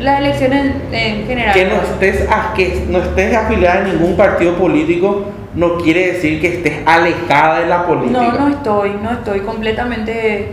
las 0.00 0.20
elecciones 0.20 0.72
en 0.92 1.26
general. 1.26 1.54
Que 1.54 1.64
no 1.66 1.76
estés, 1.76 2.28
a- 2.30 2.52
que 2.54 2.84
no 2.88 2.98
estés 2.98 3.34
afiliada 3.34 3.80
a 3.80 3.84
ningún 3.84 4.16
partido 4.16 4.54
político 4.56 5.26
no 5.54 5.78
quiere 5.78 6.12
decir 6.12 6.40
que 6.40 6.48
estés 6.56 6.74
alejada 6.84 7.60
de 7.60 7.66
la 7.66 7.86
política. 7.86 8.20
No, 8.20 8.32
no 8.32 8.48
estoy, 8.48 8.90
no 9.02 9.10
estoy 9.12 9.40
completamente, 9.40 10.50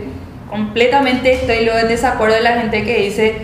completamente 0.50 1.32
estoy 1.34 1.64
luego 1.64 1.78
en 1.80 1.88
desacuerdo 1.88 2.34
de 2.36 2.42
la 2.42 2.52
gente 2.54 2.84
que 2.84 2.96
dice 3.02 3.34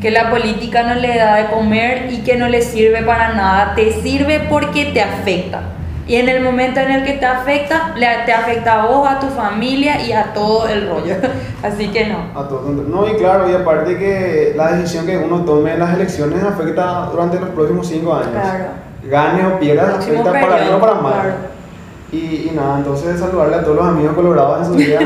que 0.00 0.10
la 0.12 0.30
política 0.30 0.84
no 0.84 0.94
le 0.94 1.16
da 1.16 1.34
de 1.36 1.46
comer 1.46 2.08
y 2.12 2.18
que 2.18 2.36
no 2.36 2.48
le 2.48 2.62
sirve 2.62 3.02
para 3.02 3.34
nada. 3.34 3.74
Te 3.74 3.92
sirve 4.00 4.40
porque 4.48 4.86
te 4.86 5.00
afecta. 5.00 5.60
Y 6.08 6.16
en 6.16 6.28
el 6.28 6.42
momento 6.42 6.80
en 6.80 6.90
el 6.90 7.04
que 7.04 7.12
te 7.14 7.26
afecta, 7.26 7.92
le- 7.96 8.24
te 8.24 8.32
afecta 8.32 8.82
a 8.82 8.86
vos, 8.86 9.06
a 9.06 9.20
tu 9.20 9.26
familia 9.28 10.00
y 10.00 10.12
a 10.12 10.32
todo 10.32 10.66
el 10.66 10.88
rollo. 10.88 11.14
Así 11.62 11.88
que 11.88 12.06
no. 12.06 12.16
A 12.34 12.48
todos. 12.48 12.64
No, 12.88 13.06
y 13.06 13.12
claro, 13.16 13.48
y 13.48 13.54
aparte 13.54 13.96
que 13.98 14.54
la 14.56 14.72
decisión 14.72 15.04
que 15.06 15.18
uno 15.18 15.44
tome 15.44 15.74
en 15.74 15.80
las 15.80 15.94
elecciones 15.94 16.42
afecta 16.42 17.06
durante 17.12 17.38
los 17.38 17.50
próximos 17.50 17.86
cinco 17.86 18.14
años. 18.14 18.30
Claro. 18.32 18.64
Gane 19.04 19.46
o 19.46 19.58
pierda, 19.58 19.84
Próximo 19.92 20.20
afecta 20.22 20.32
para 20.32 20.46
bien 20.46 20.58
periodo, 20.58 20.76
o 20.76 20.80
para 20.80 20.94
mal. 20.94 21.12
claro. 21.12 21.34
Y, 22.10 22.16
y 22.16 22.52
nada, 22.56 22.78
entonces 22.78 23.20
saludarle 23.20 23.56
a 23.56 23.62
todos 23.62 23.76
los 23.76 23.86
amigos 23.86 24.14
colorados 24.14 24.60
en 24.60 24.64
su 24.72 24.78
día. 24.78 24.98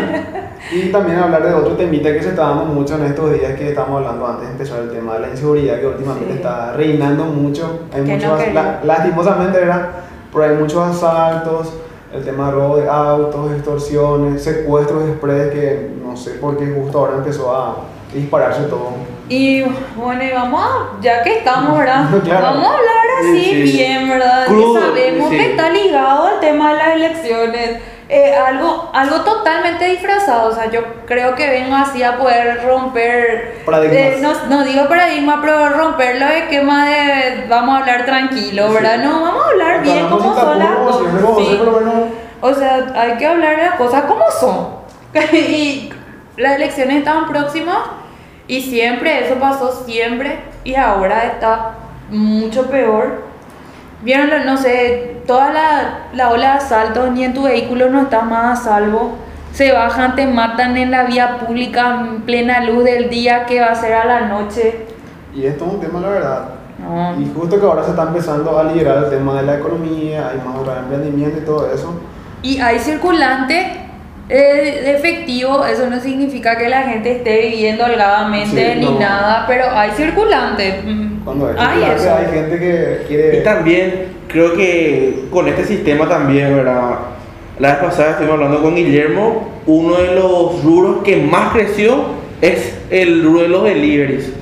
y 0.72 0.92
también 0.92 1.18
hablar 1.18 1.42
de 1.42 1.52
otro 1.52 1.72
temita 1.74 2.12
que 2.12 2.22
se 2.22 2.28
está 2.28 2.42
dando 2.50 2.64
mucho 2.66 2.94
en 2.96 3.06
estos 3.06 3.32
días 3.32 3.54
que 3.54 3.70
estamos 3.70 3.98
hablando 3.98 4.24
antes 4.24 4.46
de 4.46 4.52
empezar 4.52 4.78
el 4.82 4.90
tema 4.92 5.14
de 5.14 5.20
la 5.20 5.28
inseguridad 5.30 5.80
que 5.80 5.86
últimamente 5.88 6.28
Sí. 6.30 6.36
está 6.36 6.74
reinando 6.74 7.24
mucho. 7.24 7.80
Hay 7.92 8.04
Que 8.04 8.10
no 8.10 8.14
muchos, 8.28 8.38
queremos. 8.38 8.64
la- 8.64 8.80
lastimosamente, 8.84 9.58
¿verdad? 9.58 9.88
Pero 10.32 10.44
hay 10.44 10.56
muchos 10.56 10.78
asaltos, 10.96 11.72
el 12.12 12.24
tema 12.24 12.46
de 12.46 12.52
robo 12.52 12.76
de 12.78 12.88
autos, 12.88 13.52
extorsiones, 13.52 14.42
secuestros 14.42 15.08
express 15.08 15.50
que 15.52 15.90
no 16.04 16.16
sé 16.16 16.32
por 16.32 16.56
qué 16.58 16.66
justo 16.74 16.98
ahora 16.98 17.14
empezó 17.16 17.54
a 17.54 17.76
dispararse 18.12 18.62
todo. 18.64 18.90
Y 19.28 19.62
bueno, 19.96 20.22
y 20.22 20.30
vamos, 20.30 20.62
a- 20.62 21.00
ya 21.00 21.22
que 21.22 21.38
estamos, 21.38 21.78
¿verdad? 21.78 22.06
Claro. 22.24 22.42
Vamos 22.46 22.64
a 22.66 22.68
hablar 22.68 23.06
así 23.20 23.44
Sí, 23.44 23.66
sí. 23.66 23.76
bien, 23.78 24.08
¿verdad? 24.08 24.46
Crudo, 24.46 24.74
que 24.74 24.80
sabemos 24.80 25.30
sí. 25.30 25.36
que 25.36 25.50
está 25.52 25.70
ligado 25.70 26.26
al 26.26 26.40
tema 26.40 26.72
de 26.72 26.76
las 26.78 26.88
elecciones. 26.96 27.80
Eh, 28.08 28.34
algo, 28.34 28.90
algo 28.92 29.20
totalmente 29.22 29.86
disfrazado, 29.86 30.50
o 30.50 30.54
sea, 30.54 30.70
yo 30.70 30.80
creo 31.06 31.34
que 31.34 31.48
vengo 31.48 31.74
así 31.74 32.02
a 32.02 32.18
poder 32.18 32.62
romper, 32.66 33.62
Paradigmas. 33.64 33.96
eh, 33.96 34.18
no, 34.20 34.34
no 34.56 34.64
digo 34.64 34.86
paradigma, 34.86 35.40
pero 35.40 35.70
romper 35.70 36.20
los 36.20 36.30
esquemas 36.30 36.88
de 36.88 37.46
vamos 37.48 37.74
a 37.76 37.78
hablar 37.80 38.04
tranquilo, 38.04 38.68
Sí. 38.68 38.74
¿verdad? 38.74 38.98
No, 38.98 39.22
vamos 39.22 39.44
a 39.46 39.48
hablar 39.50 39.82
bien 39.82 40.08
sin 40.10 40.20
son 40.34 40.58
las 40.58 40.68
cosas. 40.76 41.02
como 41.58 42.06
O 42.42 42.52
sea, 42.54 42.92
hay 42.96 43.16
que 43.16 43.26
hablar 43.26 43.56
de 43.56 43.62
las 43.62 43.74
cosas 43.76 44.02
como 44.02 44.24
son. 44.30 44.68
y 45.32 45.90
las 46.36 46.56
elecciones 46.56 46.96
estaban 46.98 47.28
próximas 47.28 47.78
Y 48.48 48.60
siempre, 48.62 49.24
eso 49.26 49.36
pasó 49.36 49.84
siempre 49.86 50.38
y 50.64 50.74
ahora 50.74 51.24
está 51.24 51.70
mucho 52.10 52.66
peor. 52.70 53.22
Vieron, 54.02 54.30
no 54.44 54.56
sé, 54.56 55.22
toda 55.26 55.52
la, 55.52 55.98
la 56.12 56.30
ola 56.30 56.52
de 56.52 56.58
asaltos 56.58 57.10
ni 57.12 57.24
en 57.24 57.34
tu 57.34 57.44
vehículo 57.44 57.88
no 57.88 58.02
estás 58.02 58.24
más 58.24 58.60
a 58.60 58.64
salvo. 58.64 59.12
Se 59.52 59.72
bajan, 59.72 60.16
te 60.16 60.26
matan 60.26 60.76
en 60.76 60.90
la 60.90 61.04
vía 61.04 61.38
pública 61.38 62.00
en 62.00 62.22
plena 62.22 62.64
luz 62.64 62.84
del 62.84 63.10
día, 63.10 63.46
que 63.46 63.60
va 63.60 63.66
a 63.66 63.74
ser 63.74 63.92
a 63.94 64.04
la 64.04 64.20
noche. 64.22 64.86
Y 65.34 65.46
esto 65.46 65.66
es 65.66 65.72
un 65.72 65.80
tema, 65.80 66.00
la 66.00 66.08
verdad. 66.08 66.48
No. 66.78 67.20
Y 67.20 67.30
justo 67.32 67.60
que 67.60 67.66
ahora 67.66 67.84
se 67.84 67.90
está 67.90 68.02
empezando 68.02 68.58
a 68.58 68.64
liderar 68.64 69.04
el 69.04 69.10
tema 69.10 69.34
de 69.34 69.42
la 69.42 69.56
economía, 69.58 70.30
hay 70.30 70.38
más 70.38 70.78
emprendimiento 70.78 71.38
y 71.38 71.44
todo 71.44 71.72
eso. 71.72 71.94
Y 72.42 72.58
hay 72.60 72.78
circulante 72.78 73.91
de 74.36 74.94
efectivo, 74.96 75.64
eso 75.64 75.88
no 75.88 76.00
significa 76.00 76.56
que 76.56 76.68
la 76.68 76.82
gente 76.82 77.12
esté 77.12 77.48
viviendo 77.48 77.84
holgadamente 77.84 78.72
Sí, 78.74 78.78
ni 78.80 78.86
no. 78.86 78.98
nada, 78.98 79.44
pero 79.46 79.64
hay 79.70 79.90
circulante. 79.90 80.80
Cuando 81.24 81.48
hay, 81.48 81.54
hay 81.58 81.68
circulante, 81.68 82.02
eso. 82.02 82.16
hay 82.16 82.26
gente 82.34 82.58
que 82.58 83.04
quiere... 83.08 83.38
Y 83.38 83.42
también 83.42 83.92
creo 84.28 84.54
que 84.54 85.24
con 85.30 85.48
este 85.48 85.64
sistema 85.64 86.08
también, 86.08 86.56
¿verdad? 86.56 86.98
La 87.58 87.72
vez 87.72 87.78
pasada 87.78 88.10
estuvimos 88.12 88.36
hablando 88.36 88.62
con 88.62 88.74
Guillermo, 88.74 89.48
uno 89.66 89.96
de 89.96 90.14
los 90.14 90.64
rubros 90.64 91.02
que 91.04 91.16
más 91.18 91.52
creció 91.52 92.06
es 92.40 92.74
el 92.90 93.22
rubro 93.22 93.42
de 93.42 93.48
los 93.48 93.64
deliveries, 93.64 94.32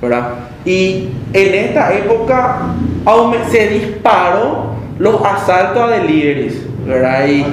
¿verdad? 0.00 0.34
Y 0.64 1.08
en 1.32 1.54
esta 1.54 1.94
época 1.94 2.58
se 3.50 3.68
disparó 3.68 4.74
los 4.98 5.20
asaltos 5.24 5.82
a 5.82 5.88
deliveries, 5.88 6.62
¿verdad? 6.86 7.26
Y 7.26 7.44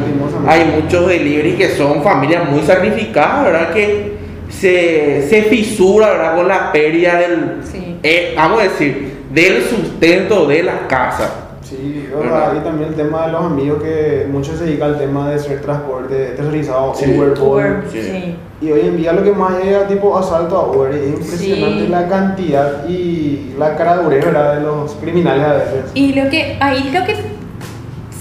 hay 0.48 0.80
muchos 0.82 1.08
deliveries 1.08 1.56
que 1.56 1.70
son 1.70 2.04
familias 2.04 2.50
muy 2.50 2.62
sacrificadas, 2.64 3.46
¿verdad? 3.46 3.72
Que 3.74 4.18
se, 4.50 5.28
se 5.30 5.44
fisura, 5.44 6.10
¿verdad? 6.12 6.36
Con 6.36 6.48
la 6.48 6.72
pérdida 6.72 7.18
del, 7.18 7.58
Sí. 7.64 7.98
eh, 8.04 8.34
vamos 8.36 8.60
a 8.62 8.64
decir, 8.64 9.18
del 9.34 9.62
sustento 9.64 10.48
de 10.48 10.64
la 10.64 10.88
casa. 10.88 11.44
Sí, 11.62 12.08
¿Verdad? 12.18 12.54
y 12.56 12.64
también 12.64 12.90
el 12.92 12.96
tema 12.96 13.26
de 13.26 13.34
los 13.34 13.44
amigos 13.44 13.84
que 13.84 14.26
muchos 14.32 14.58
se 14.58 14.64
dedican 14.64 14.94
al 14.94 14.98
tema 15.00 15.30
de 15.30 15.38
ser 15.38 15.60
transporte 15.62 16.16
terrorizado, 16.38 16.96
Sí. 16.96 17.12
Uber. 17.18 17.34
Uber, 17.38 17.84
Sí. 17.92 18.02
sí. 18.02 18.36
Y 18.62 18.72
hoy 18.72 18.80
en 18.88 18.96
día 18.96 19.12
lo 19.12 19.22
que 19.22 19.34
más 19.34 19.62
llega 19.62 19.86
tipo 19.86 20.18
asalto 20.18 20.56
a 20.58 20.72
Uber 20.72 20.94
es 20.96 21.10
impresionante 21.10 21.82
Sí. 21.84 21.88
la 21.90 22.08
cantidad 22.08 22.88
y 22.88 23.54
la 23.60 23.76
cara 23.76 23.98
¿verdad? 23.98 24.56
de 24.56 24.62
los 24.62 24.94
criminales 24.94 25.44
a 25.46 25.54
veces. 25.56 25.92
Y 25.94 26.14
lo 26.14 26.30
que 26.30 26.56
ahí 26.62 26.90
lo 26.94 27.06
que 27.06 27.16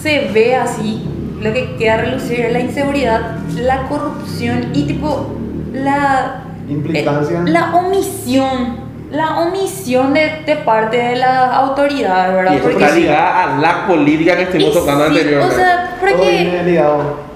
se 0.07 0.29
ve 0.33 0.55
así, 0.55 1.05
lo 1.41 1.53
que 1.53 1.75
queda 1.77 1.95
a 1.95 1.97
relucir 1.99 2.41
es 2.41 2.53
la 2.53 2.61
inseguridad, 2.61 3.21
la 3.57 3.83
corrupción 3.89 4.71
y 4.73 4.85
tipo 4.87 5.35
la 5.73 6.43
Implicancia. 6.69 7.39
eh, 7.41 7.51
la 7.51 7.75
omisión, 7.75 8.77
la 9.11 9.41
omisión 9.41 10.15
de, 10.15 10.43
de 10.47 10.57
parte 10.57 10.97
de 10.97 11.17
las 11.17 11.53
autoridades, 11.55 12.35
¿verdad? 12.35 12.53
Y 12.53 12.57
eso 12.57 12.65
Porque- 12.69 12.85
está 12.85 12.97
ligada 12.97 13.43
a 13.43 13.59
la 13.59 13.87
política 13.87 14.37
que 14.37 14.43
estuvimos 14.45 14.75
tocando 14.75 15.05
sí, 15.07 15.11
anteriormente. 15.11 15.55
O 15.55 15.59
sea, 15.59 15.97
porque 16.01 16.93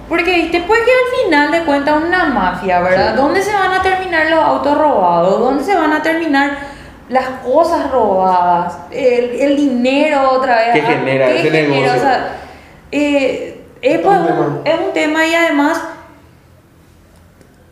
porque 0.09 0.33
viste, 0.35 0.65
pues 0.67 0.81
que 0.81 0.91
al 0.91 1.25
final 1.27 1.51
de 1.53 1.65
cuentas 1.65 2.03
una 2.05 2.25
mafia, 2.27 2.81
¿verdad? 2.81 3.13
Sí. 3.15 3.17
¿Dónde 3.17 3.43
se 3.43 3.53
van 3.53 3.73
a 3.73 3.83
terminar 3.83 4.29
los 4.31 4.41
autos 4.45 4.77
robados? 4.79 5.39
¿Dónde 5.41 5.63
se 5.65 5.75
van 5.77 5.93
a 5.93 6.03
terminar 6.03 6.51
las 7.09 7.27
cosas 7.45 7.91
robadas? 7.93 8.77
El, 8.91 9.31
el 9.41 9.57
dinero 9.57 10.31
otra 10.33 10.57
vez. 10.57 10.69
¿Qué 10.75 10.83
genera 10.83 11.27
¿qué 11.27 11.41
ese 11.41 11.51
genera? 11.51 11.69
negocio? 11.69 11.93
O 11.97 12.01
sea, 12.01 12.33
eh, 12.93 13.63
es, 13.83 13.95
Es 13.95 14.01
pues 14.01 14.17
un 14.19 14.61
es 14.65 14.79
un 14.87 14.93
tema 14.93 15.27
y 15.27 15.35
además, 15.35 15.83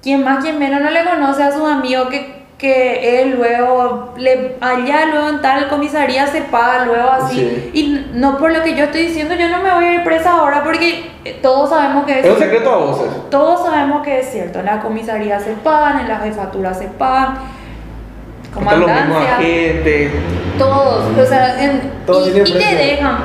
quien 0.02 0.24
más, 0.24 0.42
quien 0.42 0.58
menos 0.58 0.80
no 0.80 0.90
le 0.90 1.04
conoce 1.04 1.42
a 1.42 1.52
sus 1.52 1.68
amigos 1.68 2.08
que, 2.08 2.38
que 2.56 3.20
él 3.22 3.34
luego, 3.36 4.14
le, 4.16 4.56
allá 4.60 5.06
luego 5.12 5.28
en 5.28 5.40
tal 5.42 5.68
comisaría 5.68 6.26
se 6.26 6.40
paga 6.42 6.84
luego 6.86 7.10
así. 7.10 7.36
Sí. 7.36 7.70
Y 7.74 8.06
no 8.14 8.38
por 8.38 8.52
lo 8.52 8.62
que 8.62 8.74
yo 8.74 8.84
estoy 8.84 9.06
diciendo, 9.06 9.34
yo 9.34 9.48
no 9.48 9.62
me 9.62 9.70
voy 9.74 9.84
a 9.84 9.94
ir 9.94 10.04
presa 10.04 10.32
ahora 10.32 10.64
porque 10.64 11.10
eh, 11.24 11.38
todos 11.42 11.70
sabemos 11.70 12.04
que 12.06 12.20
es 12.20 12.24
Es 12.24 12.32
un 12.32 12.38
secreto 12.38 12.72
a 12.72 12.78
voces. 12.78 13.06
todos 13.30 13.66
sabemos 13.66 14.02
que 14.02 14.20
es 14.20 14.30
cierto, 14.30 14.60
en 14.60 14.64
la 14.66 14.80
comisaría 14.80 15.38
se 15.40 15.52
pagan, 15.52 16.00
en 16.00 16.08
la 16.08 16.18
jefatura 16.20 16.72
se 16.74 16.86
pagan, 16.86 17.34
comandancia, 18.54 19.38
todos, 20.58 21.04
o 21.18 21.26
sea, 21.26 21.62
en- 21.62 21.92
Todos 22.06 22.28
y, 22.28 22.40
y 22.40 22.44
te 22.44 22.74
dejan, 22.74 23.18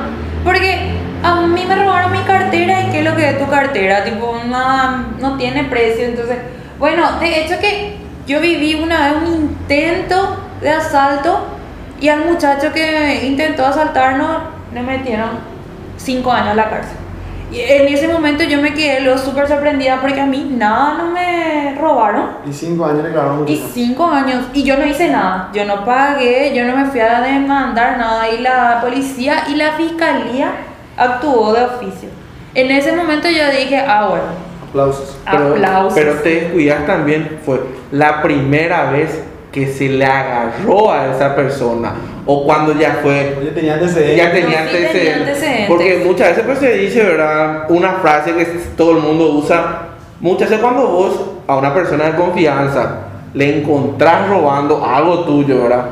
porque 0.43 0.91
a 1.23 1.41
mí 1.47 1.65
me 1.65 1.75
robaron 1.75 2.11
mi 2.11 2.19
cartera 2.19 2.81
y 2.81 2.91
qué 2.91 2.99
es 2.99 3.05
lo 3.05 3.15
que 3.15 3.29
es 3.29 3.39
tu 3.39 3.47
cartera, 3.47 4.03
tipo, 4.03 4.35
nada, 4.45 5.05
no 5.19 5.37
tiene 5.37 5.63
precio, 5.63 6.05
entonces, 6.05 6.37
bueno, 6.77 7.19
de 7.19 7.41
hecho 7.41 7.57
que 7.59 7.97
yo 8.27 8.41
viví 8.41 8.75
una 8.75 9.07
vez 9.07 9.15
un 9.23 9.33
intento 9.33 10.37
de 10.61 10.69
asalto 10.69 11.47
y 11.99 12.09
al 12.09 12.25
muchacho 12.25 12.73
que 12.73 13.25
intentó 13.25 13.65
asaltarnos 13.65 14.43
le 14.73 14.81
metieron 14.81 15.29
cinco 15.97 16.31
años 16.31 16.49
a 16.49 16.55
la 16.55 16.69
cárcel. 16.69 16.97
Y 17.51 17.59
en 17.59 17.87
ese 17.87 18.07
momento 18.07 18.43
yo 18.43 18.59
me 18.59 18.73
quedé 18.73 19.01
lo 19.01 19.15
súper 19.17 19.47
sorprendida 19.47 20.01
porque 20.01 20.19
a 20.19 20.25
mí 20.25 20.53
nada 20.57 20.95
no 20.97 21.11
me 21.11 21.75
robaron. 21.79 22.31
Y 22.49 22.51
cinco 22.51 22.85
años 22.85 23.03
le 23.03 23.11
clavaron 23.11 23.47
Y 23.47 23.57
cinco 23.71 24.09
años, 24.09 24.45
y 24.53 24.63
yo 24.63 24.75
no 24.75 24.85
hice 24.85 25.09
nada, 25.09 25.49
yo 25.53 25.63
no 25.65 25.85
pagué, 25.85 26.53
yo 26.55 26.65
no 26.65 26.75
me 26.75 26.85
fui 26.85 26.99
a 26.99 27.21
demandar 27.21 27.97
nada, 27.97 28.29
y 28.29 28.39
la 28.39 28.79
policía 28.81 29.43
y 29.47 29.55
la 29.55 29.73
fiscalía 29.73 30.51
actuó 30.97 31.53
de 31.53 31.63
oficio. 31.63 32.09
En 32.55 32.71
ese 32.71 32.91
momento 32.93 33.27
yo 33.29 33.45
dije, 33.51 33.77
ah, 33.77 34.07
bueno, 34.09 34.25
Aplausos. 34.69 35.17
Pero, 35.29 35.47
aplausos. 35.51 35.93
pero 35.93 36.13
te 36.15 36.29
descuidas 36.41 36.85
también, 36.85 37.39
fue 37.45 37.61
la 37.91 38.21
primera 38.21 38.91
vez 38.91 39.23
que 39.51 39.67
se 39.67 39.87
le 39.87 40.05
agarró 40.05 40.91
a 40.91 41.13
esa 41.15 41.35
persona. 41.35 41.93
O 42.25 42.43
cuando 42.45 42.73
ya 42.79 42.99
fue 43.03 43.37
Oye, 43.39 43.51
tenía 43.51 43.75
antecedentes. 43.75 44.17
ya 44.17 44.31
tenía 44.31 44.63
sí 44.65 44.71
tenía 44.71 44.81
antecedentes. 44.81 45.17
antecedentes. 45.27 45.67
Porque 45.67 46.03
muchas 46.05 46.29
veces 46.29 46.43
pues, 46.45 46.57
se 46.59 46.73
dice, 46.77 47.03
¿verdad? 47.03 47.65
Una 47.69 47.91
frase 47.93 48.33
que 48.33 48.45
todo 48.75 48.91
el 48.91 48.97
mundo 49.03 49.25
usa. 49.33 49.89
Muchas 50.19 50.49
veces 50.49 50.63
cuando 50.63 50.87
vos 50.87 51.19
a 51.45 51.57
una 51.57 51.73
persona 51.73 52.05
de 52.05 52.15
confianza 52.15 52.95
le 53.33 53.59
encontrás 53.59 54.27
robando 54.29 54.83
algo 54.83 55.19
tuyo, 55.25 55.63
¿verdad? 55.63 55.85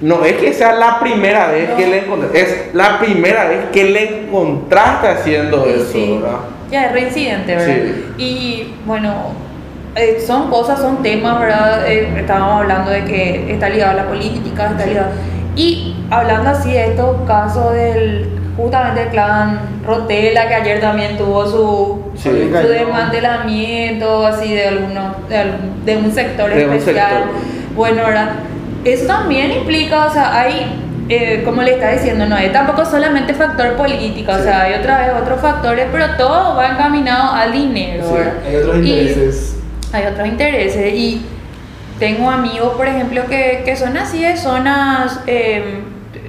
No 0.00 0.24
es 0.24 0.32
que 0.34 0.52
sea 0.52 0.72
la 0.72 0.98
primera 1.00 1.48
vez 1.48 1.70
No. 1.70 1.76
que 1.76 1.86
le 1.86 1.98
encontraste, 2.04 2.40
es 2.40 2.74
la 2.74 2.98
primera 2.98 3.44
vez 3.48 3.58
que 3.72 3.84
le 3.84 4.24
encontraste 4.24 5.08
haciendo 5.08 5.64
eso, 5.66 5.86
sí, 5.92 6.18
¿verdad? 6.20 6.38
ya 6.70 6.86
es 6.86 6.92
reincidente, 6.92 7.54
¿verdad? 7.54 7.74
Sí. 7.74 8.04
Y 8.18 8.74
bueno, 8.86 9.14
eh, 9.94 10.22
son 10.26 10.50
cosas, 10.50 10.80
son 10.80 11.02
temas, 11.02 11.38
¿verdad? 11.40 11.86
Eh, 11.88 12.08
estábamos 12.18 12.62
hablando 12.62 12.90
de 12.90 13.04
que 13.04 13.52
está 13.52 13.68
ligado 13.68 13.92
a 13.92 13.94
la 13.94 14.08
política, 14.08 14.70
está 14.72 14.84
ligado. 14.86 15.10
Y 15.54 15.94
hablando 16.10 16.50
así 16.50 16.72
de 16.72 16.86
estos 16.86 17.16
casos 17.28 17.72
del, 17.74 18.28
justamente 18.56 19.02
el 19.02 19.08
clan 19.10 19.60
Rotela, 19.86 20.48
que 20.48 20.54
ayer 20.54 20.80
también 20.80 21.16
tuvo 21.16 21.46
su, 21.46 22.02
Sí. 22.16 22.30
Su 22.62 22.68
desmantelamiento, 22.68 24.26
así 24.26 24.52
de 24.54 24.68
alguno, 24.68 25.14
de, 25.28 25.44
de 25.92 25.96
un 25.98 26.12
sector 26.12 26.50
De 26.52 26.66
un 26.66 26.72
especial. 26.74 27.08
sector. 27.10 27.28
Bueno, 27.76 28.02
¿verdad? 28.04 28.30
Eso 28.84 29.06
también 29.06 29.50
implica, 29.52 30.06
o 30.06 30.12
sea, 30.12 30.38
hay, 30.40 30.80
eh, 31.08 31.42
como 31.44 31.62
le 31.62 31.72
está 31.74 31.90
diciendo, 31.92 32.26
no 32.26 32.36
es 32.36 32.52
tampoco 32.52 32.84
solamente 32.84 33.34
factor 33.34 33.74
político, 33.76 34.32
o 34.32 34.38
sea, 34.42 34.62
hay 34.62 34.74
otra 34.74 34.98
vez 34.98 35.10
otros 35.22 35.40
factores, 35.40 35.86
pero 35.90 36.16
todo 36.16 36.56
va 36.56 36.68
encaminado 36.68 37.32
al 37.34 37.52
dinero, 37.52 38.04
hay 38.46 38.56
otros 38.56 38.76
Y 38.84 38.90
intereses. 38.92 39.56
hay 39.92 40.04
otros 40.06 40.26
intereses 40.28 40.94
y 40.94 41.26
tengo 41.98 42.28
amigos, 42.30 42.74
por 42.76 42.86
ejemplo, 42.88 43.22
que, 43.28 43.62
que 43.64 43.76
son 43.76 43.96
así 43.96 44.22
de 44.22 44.36
zonas, 44.36 45.20
eh, 45.26 45.80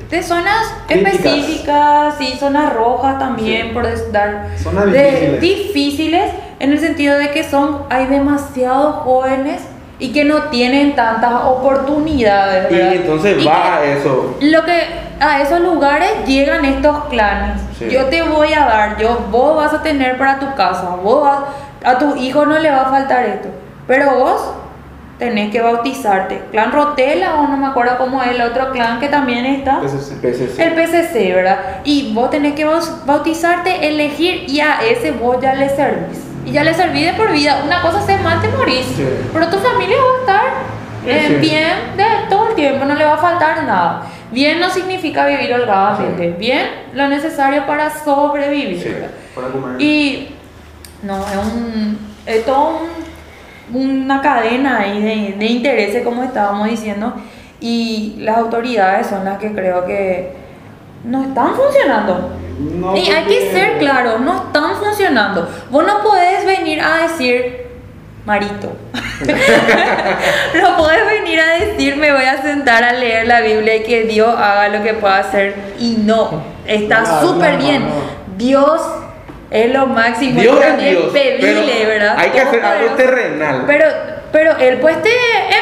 de 0.10 0.22
zonas 0.24 0.74
Críticas. 0.88 1.16
específicas, 1.16 2.16
sí, 2.20 2.34
zonas 2.40 2.72
rojas 2.74 3.18
también, 3.20 3.68
Sí. 3.68 3.74
por 3.74 4.12
dar 4.12 4.48
Zonas 4.62 4.86
difíciles. 4.94 5.42
difíciles 5.42 6.32
en 6.60 6.72
el 6.72 6.80
sentido 6.80 7.18
de 7.18 7.32
que 7.32 7.44
son, 7.44 7.80
hay 7.90 8.06
demasiados 8.06 8.98
jóvenes 8.98 9.62
y 10.00 10.12
que 10.12 10.26
no 10.26 10.44
tienen 10.50 10.96
tantas 10.96 11.32
oportunidades. 11.46 12.72
Y 12.72 12.76
¿verdad? 12.76 12.94
entonces 12.96 13.42
Y 13.42 13.46
va 13.46 13.54
que- 13.54 13.70
a 13.70 13.84
eso. 13.98 14.36
lo 14.42 14.66
que 14.66 14.82
a 15.20 15.42
esos 15.42 15.60
lugares 15.62 16.10
llegan 16.26 16.66
estos 16.66 17.06
clanes. 17.06 17.62
Sí. 17.80 17.88
Yo 17.90 18.06
te 18.06 18.22
voy 18.24 18.54
a 18.54 18.66
dar, 18.66 18.98
yo 18.98 19.20
vos 19.32 19.56
vas 19.58 19.74
a 19.74 19.82
tener 19.82 20.18
para 20.18 20.40
tu 20.40 20.54
casa, 20.56 20.98
vos 21.02 21.24
vas- 21.24 21.44
a 21.84 21.98
tu 21.98 22.16
hijo 22.16 22.46
no 22.46 22.58
le 22.60 22.70
va 22.72 22.82
a 22.82 22.86
faltar 22.90 23.26
esto, 23.26 23.48
pero 23.88 24.16
vos 24.18 24.42
tenés 25.20 25.50
que 25.52 25.62
bautizarte. 25.62 26.42
Clan 26.52 26.72
Rotela 26.74 27.36
o 27.36 27.48
no 27.48 27.56
me 27.56 27.68
acuerdo 27.68 27.98
cómo 27.98 28.22
es 28.22 28.32
el 28.32 28.42
otro 28.42 28.72
clan 28.74 29.00
que 29.00 29.08
también 29.08 29.46
está. 29.46 29.80
PCC. 29.80 30.16
PCC. 30.22 30.62
El 30.62 30.74
PCC, 30.74 31.34
¿verdad? 31.34 31.58
Y 31.86 32.12
vos 32.14 32.30
tenés 32.30 32.54
que 32.54 32.66
bautizarte, 33.06 33.88
elegir 33.88 34.44
y 34.50 34.60
a 34.60 34.80
ese 34.82 35.12
vos 35.12 35.38
ya 35.42 35.54
le 35.54 35.70
servís. 35.70 36.20
Y 36.46 36.52
ya 36.52 36.64
le 36.64 36.74
servís 36.74 37.08
de 37.08 37.14
por 37.14 37.32
vida. 37.32 37.62
Una 37.66 37.82
cosa 37.82 38.02
se 38.02 38.18
mal 38.20 38.40
te 38.42 38.48
morís. 38.50 38.86
Sí. 38.86 39.06
Pero 39.34 39.48
tu 39.50 39.58
familia 39.58 39.98
va 39.98 40.18
a 40.18 40.20
estar 40.20 40.46
eh, 41.06 41.26
Sí. 41.28 41.36
bien 41.36 41.98
de 41.98 42.04
todo 42.30 42.50
el 42.50 42.56
tiempo, 42.56 42.86
no 42.86 42.96
le 42.96 43.04
va 43.06 43.14
a 43.14 43.18
faltar 43.18 43.64
nada. 43.64 44.04
Bien 44.32 44.60
no 44.60 44.70
significa 44.70 45.26
vivir 45.26 45.54
holgadamente. 45.54 46.30
Sí. 46.32 46.36
Bien 46.40 46.68
lo 46.94 47.08
necesario 47.08 47.66
para 47.66 47.90
sobrevivir. 47.90 49.10
Para 49.34 49.48
comer. 49.50 49.82
Y 49.82 50.36
no, 51.04 51.18
es 51.28 51.36
un. 51.54 51.98
Es 52.26 52.46
todo 52.46 52.80
un. 53.74 54.00
una 54.06 54.22
cadena 54.22 54.80
ahí 54.80 55.02
de, 55.02 55.36
de 55.38 55.46
intereses, 55.46 56.04
como 56.04 56.24
estábamos 56.24 56.68
diciendo, 56.70 57.14
y 57.60 58.16
las 58.20 58.38
autoridades 58.38 59.08
son 59.08 59.26
las 59.26 59.38
que 59.40 59.52
creo 59.54 59.86
que 59.86 60.34
no 61.04 61.24
están 61.24 61.54
funcionando. 61.56 62.32
No, 62.58 62.96
y 62.96 63.10
hay 63.10 63.24
que 63.26 63.52
ser 63.52 63.78
claro, 63.80 64.20
no 64.20 64.46
están 64.48 64.76
funcionando. 64.78 65.48
Vos 65.70 65.86
no 65.86 66.02
podés 66.04 66.46
venir 66.46 66.80
a 66.82 67.04
decir, 67.04 67.68
Marito, 68.26 68.72
no 70.62 70.78
podés 70.78 71.06
venir 71.06 71.40
a 71.40 71.54
decir, 71.66 71.96
me 71.98 72.12
voy 72.12 72.24
a 72.26 72.42
sentar 72.42 72.84
a 72.84 72.94
leer 72.94 73.28
la 73.28 73.42
Biblia 73.42 73.76
y 73.76 73.84
que 73.84 74.04
Dios 74.04 74.30
haga 74.38 74.70
lo 74.70 74.84
que 74.84 74.94
pueda 74.94 75.18
hacer. 75.20 75.56
Y 75.80 75.98
no, 76.00 76.44
está 76.66 77.02
No, 77.02 77.22
súper 77.22 77.54
no, 77.54 77.60
bien. 77.60 77.86
no. 77.86 77.94
Dios 78.38 78.82
es 79.52 79.72
lo 79.74 79.88
máximo. 79.88 80.42
Dios 80.42 80.60
es 80.60 80.66
también 80.68 80.92
Dios, 80.96 81.14
pedirle, 81.14 81.74
pero 81.78 81.90
¿verdad? 81.90 82.16
hay 82.18 82.30
que 82.32 82.42
hacer 82.42 82.64
algo 82.66 82.86
Todopoderoso. 82.88 83.16
terrenal. 83.16 83.64
Pero, 83.68 83.86
pero 84.32 84.58
Él 84.58 84.80
pues 84.80 85.02
te 85.02 85.10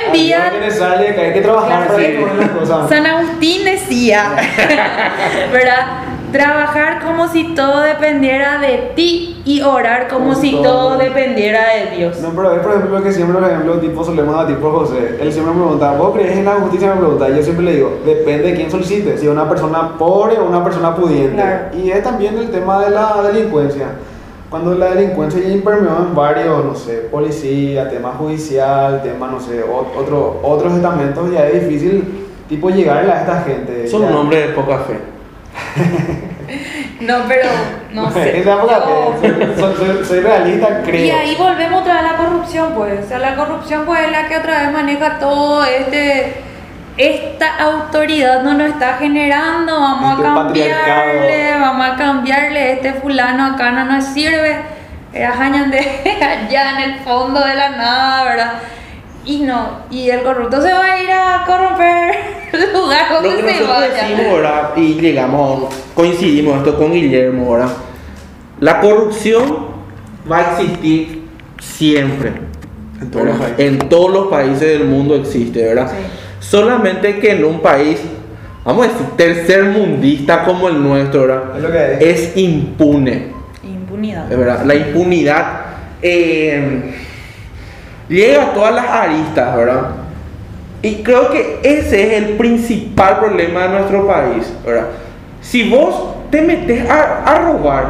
envía... 0.07 0.51
Sale, 0.69 1.13
que 1.13 1.21
hay 1.21 1.33
que 1.33 1.41
trabajar 1.41 1.87
Claro, 1.87 1.93
para 1.93 2.05
sí. 2.05 2.39
las 2.39 2.49
cosas. 2.49 2.89
San 2.89 3.05
Agustín 3.05 3.65
decía, 3.65 4.31
¿verdad? 5.51 5.85
Trabajar 6.33 7.01
como 7.05 7.27
si 7.29 7.53
todo 7.55 7.79
dependiera 7.81 8.57
de 8.59 8.91
ti 8.95 9.41
y 9.45 9.61
orar 9.61 10.07
como 10.09 10.29
Como 10.29 10.35
si 10.35 10.51
todo. 10.51 10.63
todo 10.63 10.97
dependiera 10.97 11.61
de 11.75 11.95
Dios. 11.95 12.19
No, 12.21 12.29
pero 12.31 12.53
es 12.55 12.59
por 12.61 12.71
ejemplo 12.73 12.97
lo 12.97 13.03
que 13.05 13.11
siempre, 13.13 13.39
por 13.39 13.47
ejemplo, 13.49 13.73
tipo 13.77 14.03
solemos 14.03 14.35
a 14.43 14.47
tipo 14.47 14.71
José. 14.71 15.17
Él 15.21 15.31
siempre 15.31 15.53
me 15.53 15.61
pregunta, 15.61 15.91
¿vos 15.93 16.11
crees 16.15 16.35
en 16.37 16.45
la 16.45 16.53
justicia? 16.55 16.89
Me 16.95 16.99
pregunta. 17.01 17.29
Y 17.29 17.35
yo 17.37 17.43
siempre 17.43 17.65
le 17.65 17.75
digo, 17.75 17.99
depende 18.03 18.49
de 18.49 18.55
quién 18.55 18.71
solicite, 18.71 19.17
si 19.17 19.25
es 19.27 19.31
una 19.31 19.47
persona 19.47 19.95
pobre 19.97 20.37
o 20.39 20.45
una 20.45 20.63
persona 20.63 20.95
pudiente. 20.95 21.35
Claro. 21.35 21.65
Y 21.77 21.91
es 21.91 22.01
también 22.03 22.35
el 22.37 22.49
tema 22.49 22.83
de 22.83 22.89
la 22.89 23.21
delincuencia. 23.31 23.85
Cuando 24.49 24.73
la 24.75 24.87
delincuencia 24.95 25.39
ya 25.39 25.49
impermeó 25.49 25.97
en 25.99 26.15
varios, 26.15 26.65
no 26.65 26.75
sé, 26.75 27.07
policía, 27.11 27.89
tema 27.89 28.11
judicial, 28.17 29.01
tema, 29.03 29.27
no 29.27 29.39
sé, 29.39 29.63
otro, 29.63 30.39
otros 30.43 30.73
estamentos, 30.73 31.31
ya 31.31 31.47
es 31.47 31.67
difícil, 31.67 32.27
tipo, 32.49 32.69
llegarle 32.69 33.11
a 33.11 33.21
esta 33.21 33.41
gente. 33.41 33.87
Son 33.87 34.01
Ya- 34.01 34.07
un 34.09 34.13
hombre 34.15 34.47
de 34.47 34.53
poca 34.53 34.79
fe. 34.79 34.97
No, 37.05 37.17
pero 37.27 37.49
no 37.91 38.11
sé. 38.11 38.39
Época 38.39 38.79
Yo- 38.85 39.15
soy, 39.21 39.75
soy- 39.75 40.05
soy 40.05 40.19
realista, 40.21 40.81
creo. 40.83 41.05
Y 41.05 41.09
ahí 41.11 41.35
volvemos 41.35 41.81
otra 41.81 41.93
vez 42.01 42.03
a 42.03 42.11
la 42.13 42.17
corrupción, 42.17 42.73
pues. 42.75 43.05
O 43.05 43.07
sea, 43.07 43.19
la 43.19 43.35
corrupción 43.35 43.85
pues 43.85 44.01
es 44.01 44.11
la 44.11 44.27
que 44.27 44.37
otra 44.37 44.59
vez 44.63 44.71
maneja 44.71 45.19
todo 45.19 45.63
este... 45.65 46.41
Esta 46.95 47.57
autoridad 47.57 48.43
no 48.43 48.53
nos 48.53 48.69
está 48.69 48.97
generando, 48.99 49.73
vamos 49.79 50.19
Este 50.19 50.27
a 50.29 50.33
cambiarle, 50.35 51.59
vamos 51.59 51.87
a 51.87 51.95
cambiarle, 51.95 52.73
este 52.73 52.93
fulano 52.93 53.47
acá 53.55 53.71
no 53.71 53.85
nos 53.85 54.05
sirve, 54.05 54.57
era 55.11 55.31
jañan 55.31 55.71
de 55.71 55.79
allá 56.21 56.69
en 56.77 56.91
el 56.91 56.99
fondo 56.99 57.43
de 57.43 57.55
la 57.55 57.69
nada, 57.69 58.23
¿verdad? 58.25 58.53
Y 59.25 59.39
no, 59.39 59.79
y 59.89 60.09
el 60.09 60.21
corrupto 60.21 60.61
se 60.61 60.71
va 60.71 60.83
a 60.93 61.01
ir 61.01 61.09
a 61.11 61.43
corromper 61.45 62.15
el 62.53 62.73
lugar 62.73 63.05
Lo 63.09 63.21
donde 63.21 63.41
que 63.41 63.53
se 63.53 63.61
nosotros 63.61 63.89
vaya. 63.89 64.07
decimos, 64.07 64.33
¿verdad? 64.33 64.69
Y 64.75 64.93
llegamos, 64.95 65.73
coincidimos 65.95 66.57
esto 66.57 66.77
con 66.77 66.91
Guillermo, 66.91 67.53
¿verdad? 67.53 67.69
La 68.59 68.81
corrupción 68.81 69.67
va 70.29 70.37
a 70.39 70.51
existir 70.61 71.23
siempre. 71.61 72.33
En 73.01 73.11
todos 73.11 73.25
los 73.25 73.37
países. 73.37 73.59
En 73.59 73.79
todos 73.89 74.11
los 74.11 74.27
países 74.27 74.79
del 74.79 74.85
mundo 74.85 75.15
existe, 75.15 75.63
¿verdad? 75.63 75.89
Sí. 75.89 75.97
Solamente 76.39 77.19
que 77.19 77.31
en 77.31 77.45
un 77.45 77.61
país, 77.61 77.99
vamos 78.63 78.85
a 78.85 78.89
decir, 78.89 79.05
tercer 79.17 79.63
mundista 79.65 80.43
como 80.43 80.67
el 80.67 80.81
nuestro, 80.81 81.21
¿verdad? 81.21 81.43
Es 81.57 81.63
lo 81.63 81.71
que 81.71 81.93
es. 81.93 82.19
Es 82.27 82.37
impune. 82.37 83.27
Impunidad. 83.63 84.27
Verdad, 84.29 84.65
la 84.65 84.75
impunidad 84.75 85.61
eh, 86.01 86.93
llega 88.09 88.43
a 88.43 88.53
todas 88.53 88.75
las 88.75 88.85
aristas, 88.85 89.55
¿verdad? 89.55 89.81
Y 90.81 90.95
creo 91.03 91.29
que 91.29 91.59
ese 91.63 92.07
es 92.17 92.23
el 92.23 92.37
principal 92.37 93.19
problema 93.19 93.63
de 93.63 93.69
nuestro 93.69 94.05
país, 94.07 94.53
¿verdad? 94.65 94.87
Si 95.41 95.69
vos 95.69 96.15
te 96.29 96.41
metes 96.41 96.89
a, 96.89 97.23
a 97.23 97.39
robar, 97.39 97.85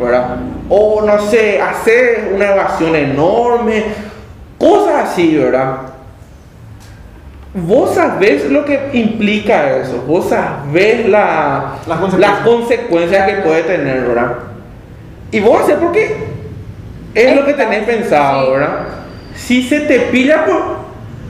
¿verdad? 0.00 0.36
O 0.68 1.02
no 1.02 1.18
sé, 1.20 1.60
hacer 1.60 2.32
una 2.34 2.52
evasión 2.52 2.96
enorme, 2.96 3.84
cosas 4.58 5.10
así, 5.10 5.36
¿verdad? 5.36 5.76
Vos 7.54 7.94
sabés 7.94 8.50
lo 8.50 8.64
que 8.64 8.90
implica 8.94 9.76
eso, 9.76 10.02
vos 10.06 10.30
sabés 10.30 11.06
la, 11.08 11.74
Las 11.86 11.98
consecuencias. 11.98 12.20
las 12.20 12.46
consecuencias 12.46 13.30
que 13.30 13.34
puede 13.42 13.62
tener, 13.62 14.00
¿verdad? 14.02 14.32
Y 15.30 15.40
vos 15.40 15.60
haces 15.60 15.76
porque 15.76 16.16
es 17.14 17.36
lo 17.36 17.44
que 17.44 17.52
tenés 17.52 17.84
pensado. 17.84 18.52
¿verdad? 18.52 18.86
Si 19.34 19.62
se 19.62 19.80
te 19.80 19.98
pilla, 20.00 20.44
pues 20.44 20.56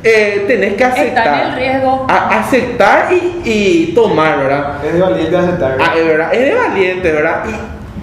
eh, 0.05 0.45
tenés 0.47 0.75
que 0.75 0.85
aceptar. 0.85 1.27
Está 1.27 1.43
en 1.43 1.51
el 1.51 1.57
riesgo. 1.57 2.07
A- 2.09 2.41
aceptar 2.41 3.09
y, 3.13 3.41
y 3.45 3.93
tomar, 3.95 4.39
¿verdad? 4.39 4.85
Es 4.85 4.93
de 4.95 5.01
valiente 5.01 5.37
aceptar. 5.37 5.77
Ah, 5.81 5.95
es 5.97 6.07
verdad, 6.07 6.35
es 6.35 6.41
de 6.41 6.55
valiente, 6.55 7.13
¿verdad? 7.13 7.45
Y- 7.49 7.55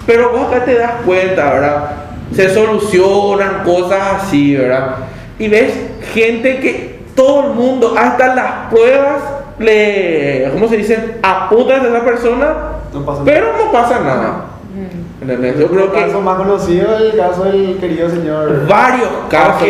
pero 0.06 0.32
vos 0.32 0.48
acá 0.48 0.66
te 0.66 0.76
das 0.76 0.92
cuenta, 1.06 1.54
¿verdad? 1.54 1.92
Se 2.34 2.54
solucionan 2.54 3.64
cosas 3.64 4.00
así, 4.24 4.56
¿verdad? 4.56 4.96
Y 5.38 5.48
ves 5.50 5.74
gente 6.14 6.60
que 6.60 7.00
todo 7.16 7.48
el 7.50 7.54
mundo, 7.54 7.96
hasta 7.98 8.34
las 8.34 8.52
pruebas, 8.72 9.22
le, 9.60 10.50
¿cómo 10.54 10.68
se 10.70 10.78
dice? 10.78 11.16
Apuntan 11.22 11.86
a 11.86 11.90
esa 11.90 12.06
persona, 12.06 12.48
No 12.94 13.06
pasa 13.06 13.20
nada. 13.20 13.26
pero 13.26 13.54
no 13.58 13.72
pasa 13.72 14.00
nada. 14.00 14.46
Mm. 14.74 15.09
¿Entendés? 15.22 15.60
Yo 15.60 15.68
creo 15.68 15.86
el 15.86 15.92
caso 15.92 16.18
que 16.18 16.24
más 16.24 16.38
conocido 16.38 16.96
es 16.96 17.02
el 17.14 17.18
caso 17.18 17.44
del 17.44 17.78
querido 17.78 18.10
señor. 18.10 18.68
varios 18.68 19.10
casos, 19.30 19.68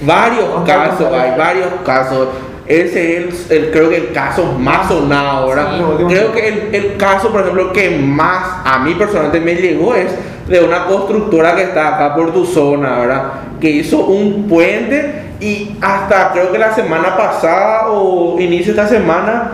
varios 0.00 0.48
casos, 0.66 1.12
hay 1.12 1.38
varios 1.38 1.68
casos. 1.84 2.28
Ese 2.66 3.18
es 3.28 3.50
el, 3.50 3.56
el- 3.64 3.70
creo 3.70 3.90
que 3.90 3.96
el 3.98 4.12
caso 4.12 4.44
más 4.58 4.88
sonado, 4.88 5.48
últimos 5.90 6.12
Creo 6.12 6.32
que 6.32 6.48
el, 6.48 6.74
el 6.74 6.96
caso, 6.96 7.28
por 7.30 7.42
ejemplo, 7.42 7.72
que 7.72 7.90
más 7.90 8.42
a 8.64 8.78
mí 8.78 8.94
personalmente 8.94 9.40
me 9.40 9.54
llegó 9.54 9.94
es 9.94 10.08
de 10.48 10.60
una 10.64 10.86
constructora 10.86 11.54
que 11.54 11.62
está 11.62 11.94
acá 11.96 12.14
por 12.14 12.32
tu 12.32 12.44
zona, 12.46 12.98
¿verdad? 13.00 13.22
Que 13.60 13.68
hizo 13.70 13.98
un 14.06 14.48
puente 14.48 15.22
y 15.40 15.76
hasta 15.80 16.32
creo 16.32 16.50
que 16.52 16.58
la 16.58 16.74
semana 16.74 17.16
pasada 17.16 17.88
o 17.90 18.40
inicio 18.40 18.74
de 18.74 18.80
esta 18.80 18.88
semana 18.94 19.52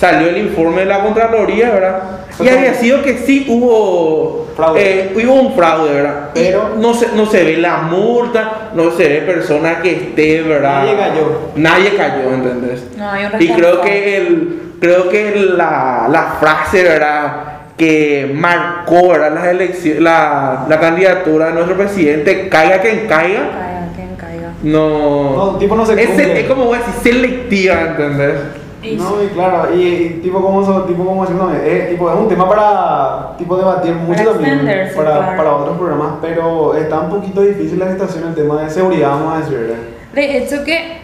salió 0.00 0.28
el 0.28 0.38
informe 0.38 0.80
de 0.80 0.86
la 0.86 1.02
Contraloría, 1.02 1.70
¿verdad? 1.70 2.02
Y 2.42 2.48
había 2.48 2.72
sido 2.72 3.02
que 3.02 3.18
sí 3.18 3.44
hubo, 3.50 4.48
eh, 4.74 5.12
hubo 5.14 5.34
un 5.34 5.54
fraude, 5.54 5.92
¿verdad? 5.92 6.30
Pero- 6.32 6.70
no 6.78 6.94
se, 6.94 7.08
no 7.14 7.26
se 7.26 7.44
ve 7.44 7.58
la 7.58 7.78
multa, 7.82 8.70
no 8.74 8.90
se 8.92 9.06
ve 9.06 9.20
persona 9.20 9.82
que 9.82 9.92
esté, 9.94 10.40
¿verdad? 10.42 10.84
Nadie 10.84 10.96
cayó. 10.96 11.40
Nadie 11.56 11.94
cayó, 11.96 12.32
¿entendés? 12.32 12.82
No, 12.96 13.10
hay 13.10 13.26
un 13.26 13.42
Y 13.42 13.48
creo 13.52 13.80
que 13.82 14.16
el, 14.16 14.62
creo 14.80 15.10
que 15.10 15.34
la, 15.36 16.06
la 16.10 16.22
frase, 16.40 16.82
¿verdad? 16.82 17.32
que 17.76 18.30
marcó 18.34 19.08
¿verdad? 19.08 19.32
las 19.34 19.44
elecciones, 19.46 20.02
la, 20.02 20.66
la 20.68 20.78
candidatura 20.80 21.46
de 21.48 21.52
nuestro 21.54 21.76
presidente, 21.76 22.48
caiga 22.50 22.78
quien 22.82 23.06
caiga, 23.06 23.38
Caiga, 23.50 23.88
quien 23.96 24.16
caiga. 24.16 24.52
no, 24.62 25.34
No, 25.52 25.56
tipo 25.58 25.74
no 25.76 25.86
se 25.86 25.98
es, 26.00 26.06
cumple. 26.08 26.40
es 26.40 26.46
como 26.46 26.64
voy 26.66 26.76
a 26.76 26.78
decir 26.80 26.94
selectiva, 27.14 27.80
¿entendés? 27.80 28.34
No, 28.82 29.22
y 29.22 29.26
claro, 29.28 29.74
y, 29.74 29.82
y 29.82 30.08
tipo 30.22 30.40
como 30.40 30.64
so- 30.64 30.84
tipo 30.84 31.04
como 31.04 31.22
decirlo, 31.22 31.50
es, 31.52 31.90
tipo, 31.90 32.10
es 32.10 32.16
un 32.18 32.28
tema 32.28 32.48
para 32.48 33.36
tipo 33.36 33.56
debatir 33.56 33.94
mucho 33.94 34.18
Para 34.24 34.32
también 34.32 34.90
para, 34.96 35.10
claro. 35.18 35.36
para 35.36 35.54
otros 35.56 35.76
programas, 35.78 36.12
pero 36.22 36.74
está 36.74 37.00
un 37.00 37.10
poquito 37.10 37.42
difícil 37.42 37.78
la 37.78 37.90
situación 37.92 38.28
el 38.28 38.34
tema 38.34 38.62
de 38.62 38.70
seguridad, 38.70 39.10
vamos 39.10 39.34
a 39.34 39.38
decir, 39.40 39.58
¿verdad? 39.58 39.76
De 40.14 40.38
hecho 40.38 40.64
que 40.64 40.98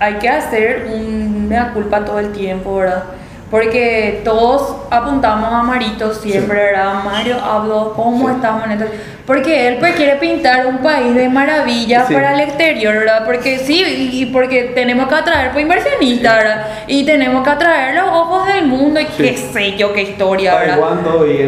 hay 0.00 0.14
que 0.14 0.28
hacer 0.28 0.88
un 0.94 1.46
mea 1.48 1.72
culpa 1.74 2.04
todo 2.04 2.18
el 2.18 2.32
tiempo, 2.32 2.76
¿verdad? 2.76 3.04
Porque 3.50 4.22
todos 4.24 4.74
apuntamos 4.90 5.52
a 5.52 5.62
Marito 5.62 6.12
siempre, 6.14 6.56
¿verdad? 6.72 7.04
Mario 7.04 7.36
habló 7.40 7.92
cómo 7.94 8.28
Sí. 8.28 8.34
estamos 8.34 8.64
en 8.64 8.72
esto. 8.72 8.86
Porque 9.26 9.68
él 9.68 9.76
pues 9.80 9.94
quiere 9.96 10.16
pintar 10.16 10.66
un 10.66 10.78
país 10.78 11.14
de 11.14 11.30
maravilla 11.30 12.04
Sí. 12.06 12.12
para 12.12 12.34
el 12.34 12.40
exterior, 12.40 12.94
¿verdad? 12.94 13.22
Porque 13.24 13.58
sí, 13.58 13.82
y 14.12 14.26
porque 14.26 14.72
tenemos 14.74 15.08
que 15.08 15.14
atraer 15.14 15.50
pues 15.52 15.62
inversionistas, 15.62 16.36
¿verdad? 16.36 16.66
Y 16.86 17.04
tenemos 17.04 17.42
que 17.42 17.48
atraer 17.48 17.94
los 17.94 18.06
ojos 18.06 18.46
del 18.48 18.66
mundo 18.66 19.00
y 19.00 19.06
qué 19.06 19.34
sé 19.34 19.76
yo, 19.78 19.94
qué 19.94 20.02
historia, 20.02 20.56
¿verdad? 20.56 20.78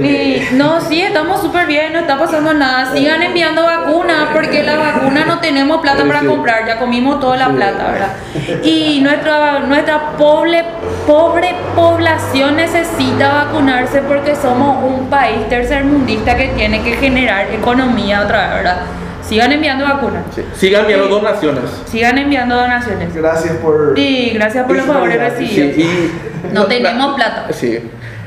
Y, 0.03 0.41
no, 0.55 0.81
sí, 0.81 1.03
estamos 1.03 1.43
súper 1.43 1.67
bien, 1.67 1.93
no 1.93 1.99
está 1.99 2.19
pasando 2.19 2.55
nada. 2.55 2.95
Sigan 2.95 3.23
enviando 3.23 3.63
vacunas 3.63 4.29
porque 4.33 4.63
la 4.63 4.77
vacuna 4.77 5.27
no 5.27 5.39
tenemos 5.41 5.83
plata 5.83 6.03
para 6.07 6.21
comprar, 6.21 6.67
ya 6.67 6.79
comimos 6.79 7.21
toda 7.21 7.37
la 7.37 7.49
plata, 7.51 7.93
¿verdad? 7.93 8.13
Y 8.63 9.01
nuestra, 9.03 9.59
nuestra 9.61 10.13
pobre, 10.17 10.65
pobre 11.07 11.55
población 11.75 12.57
necesita 12.57 13.45
vacunarse 13.45 14.01
porque 14.01 14.35
somos 14.35 14.83
un 14.83 15.11
país 15.11 15.47
tercermundista 15.51 16.37
que 16.37 16.49
tiene 16.49 16.83
que 16.83 16.95
generar 16.95 17.43
economía 17.53 17.66
otra 17.71 18.47
vez, 18.47 18.55
¿verdad? 18.57 18.77
Sigan 19.23 19.51
enviando 19.53 19.85
vacunas, 19.85 20.23
Sí. 20.35 20.43
Sigan 20.55 20.83
enviando 20.83 21.07
Sí. 21.07 21.11
donaciones. 21.13 21.63
sigan 21.87 22.19
enviando 22.19 22.55
donaciones. 22.57 23.13
Gracias 23.15 23.57
por... 23.57 23.99
Y 23.99 24.31
gracias 24.31 24.67
por 24.67 24.77
los 24.77 24.87
favores 24.87 25.19
Sí, 25.39 25.47
Sí, 25.49 25.61
recibidos. 25.63 25.79
y 25.79 26.55
No 26.55 26.67
tenemos 26.67 27.17
plata. 27.17 27.47
Sí. 27.51 27.79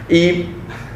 Y, 0.10 0.46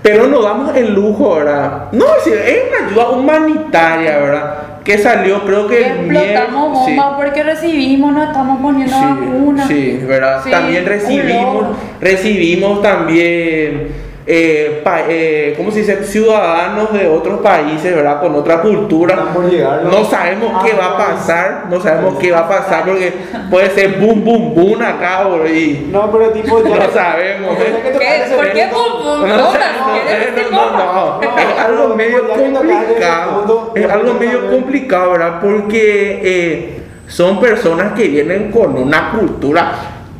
pero 0.02 0.28
nos 0.28 0.44
damos 0.44 0.76
el 0.76 0.94
lujo, 0.94 1.36
¿verdad? 1.36 1.84
No, 1.94 2.06
sí, 2.22 2.32
es 2.34 2.64
una 2.70 2.88
ayuda 2.90 3.10
humanitaria, 3.12 4.18
¿verdad? 4.20 4.56
que 4.84 4.98
salió, 4.98 5.46
creo 5.46 5.66
que 5.70 5.80
explotamos 5.80 6.10
miércoles- 6.10 6.86
sí. 6.88 6.96
bomba 6.98 7.16
porque 7.16 7.42
recibimos, 7.42 8.12
nos 8.14 8.28
estamos 8.28 8.60
poniendo 8.62 9.00
vacunas. 9.00 9.66
Sí, 9.70 9.98
sí, 10.02 10.06
¿verdad? 10.06 10.42
Sí, 10.44 10.52
también 10.52 10.86
recibimos, 10.86 11.68
recibimos 12.02 12.82
también, 12.82 13.88
eh, 14.26 14.82
pa- 14.84 15.02
eh, 15.10 15.54
¿cómo 15.58 15.70
se 15.72 15.80
dice? 15.80 16.04
Ciudadanos 16.04 16.94
de 16.94 17.08
otros 17.10 17.42
países, 17.42 17.94
¿verdad? 17.96 18.22
Con 18.22 18.34
otra 18.36 18.62
cultura. 18.62 19.16
Están 19.16 19.34
por 19.34 19.50
llegar, 19.50 19.82
¿no? 19.84 19.90
No 19.92 20.06
sabemos 20.06 20.64
qué 20.64 20.74
va 20.74 20.86
a 20.86 20.94
Ah, 20.94 20.98
pasar, 20.98 21.64
no 21.70 21.82
sabemos 21.82 22.16
qué 22.20 22.32
va 22.32 22.40
a 22.40 22.48
pasar 22.48 22.84
porque 22.86 23.14
puede 23.50 23.70
ser 23.72 24.00
boom, 24.00 24.24
boom, 24.24 24.54
boom 24.56 24.82
acá, 24.82 25.24
bro, 25.26 25.48
y 25.48 25.90
No, 25.92 26.10
pero 26.12 26.30
tipo, 26.30 26.64
ya. 26.64 26.76
no 26.76 26.92
sabemos, 26.92 27.58
¿eh? 27.60 28.32
¿Por 28.36 28.52
qué 28.52 28.68
bum, 28.68 29.04
bum, 29.04 29.28
No, 29.28 29.38
no, 29.38 29.52
¿Quieres 29.52 30.28
eh, 30.28 30.32
decir 30.36 30.52
no, 30.52 30.72
no, 30.72 31.22
es 31.38 31.60
algo 31.60 31.96
medio 31.96 32.28
complicado, 32.30 33.72
es 33.76 33.90
algo 33.90 34.14
medio 34.14 34.50
complicado, 34.50 35.12
¿verdad? 35.12 35.40
Porque 35.42 36.22
eh, 36.24 36.82
son 37.08 37.40
personas 37.40 37.94
que 37.94 38.08
vienen 38.08 38.52
con 38.52 38.76
una 38.78 39.12
cultura 39.12 39.72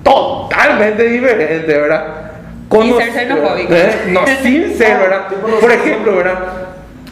totalmente 0.04 1.04
diferente, 1.04 1.78
¿verdad? 1.80 2.23
Sin 2.82 2.98
ser 2.98 3.12
xenofóbico. 3.14 3.74
¿eh? 3.74 3.96
No, 4.08 4.22
sin 4.42 4.78
ser, 4.78 4.98
¿verdad? 5.00 5.28
Por 5.62 5.72
ejemplo, 5.72 6.16
¿verdad? 6.18 6.40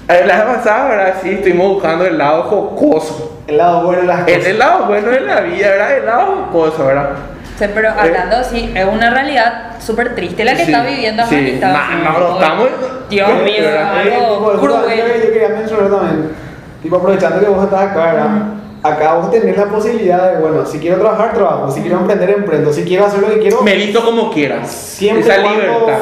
Eh, 0.10 0.24
La 0.26 0.44
vez 0.44 0.58
pasada, 0.58 0.90
¿verdad? 0.90 1.14
Sí, 1.22 1.30
estuvimos 1.32 1.68
buscando 1.70 2.06
el 2.06 2.18
lado 2.18 2.44
jocoso. 2.44 3.42
El 3.48 3.58
lado 3.58 3.84
bueno 3.84 4.02
de 4.02 4.08
las 4.08 4.28
El, 4.28 4.36
cosas. 4.36 4.46
el 4.50 4.60
lado 4.60 4.86
bueno 4.86 5.08
de 5.10 5.22
la 5.22 5.40
vida, 5.42 5.70
¿verdad? 5.70 5.98
El 5.98 6.06
lado 6.06 6.26
jocoso, 6.52 6.86
¿verdad? 6.86 7.10
Sí, 7.60 7.66
pero 7.76 7.90
hablando 7.92 8.38
así, 8.38 8.72
es 8.76 8.86
una 8.86 9.10
realidad 9.12 9.74
súper 9.80 10.16
triste 10.16 10.44
la 10.44 10.56
que 10.56 10.64
Eh. 10.64 10.66
Sí, 10.66 10.72
está 10.72 10.84
viviendo 10.86 11.24
sí. 11.28 11.36
Afganistán. 11.36 11.74
No, 12.04 12.12
no, 12.12 12.20
no, 12.20 12.34
estamos- 12.40 12.70
Dios 13.10 13.30
mío. 13.44 13.64
Eh, 13.64 13.78
algo 13.78 14.54
cruel. 14.60 14.98
Yo 15.24 15.32
quería 15.32 15.50
mencionar 15.50 15.90
también, 15.92 16.32
tipo 16.82 16.96
aprovechando 16.96 17.40
que 17.40 17.46
vos 17.48 17.64
estás 17.66 17.82
acá, 17.92 18.06
¿verdad? 18.06 18.30
Acá 18.84 19.14
vos 19.14 19.30
tenés 19.30 19.56
la 19.56 19.66
posibilidad 19.66 20.32
de, 20.34 20.40
bueno, 20.42 20.66
si 20.66 20.80
quiero 20.80 20.98
trabajar, 21.00 21.34
trabajo, 21.34 21.70
si 21.70 21.82
quiero 21.82 22.00
emprender, 22.00 22.32
emprendo, 22.32 22.74
si 22.74 22.84
quiero 22.84 23.06
hacer 23.06 23.20
lo 23.20 23.30
que 23.30 23.40
quiero, 23.40 23.62
Me 23.62 23.76
visto 23.76 24.04
como 24.04 24.32
quieras. 24.32 24.72
Siempre 24.72 25.22
Esa 25.32 25.38
libertad. 25.38 26.00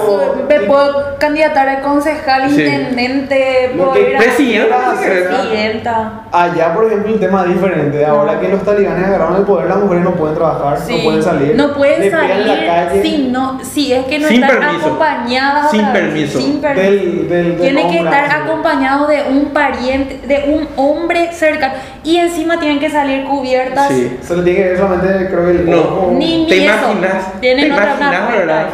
Me 0.48 0.60
puedo 0.62 1.18
candidatar 1.20 1.68
a 1.68 1.82
concejal, 1.82 2.50
Sí. 2.50 2.62
intendente, 2.62 3.74
a 3.78 4.18
presidenta, 4.18 4.94
presidenta. 5.02 6.12
Allá, 6.32 6.74
por 6.74 6.86
ejemplo, 6.86 7.14
el 7.14 7.20
tema 7.20 7.44
es 7.44 7.54
diferente. 7.54 8.06
Ahora 8.06 8.40
que 8.40 8.48
los 8.48 8.64
talibanes 8.64 9.06
agarraron 9.06 9.36
el 9.38 9.44
poder, 9.44 9.68
las 9.68 9.78
mujeres 9.80 10.04
no 10.04 10.12
pueden 10.16 10.36
trabajar, 10.36 10.78
Sí. 10.80 10.98
no 10.98 11.04
pueden 11.04 11.24
salir. 11.24 11.56
No 11.56 11.74
pueden 11.74 12.12
salir 12.12 12.46
la 12.46 12.66
calle. 12.66 13.02
si, 13.02 13.28
no, 13.30 13.60
si 13.64 13.92
es 13.94 14.06
que 14.06 14.20
no 14.20 14.28
Sin 14.30 14.44
están 14.44 14.60
permiso. 14.60 14.86
acompañadas. 14.86 15.72
Sin 15.72 15.86
permiso. 15.88 16.40
Sin 16.40 16.62
permiso. 16.62 16.82
Del, 16.90 17.28
del, 17.30 17.30
del 17.30 17.58
Tienen 17.60 17.92
que 17.92 17.98
estar 17.98 18.24
así. 18.26 18.36
acompañados 18.44 19.08
de 19.10 19.24
un 19.30 19.46
pariente, 19.48 20.22
de 20.28 20.54
un 20.54 20.68
hombre 20.78 21.32
cercano. 21.34 21.74
Y 22.04 22.18
encima 22.18 22.58
tienen 22.70 22.80
que 22.80 22.90
salir 22.92 23.24
cubiertas. 23.26 23.88
Sí. 23.90 24.18
Solo 24.26 24.44
tiene 24.44 24.60
que 24.60 24.66
ver 24.70 24.78
solamente, 24.78 25.28
creo 25.28 25.46
que 25.46 25.52
el 25.52 25.70
No. 25.70 26.12
Ni- 26.12 26.46
¿Te 26.48 26.58
imaginas? 26.58 27.40
Tienen 27.42 27.66
¿Te 27.66 27.72
otra 27.72 27.86
imaginas, 27.98 28.38
verdad? 28.38 28.66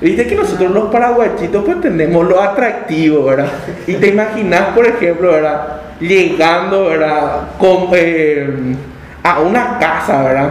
Viste 0.00 0.26
que 0.26 0.34
nosotros 0.34 0.70
los 0.72 0.90
paraguachitos 0.90 1.64
pues 1.64 1.80
tenemos 1.80 2.26
lo 2.26 2.40
atractivo, 2.42 3.24
¿verdad? 3.24 3.46
Y 3.86 3.94
te 3.94 4.08
imaginas, 4.08 4.62
por 4.74 4.86
ejemplo, 4.86 5.32
¿verdad? 5.32 5.80
Llegando, 6.00 6.86
¿verdad? 6.86 7.40
Con, 7.58 7.88
eh, 7.92 8.74
a 9.22 9.40
una 9.40 9.78
casa, 9.78 10.22
¿verdad? 10.22 10.50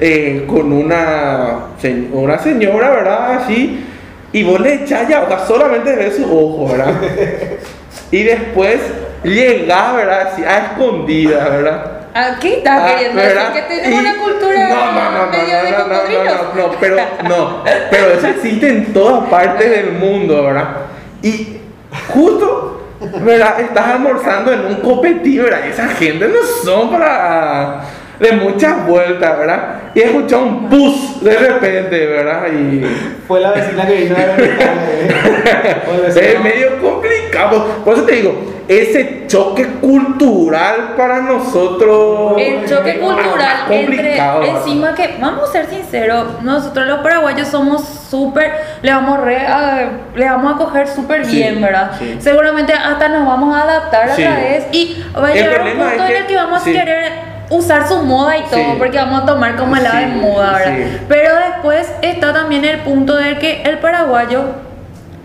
Eh, 0.00 0.44
con 0.48 0.72
una, 0.72 1.66
se- 1.80 2.08
una 2.12 2.36
señora, 2.38 2.90
¿verdad? 2.90 3.36
Así. 3.36 3.84
Y 4.32 4.42
vos 4.42 4.58
le 4.60 4.74
echás 4.82 5.08
ya, 5.08 5.22
o 5.22 5.28
sea, 5.28 5.38
solamente 5.38 5.94
ves 5.94 6.16
su 6.16 6.24
ojo, 6.24 6.72
¿verdad? 6.72 6.92
Y 8.10 8.22
después 8.24 8.80
llegás, 9.22 9.94
¿verdad? 9.96 10.28
Así, 10.32 10.42
a 10.44 10.58
escondidas, 10.58 11.48
¿verdad? 11.48 11.93
¿A 12.14 12.38
qué 12.38 12.58
estás 12.58 12.80
Ah, 12.80 12.86
queriendo 12.94 13.20
¿verdad? 13.20 13.48
decir? 13.52 13.64
Que 13.68 13.74
tenemos 13.74 13.90
Y- 14.02 14.06
una 14.06 14.18
cultura 14.22 14.68
no, 14.68 14.92
no, 14.92 15.10
no, 15.10 15.26
medio 15.32 15.62
de 15.64 15.70
no, 15.72 15.78
no, 15.78 15.86
no, 15.86 15.94
cocodrilos. 15.94 16.24
no, 16.24 16.32
no, 16.54 16.68
no, 16.68 16.76
pero 16.80 16.96
no, 17.28 17.64
pero 17.90 18.06
eso 18.12 18.26
existe 18.28 18.68
en 18.68 18.92
todas 18.92 19.28
partes 19.28 19.68
del 19.70 19.92
mundo, 19.92 20.44
¿verdad? 20.44 20.68
Y 21.22 21.56
justo, 22.08 22.86
¿verdad? 23.20 23.60
Estás 23.60 23.86
almorzando 23.88 24.52
en 24.52 24.64
un 24.64 24.74
copetín, 24.76 25.42
¿verdad? 25.42 25.66
Esa 25.66 25.88
gente 25.88 26.28
no 26.28 26.36
son 26.64 26.90
para 26.92 27.80
de 28.18 28.32
muchas 28.32 28.86
vueltas, 28.86 29.38
¿verdad? 29.38 29.74
Y 29.94 30.00
escuchó 30.00 30.40
un 30.42 30.68
pus 30.68 31.22
de 31.22 31.36
repente, 31.36 32.06
¿verdad? 32.06 32.42
Y 32.52 32.84
Fue 33.26 33.40
la 33.40 33.50
vecina 33.52 33.86
que 33.86 33.94
vino 33.94 34.14
a 34.16 34.36
ver. 34.36 34.56
El 36.16 36.16
es 36.16 36.40
medio 36.40 36.80
complicado. 36.80 37.64
Por 37.84 37.94
eso 37.94 38.04
te 38.04 38.14
digo, 38.16 38.34
ese 38.68 39.24
choque 39.26 39.66
cultural 39.80 40.94
para 40.96 41.20
nosotros. 41.20 42.34
El 42.38 42.64
choque 42.68 42.98
cultural 43.00 43.56
entre 43.70 44.16
encima 44.16 44.94
que 44.94 45.16
vamos 45.20 45.48
a 45.48 45.52
ser 45.52 45.66
sinceros 45.68 46.42
nosotros 46.42 46.86
los 46.86 47.00
paraguayos 47.00 47.48
somos 47.48 47.82
súper 48.08 48.52
le 48.82 48.92
vamos 48.92 49.20
re 49.20 49.38
a- 49.38 49.90
le 50.14 50.24
vamos 50.28 50.54
a 50.54 50.56
coger 50.58 50.86
súper 50.88 51.26
Sí, 51.26 51.36
bien 51.36 51.60
verdad 51.60 51.90
sí. 51.98 52.16
seguramente 52.20 52.72
hasta 52.72 53.08
nos 53.08 53.26
vamos 53.26 53.54
a 53.54 53.62
adaptar 53.62 54.10
Sí. 54.14 54.22
otra 54.22 54.36
vez 54.36 54.66
y 54.72 55.04
va 55.16 55.26
a 55.28 55.32
El 55.32 55.38
llegar 55.44 55.60
un 55.62 55.68
punto 55.72 56.04
es 56.04 56.10
en 56.10 56.16
el 56.16 56.26
que 56.26 56.36
vamos 56.36 56.62
sí. 56.62 56.70
a 56.76 56.80
querer 56.80 57.12
usar 57.50 57.86
su 57.88 58.02
moda 58.02 58.36
y 58.38 58.42
todo 58.44 58.54
Sí. 58.60 58.74
porque 58.78 58.96
vamos 58.96 59.22
a 59.22 59.26
tomar 59.26 59.56
como 59.56 59.76
la 59.76 59.96
de 60.00 60.06
Sí, 60.06 60.12
moda 60.20 60.52
verdad 60.58 60.74
sí. 60.76 60.96
pero 61.08 61.30
después 61.36 61.92
está 62.02 62.32
también 62.32 62.64
el 62.64 62.78
punto 62.80 63.16
de 63.16 63.38
que 63.38 63.62
el 63.62 63.78
paraguayo 63.78 64.44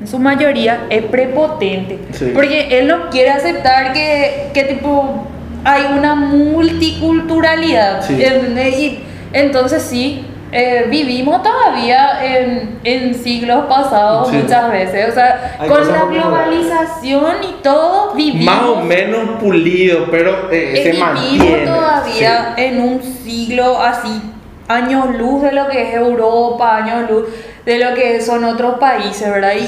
en 0.02 0.08
su 0.08 0.18
mayoría 0.20 0.82
es 0.90 1.04
prepotente. 1.04 2.00
Porque 2.34 2.80
él 2.80 2.88
no 2.88 3.10
quiere 3.10 3.32
aceptar 3.32 3.92
que, 3.94 4.50
que 4.54 4.64
tipo 4.64 5.28
hay 5.66 5.88
una 5.98 6.16
multiculturalidad 6.16 8.10
y 8.10 9.00
entonces 9.34 9.84
sí 9.84 10.26
eh, 10.52 10.88
vivimos 10.90 11.44
todavía 11.44 12.20
en, 12.24 12.80
en 12.84 13.14
siglos 13.16 13.66
pasados 13.66 14.30
Sí. 14.30 14.38
muchas 14.38 14.72
veces 14.72 15.10
o 15.10 15.14
sea 15.14 15.58
Hay 15.60 15.70
con 15.70 15.88
la 15.88 16.06
globalización 16.06 17.36
y 17.44 17.62
todo 17.62 18.14
vivimos 18.16 18.46
Más 18.46 18.64
o 18.64 18.76
menos 18.78 19.40
pulido, 19.40 20.06
pero 20.10 20.52
eh, 20.52 20.74
eh, 20.76 20.84
se 20.84 20.92
vivimos 20.92 21.14
mantiene. 21.14 21.66
todavía 21.66 22.54
en 22.58 22.82
un 22.82 23.02
siglo 23.04 23.80
así, 23.82 24.22
años 24.68 25.16
luz 25.18 25.42
de 25.44 25.52
lo 25.52 25.68
que 25.68 25.90
es 25.90 25.94
Europa, 25.96 26.78
años 26.78 27.10
luz 27.10 27.26
de 27.66 27.78
lo 27.78 27.94
que 27.94 28.20
son 28.22 28.44
otros 28.44 28.80
países, 28.80 29.30
¿verdad? 29.30 29.54
Y, 29.56 29.68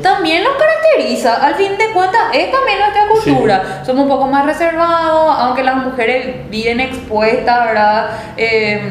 también 0.00 0.44
nos 0.44 0.52
caracteriza, 0.54 1.44
al 1.44 1.54
fin 1.56 1.76
de 1.76 1.90
cuentas, 1.92 2.20
es 2.32 2.52
también 2.52 2.78
nuestra 2.78 3.08
cultura. 3.08 3.82
Somos 3.84 4.02
un 4.04 4.08
poco 4.08 4.26
más 4.28 4.46
reservados, 4.46 5.34
aunque 5.38 5.64
las 5.64 5.76
mujeres 5.76 6.48
viven 6.50 6.78
expuestas, 6.80 7.64
¿verdad? 7.66 8.10
Eh, 8.36 8.82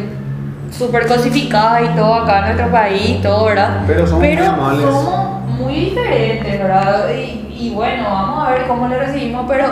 súper 0.78 1.07
cosificadas 1.07 1.84
y 1.84 1.95
todo 1.95 2.13
acá 2.15 2.39
en 2.39 2.45
nuestro 2.45 2.67
país, 2.71 3.21
todo, 3.21 3.45
¿verdad? 3.45 3.82
Pero 3.88 4.07
somos 4.07 4.24
muy 4.24 4.38
amables. 4.38 4.82
somos 4.86 5.41
muy 5.59 5.74
diferentes, 5.76 6.59
¿verdad? 6.59 7.05
Y, 7.15 7.55
y 7.67 7.69
bueno, 7.74 8.03
vamos 8.09 8.47
a 8.47 8.51
ver 8.51 8.63
cómo 8.67 8.88
le 8.88 8.97
recibimos, 8.97 9.45
pero, 9.47 9.65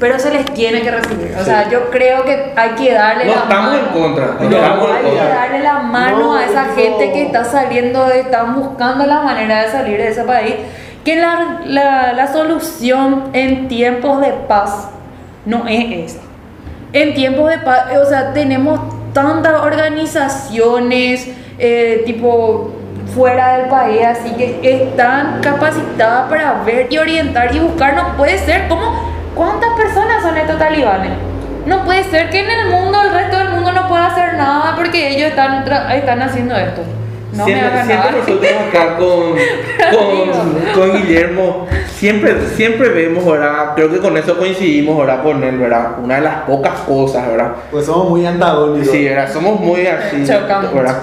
pero 0.00 0.18
se 0.18 0.32
les 0.32 0.44
tiene 0.46 0.82
que 0.82 0.90
recibir. 0.90 1.32
O 1.36 1.38
Sí. 1.38 1.44
sea, 1.44 1.68
yo 1.70 1.88
creo 1.90 2.24
que 2.24 2.52
hay 2.56 2.70
que 2.70 2.92
darle 2.92 3.26
No 3.26 3.34
la 3.34 3.40
estamos 3.42 3.70
mano. 3.72 3.78
en 3.78 4.02
contra, 4.02 4.26
no 4.26 4.50
No, 4.50 4.56
estamos 4.56 4.88
en 4.90 4.96
hay 4.96 5.02
que 5.12 5.16
darle 5.28 5.58
la 5.62 5.78
mano 5.78 6.18
No, 6.18 6.34
a 6.34 6.44
esa 6.44 6.66
no. 6.66 6.74
gente 6.74 7.12
que 7.12 7.22
está 7.26 7.44
saliendo, 7.44 8.08
están 8.10 8.54
buscando 8.56 9.06
la 9.06 9.20
manera 9.22 9.62
de 9.62 9.68
salir 9.70 9.98
de 9.98 10.08
ese 10.08 10.24
país. 10.24 10.54
Que 11.04 11.16
la, 11.16 11.60
la, 11.64 12.12
la 12.12 12.30
solución 12.32 13.30
en 13.32 13.68
tiempos 13.68 14.20
de 14.20 14.32
paz 14.48 14.88
no 15.46 15.66
es 15.66 16.12
esa. 16.12 16.20
En 16.92 17.14
tiempos 17.14 17.48
de 17.48 17.58
paz, 17.58 17.84
o 18.02 18.04
sea, 18.06 18.32
tenemos 18.34 18.80
tantas 19.12 19.60
organizaciones, 19.60 21.28
eh, 21.58 22.02
tipo 22.06 22.72
fuera 23.14 23.58
del 23.58 23.68
país, 23.68 24.00
así 24.04 24.30
que 24.34 24.60
están 24.62 25.40
capacitadas 25.40 26.28
para 26.28 26.62
ver 26.62 26.86
y 26.90 26.98
orientar 26.98 27.54
y 27.54 27.58
buscar. 27.58 27.94
No 27.94 28.16
puede 28.16 28.38
ser 28.38 28.68
como, 28.68 29.12
¿cuántas 29.34 29.70
personas 29.74 30.22
son 30.22 30.36
estos 30.36 30.58
talibanes? 30.58 31.12
No 31.66 31.84
puede 31.84 32.04
ser 32.04 32.30
que 32.30 32.40
en 32.40 32.50
el 32.50 32.70
mundo, 32.70 33.02
el 33.02 33.12
resto 33.12 33.36
del 33.38 33.50
mundo 33.50 33.72
no 33.72 33.88
pueda 33.88 34.06
hacer 34.06 34.34
nada 34.34 34.74
porque 34.76 35.08
ellos 35.08 35.28
están, 35.30 35.64
están 35.92 36.22
haciendo 36.22 36.56
esto. 36.56 36.82
No 37.32 37.46
me 37.46 37.52
siempre, 37.52 37.66
hagan 37.68 37.86
siempre 37.86 38.10
nada. 38.10 38.18
nosotros 38.18 38.50
acá 38.68 38.96
con, 38.96 39.34
con, 40.74 40.90
con 40.90 41.02
Guillermo, 41.02 41.66
siempre, 41.94 42.34
siempre 42.56 42.88
vemos, 42.88 43.24
¿verdad? 43.24 43.72
Creo 43.76 43.90
que 43.90 43.98
con 43.98 44.16
eso 44.16 44.36
coincidimos, 44.36 44.98
¿verdad? 44.98 45.22
Con 45.22 45.42
él, 45.44 45.58
¿verdad? 45.58 45.92
Una 46.02 46.16
de 46.16 46.20
las 46.22 46.34
pocas 46.42 46.74
cosas, 46.80 47.28
¿verdad? 47.28 47.52
Pues 47.70 47.86
somos 47.86 48.08
muy 48.10 48.26
antagónicos. 48.26 48.90
Sí, 48.90 49.04
¿verdad? 49.04 49.32
Somos 49.32 49.60
muy 49.60 49.86
así, 49.86 50.24
Chocamos. 50.26 50.74
¿verdad? 50.74 50.98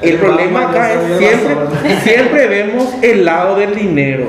El 0.00 0.10
El 0.10 0.16
problema 0.18 0.68
acá 0.68 0.92
es 0.92 1.18
siempre, 1.18 1.54
razón. 1.54 1.68
siempre 2.02 2.46
vemos 2.48 2.88
el 3.02 3.24
lado 3.24 3.56
del 3.56 3.74
dinero, 3.74 4.26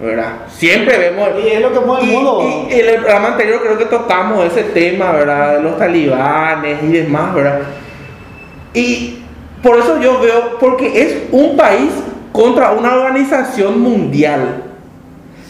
¿verdad? 0.00 0.32
Siempre 0.48 0.98
vemos... 0.98 1.28
Y 1.44 1.48
es 1.48 1.60
lo 1.60 1.72
que 1.72 1.80
mueve 1.80 2.02
el 2.04 2.08
Y, 2.10 2.12
mundo. 2.12 2.66
y 2.68 2.74
en 2.80 2.88
el 2.88 2.94
programa 2.96 3.28
anterior 3.28 3.60
creo 3.62 3.78
que 3.78 3.84
tocamos 3.86 4.44
ese 4.46 4.64
tema, 4.64 5.12
¿verdad? 5.12 5.54
De 5.56 5.62
los 5.62 5.78
talibanes 5.78 6.82
y 6.82 6.86
demás, 6.88 7.32
¿verdad? 7.34 7.60
Y 8.74 9.21
por 9.62 9.78
eso 9.78 10.00
yo 10.00 10.20
veo, 10.20 10.58
porque 10.58 11.02
es 11.02 11.16
un 11.32 11.56
país 11.56 11.90
contra 12.32 12.72
una 12.72 12.94
organización 12.94 13.80
mundial. 13.80 14.64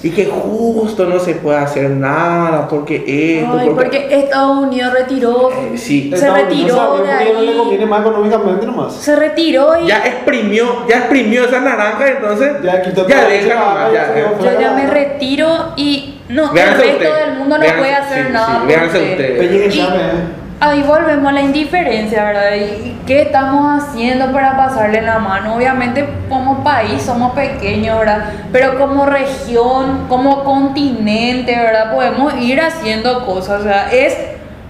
y 0.05 0.11
que 0.11 0.27
justo 0.27 1.05
no 1.07 1.21
se 1.21 1.37
puede 1.37 1.59
hacer 1.59 1.89
nada 1.91 2.67
porque 2.67 3.05
esto, 3.39 3.57
Ay, 3.57 3.71
porque 3.73 4.09
Estados 4.11 4.59
Unidos 4.67 4.93
retiró, 4.95 5.51
Eh, 5.53 5.79
sí. 5.79 6.09
se 6.11 6.17
Estados 6.17 6.39
retiró 6.41 6.75
sabe 6.75 7.03
de 7.07 7.13
porque 7.13 7.33
no 7.35 7.41
le 7.43 7.51
ahí. 7.53 7.57
conviene 7.57 7.87
más 7.87 8.01
económicamente 8.01 8.67
nomás. 8.67 8.95
Se 8.95 9.15
retiró 9.15 9.81
y 9.81 9.87
ya 9.87 9.99
exprimió, 10.05 10.89
ya 10.89 10.97
exprimió 10.99 11.45
esa 11.45 11.61
naranja, 11.61 12.09
entonces 12.09 12.51
Ya 12.65 12.83
quitó 12.83 13.07
ya 13.07 13.21
todo, 13.21 13.29
deja 13.31 13.47
ya, 13.47 13.55
nomás, 13.55 13.93
ya 13.93 14.15
ya, 14.17 14.53
yo 14.55 14.61
ya 14.61 14.71
me 14.73 14.87
retiro 14.89 15.47
y 15.77 16.19
no, 16.31 16.49
el 16.49 16.51
Véanse 16.53 16.83
resto 16.83 16.93
ustedes, 16.99 17.27
del 17.27 17.35
mundo 17.39 17.55
no 17.59 17.61
véanse, 17.63 17.79
puede 17.79 17.95
hacer 17.95 18.27
sí, 18.27 18.33
nada. 18.33 18.59
sí, 18.61 18.67
véanse 18.67 18.99
ustedes. 19.13 19.75
Y-. 19.77 20.42
Ahí 20.65 20.81
volvemos 20.85 21.29
a 21.29 21.33
la 21.33 21.41
indiferencia, 21.41 22.23
¿verdad? 22.23 22.55
¿Y 22.55 22.97
qué 23.05 23.23
estamos 23.23 23.83
haciendo 23.83 24.31
para 24.31 24.57
pasarle 24.57 25.03
la 25.03 25.19
mano? 25.19 25.57
Obviamente 25.57 26.09
como 26.29 26.63
país 26.63 27.03
somos 27.03 27.33
pequeños, 27.33 27.99
¿verdad? 27.99 28.27
Pero 28.53 28.79
como 28.79 29.05
región, 29.05 30.07
como 30.09 30.45
continente, 30.45 31.57
¿verdad? 31.57 31.93
Podemos 31.93 32.35
ir 32.41 32.61
haciendo 32.61 33.27
cosas, 33.27 33.63
o 33.63 33.65
sea, 33.65 33.91
es 33.91 34.17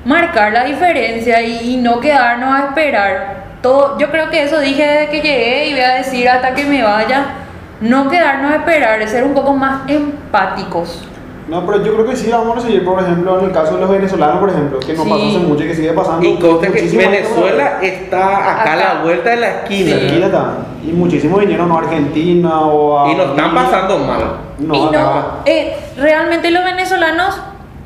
marcar 0.07 0.55
la 0.55 0.65
diferencia 0.65 1.43
y, 1.43 1.77
no 1.77 2.01
quedarnos 2.01 2.59
a 2.59 2.65
esperar. 2.69 3.43
Todo, 3.61 3.99
yo 3.99 4.11
creo 4.11 4.31
que 4.31 4.45
eso 4.45 4.61
dije 4.61 4.87
desde 4.87 5.11
que 5.11 5.21
llegué 5.21 5.67
y 5.67 5.73
voy 5.73 5.83
a 5.83 5.97
decir 5.97 6.27
hasta 6.27 6.55
que 6.55 6.65
me 6.65 6.83
vaya. 6.83 7.27
No 7.83 8.09
quedarnos 8.09 8.51
a 8.51 8.57
esperar, 8.57 9.03
es 9.03 9.11
ser 9.11 9.25
un 9.25 9.35
poco 9.35 9.53
más 9.53 9.83
empáticos. 9.91 11.07
No, 11.49 11.67
pero 11.67 11.85
yo 11.85 11.95
creo 11.95 12.07
que 12.07 12.17
sí 12.17 12.31
vamos 12.31 12.57
a 12.59 12.61
seguir, 12.61 12.85
por 12.85 13.03
ejemplo, 13.03 13.39
en 13.41 13.47
el 13.47 13.53
caso 13.53 13.75
de 13.75 13.81
los 13.81 13.91
venezolanos, 13.91 14.39
por 14.39 14.49
ejemplo, 14.51 14.79
que 14.79 14.95
no 14.95 15.03
Sí. 15.05 15.11
pasó 15.11 15.27
hace 15.27 15.39
mucho 15.39 15.65
y 15.65 15.69
que 15.69 15.75
sigue 15.75 15.93
pasando. 15.93 16.27
Y 16.27 16.37
conste 16.39 16.73
que 16.73 16.97
Venezuela 16.97 17.79
está 17.83 18.61
acá, 18.61 18.73
a 18.73 18.77
la 18.77 19.03
vuelta 19.03 19.31
de 19.31 19.37
la 19.37 19.49
esquina. 19.49 19.97
Sí. 19.99 20.07
Aquí 20.07 20.23
está. 20.23 20.53
Y 20.87 20.93
muchísimos 20.93 21.41
vinieron 21.41 21.71
a 21.73 21.79
Argentina 21.79 22.61
o 22.61 22.99
a. 23.01 23.11
Y 23.11 23.15
nos 23.17 23.31
están 23.31 23.55
pasando 23.55 23.99
mal. 23.99 24.37
No, 24.59 24.75
y 24.75 24.81
no, 24.93 25.23
eh, 25.45 25.77
realmente 25.97 26.51
los 26.51 26.63
venezolanos 26.65 27.41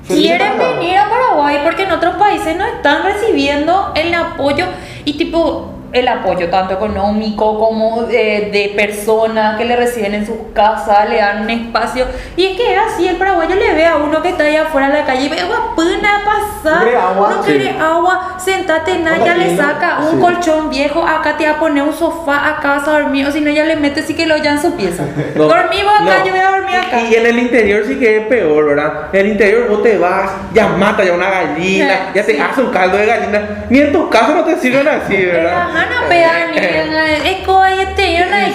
quieren 0.06 0.58
venir 0.58 0.98
a 0.98 1.08
Paraguay 1.08 1.58
porque 1.64 1.84
en 1.84 1.92
otros 1.92 2.16
países 2.16 2.56
no 2.56 2.64
están 2.66 3.02
recibiendo 3.02 3.92
el 3.94 4.12
apoyo 4.14 4.66
y 5.04 5.14
tipo 5.16 5.72
el 5.92 6.08
apoyo 6.08 6.48
tanto 6.50 6.74
económico 6.74 7.58
como 7.58 8.02
de, 8.02 8.50
de 8.52 8.72
personas 8.76 9.56
que 9.56 9.64
le 9.64 9.76
reciben 9.76 10.14
en 10.14 10.26
sus 10.26 10.36
casas, 10.54 11.08
le 11.08 11.16
dan 11.16 11.42
un 11.42 11.50
espacio. 11.50 12.06
Y 12.36 12.46
es 12.46 12.56
que 12.56 12.74
es 12.74 12.78
así, 12.80 13.08
el 13.08 13.16
paraguayo 13.16 13.54
le 13.54 13.74
ve 13.74 13.86
a 13.86 13.96
uno 13.96 14.20
que 14.22 14.30
está 14.30 14.44
allá 14.44 14.62
afuera 14.62 14.88
en 14.88 14.92
la 14.94 15.04
calle 15.04 15.26
y 15.26 15.28
ve 15.28 15.40
agua 15.40 15.74
pena 15.76 16.20
pasar, 16.24 16.78
No 16.78 16.82
quiere 16.84 16.96
agua, 16.98 17.30
no 17.36 17.42
sí. 17.44 17.68
agua, 17.80 18.36
sentate 18.38 18.92
en 18.92 19.04
ya 19.24 19.34
le 19.36 19.56
saca 19.56 19.98
un 20.00 20.10
sí. 20.12 20.16
colchón 20.20 20.70
viejo, 20.70 21.02
acá 21.06 21.36
te 21.36 21.46
va 21.46 21.52
a 21.52 21.58
poner 21.58 21.82
un 21.82 21.92
sofá, 21.92 22.48
acá 22.56 22.76
vas 22.76 22.88
a 22.88 22.92
dormir, 23.00 23.26
o 23.26 23.30
si 23.30 23.40
no 23.40 23.50
ya 23.50 23.64
le 23.64 23.76
mete 23.76 24.02
sí 24.02 24.14
que 24.14 24.26
lo 24.26 24.36
ya 24.36 24.52
en 24.52 24.60
su 24.62 24.74
pieza. 24.76 25.04
No, 25.36 25.44
Dormimos 25.44 25.92
acá, 25.94 26.18
no. 26.20 26.24
yo 26.26 26.30
voy 26.32 26.40
a 26.40 26.50
dormir 26.50 26.76
acá. 26.76 27.00
Y, 27.00 27.12
y 27.12 27.14
en 27.16 27.26
el 27.26 27.38
interior 27.38 27.84
sí 27.86 27.98
que 27.98 28.18
es 28.18 28.26
peor, 28.26 28.66
¿verdad? 28.66 29.08
En 29.12 29.20
el 29.20 29.26
interior 29.32 29.68
vos 29.68 29.82
te 29.82 29.98
vas, 29.98 30.30
ya 30.54 30.66
mata 30.68 31.04
ya 31.04 31.12
una 31.12 31.30
gallina, 31.30 32.12
ya 32.14 32.24
te 32.24 32.34
Sí. 32.34 32.40
hace 32.40 32.60
un 32.62 32.70
caldo 32.70 32.96
de 32.98 33.06
gallina. 33.06 33.64
Ni 33.70 33.80
en 33.80 33.92
tu 33.92 34.08
caso 34.10 34.34
no 34.34 34.44
te 34.44 34.56
sirven 34.58 34.86
así, 34.88 35.16
¿verdad? 35.26 35.68
No 35.84 36.06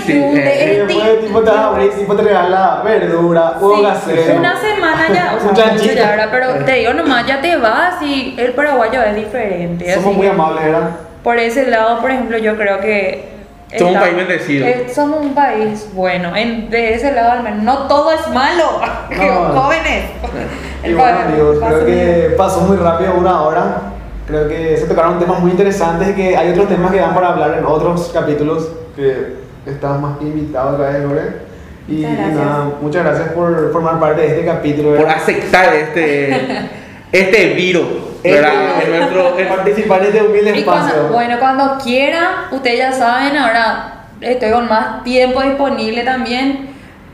Sí, 0.05 0.11
hay 0.13 0.29
eh, 0.43 0.85
Y 0.89 0.93
después, 0.95 1.21
tipo, 1.25 1.39
te 1.41 1.49
vas 1.49 1.59
a 1.59 1.67
abrir, 1.67 1.91
tipo, 1.91 2.15
te 2.15 2.23
regala 2.23 2.81
verdura, 2.83 3.53
huevo 3.59 3.75
Sí, 3.77 3.83
casero. 3.83 4.35
una 4.39 4.59
semana 4.59 5.07
ya, 5.13 5.35
o 5.35 5.39
sea, 5.55 5.65
Un 5.65 5.73
mucho 5.73 5.91
ya, 5.93 6.09
¿verdad? 6.11 6.29
pero 6.31 6.65
te 6.65 6.71
digo 6.73 6.93
nomás, 6.93 7.25
ya 7.27 7.41
te 7.41 7.55
vas 7.57 8.01
y 8.01 8.35
el 8.37 8.53
paraguayo 8.53 9.01
es 9.03 9.15
diferente. 9.15 9.93
Somos 9.93 10.07
así 10.09 10.17
muy 10.17 10.27
amables, 10.27 10.63
¿verdad? 10.65 10.89
Por 11.23 11.37
ese 11.37 11.67
lado, 11.67 11.99
por 12.01 12.11
ejemplo, 12.11 12.37
yo 12.37 12.57
creo 12.57 12.79
que... 12.79 13.29
Somos 13.77 13.93
un 13.93 13.99
país 14.01 14.15
bendecido. 14.17 14.67
eh, 14.67 14.87
somos 14.93 15.21
un 15.21 15.33
país 15.33 15.87
bueno, 15.93 16.35
en, 16.35 16.69
de 16.69 16.93
ese 16.95 17.13
lado 17.13 17.31
al 17.31 17.43
menos. 17.43 17.63
No 17.63 17.87
todo 17.87 18.11
es 18.11 18.27
malo, 18.29 18.81
No. 19.11 19.61
jóvenes. 19.61 20.05
Y 20.83 20.87
El 20.87 20.95
bueno, 20.95 21.19
amigos, 21.19 21.57
creo 21.65 21.85
que 21.85 22.33
pasó 22.37 22.61
muy 22.61 22.75
rápido 22.75 23.13
una 23.13 23.41
hora. 23.43 23.81
Creo 24.31 24.47
que 24.47 24.77
se 24.77 24.85
tocaron 24.85 25.19
temas 25.19 25.41
muy 25.41 25.51
interesantes 25.51 26.09
y 26.09 26.13
que 26.13 26.37
hay 26.37 26.51
otros 26.51 26.69
temas 26.69 26.89
que 26.89 26.99
dan 26.99 27.13
para 27.13 27.33
hablar 27.33 27.57
en 27.57 27.65
otros 27.65 28.11
capítulos 28.13 28.69
que 28.95 29.35
estás 29.65 29.99
más 29.99 30.21
invitado 30.21 30.75
otra 30.75 30.89
vez, 30.89 31.03
Lore. 31.03 31.51
Y, 31.89 32.03
gracias. 32.03 32.33
nada, 32.33 32.71
muchas 32.81 33.03
gracias 33.03 33.29
por 33.33 33.73
formar 33.73 33.99
parte 33.99 34.21
de 34.21 34.27
este 34.29 34.45
capítulo. 34.45 34.91
Por 34.91 34.99
¿verdad? 34.99 35.15
aceptar 35.17 35.73
este, 35.73 36.69
este 37.11 37.53
virus, 37.55 37.87
¿verdad? 38.23 38.53
En 38.85 38.97
nuestro, 38.99 39.37
en- 39.37 39.47
participar 39.49 39.99
en 39.99 40.07
este 40.07 40.21
humilde 40.23 40.59
espacio. 40.59 40.93
cuando, 40.93 41.13
bueno, 41.13 41.39
cuando 41.39 41.77
quieran, 41.83 42.27
ustedes 42.53 42.77
ya 42.77 42.93
saben, 42.93 43.35
ahora 43.35 44.05
estoy 44.21 44.51
con 44.51 44.69
más 44.69 45.03
tiempo 45.03 45.41
disponible 45.41 46.03
también 46.03 46.69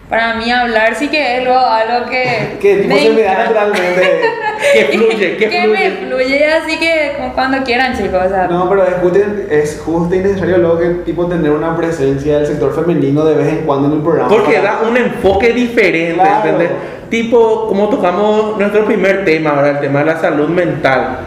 para 0.10 0.36
mí 0.36 0.50
hablar, 0.52 0.96
sí 0.96 1.10
que 1.10 1.38
es 1.38 1.44
luego 1.44 1.60
algo 1.60 2.10
que... 2.10 2.58
que 2.62 2.76
tipo 2.78 2.98
se 2.98 3.10
me 3.10 3.22
da 3.24 3.34
naturalmente. 3.46 4.22
que 4.74 4.86
fluye, 4.86 5.38
que 5.38 5.50
que 5.50 5.62
fluye. 5.64 5.68
me 5.68 5.92
fluye, 6.08 6.46
así 6.46 6.78
que 6.80 7.14
como 7.18 7.34
cuando 7.34 7.64
quieran, 7.64 7.96
chicos. 7.98 8.22
O 8.26 8.30
sea, 8.30 8.48
No, 8.48 8.70
pero 8.70 8.84
es 8.88 8.94
justo, 9.02 9.20
es 9.50 9.82
justo 9.86 10.16
y 10.16 10.20
necesario 10.20 10.58
luego 10.60 10.80
que 10.80 10.90
tipo 11.06 11.26
tener 11.28 11.52
una 11.52 11.76
presencia 11.76 12.38
del 12.38 12.48
sector 12.48 12.74
femenino 12.74 13.26
de 13.26 13.36
vez 13.36 13.48
en 13.50 13.58
cuando 13.66 13.88
en 13.88 13.94
el 13.96 14.02
programa. 14.02 14.30
Porque 14.30 14.58
para- 14.58 14.74
da 14.76 14.80
un 14.88 14.96
enfoque 14.98 15.52
diferente, 15.54 16.14
Claro. 16.16 16.46
¿entendés? 16.50 16.70
Tipo, 17.10 17.68
como 17.68 17.88
tocamos 17.90 18.58
nuestro 18.58 18.86
primer 18.86 19.24
tema, 19.24 19.52
ahora 19.52 19.70
el 19.72 19.80
tema 19.80 20.00
de 20.00 20.06
la 20.06 20.20
salud 20.20 20.50
mental. 20.50 21.20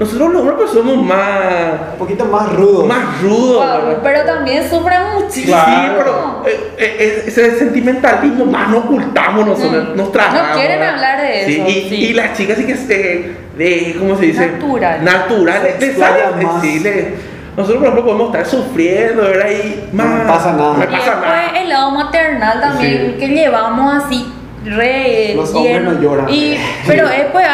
Nosotros 0.00 0.32
los 0.32 0.42
hombres 0.42 0.70
somos 0.70 0.96
más, 0.96 1.72
un 1.92 1.98
poquito 1.98 2.24
más 2.24 2.50
rudo. 2.54 2.86
más 2.86 3.20
rudos, 3.22 3.56
wow, 3.84 3.96
pero 4.02 4.24
también 4.24 4.68
sufren 4.68 4.98
muchísimo. 5.14 5.56
Sí, 5.64 5.72
pero 5.98 6.42
eh, 6.46 6.74
eh, 6.78 7.24
ese 7.26 7.58
sentimentalismo 7.58 8.46
más 8.46 8.70
no 8.70 8.78
ocultamos 8.78 9.46
nosotros, 9.46 9.88
Mm. 9.92 9.96
nos 9.98 10.10
tragamos. 10.10 10.48
No 10.48 10.54
quieren 10.54 10.78
¿verdad? 10.80 10.94
hablar 10.94 11.20
de 11.20 11.44
Sí, 11.44 11.52
eso, 11.60 11.68
y, 11.68 11.72
sí. 11.90 11.94
y 11.96 12.12
las 12.14 12.36
chicas 12.36 12.56
sí 12.56 12.64
que 12.64 12.76
se, 12.76 13.32
de, 13.58 13.96
¿cómo 13.98 14.16
se 14.16 14.24
dice? 14.26 14.46
Natural. 14.46 15.04
Natural, 15.04 15.62
les 15.78 15.98
sale, 15.98 16.44
más. 16.44 16.62
sí, 16.62 16.80
le- 16.80 17.14
nosotros 17.56 17.78
por 17.82 17.88
ejemplo 17.88 18.04
podemos 18.06 18.26
estar 18.34 18.46
sufriendo, 18.46 19.20
¿verdad? 19.22 19.50
Y 19.50 19.84
No 19.94 20.02
más, 20.04 20.18
me 20.18 20.24
pasa 20.24 20.52
nada. 20.52 20.72
No 20.72 20.78
pasa 20.78 20.86
después 20.86 21.20
nada. 21.20 21.60
el 21.60 21.68
lado 21.68 21.90
maternal 21.90 22.58
también 22.60 23.12
Sí. 23.12 23.16
que 23.20 23.28
llevamos 23.28 24.02
así 24.04 24.32
re 24.64 25.32
Los 25.36 25.54
hombres 25.54 25.82
no 25.82 26.00
lloran. 26.00 26.26
Y, 26.28 26.56
pero 26.86 27.08
es 27.08 27.24
pues 27.32 27.46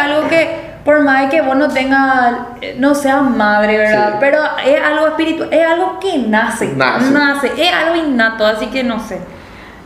por 0.87 1.01
más 1.03 1.29
que 1.29 1.41
vos 1.43 1.57
no 1.57 1.69
tengas, 1.69 2.33
eh, 2.61 2.77
no 2.79 2.95
seas 2.95 3.21
madre, 3.23 3.77
¿verdad? 3.77 4.11
Sí. 4.13 4.17
Pero 4.21 4.39
es 4.65 4.81
algo 4.81 5.09
espiritual, 5.09 5.49
es 5.53 5.67
algo 5.67 5.99
que 5.99 6.17
nace, 6.19 6.73
Nace. 6.77 7.53
es 7.59 7.73
algo 7.75 7.97
innato, 7.97 8.47
así 8.47 8.67
que 8.69 8.85
no 8.85 9.01
sé. 9.01 9.21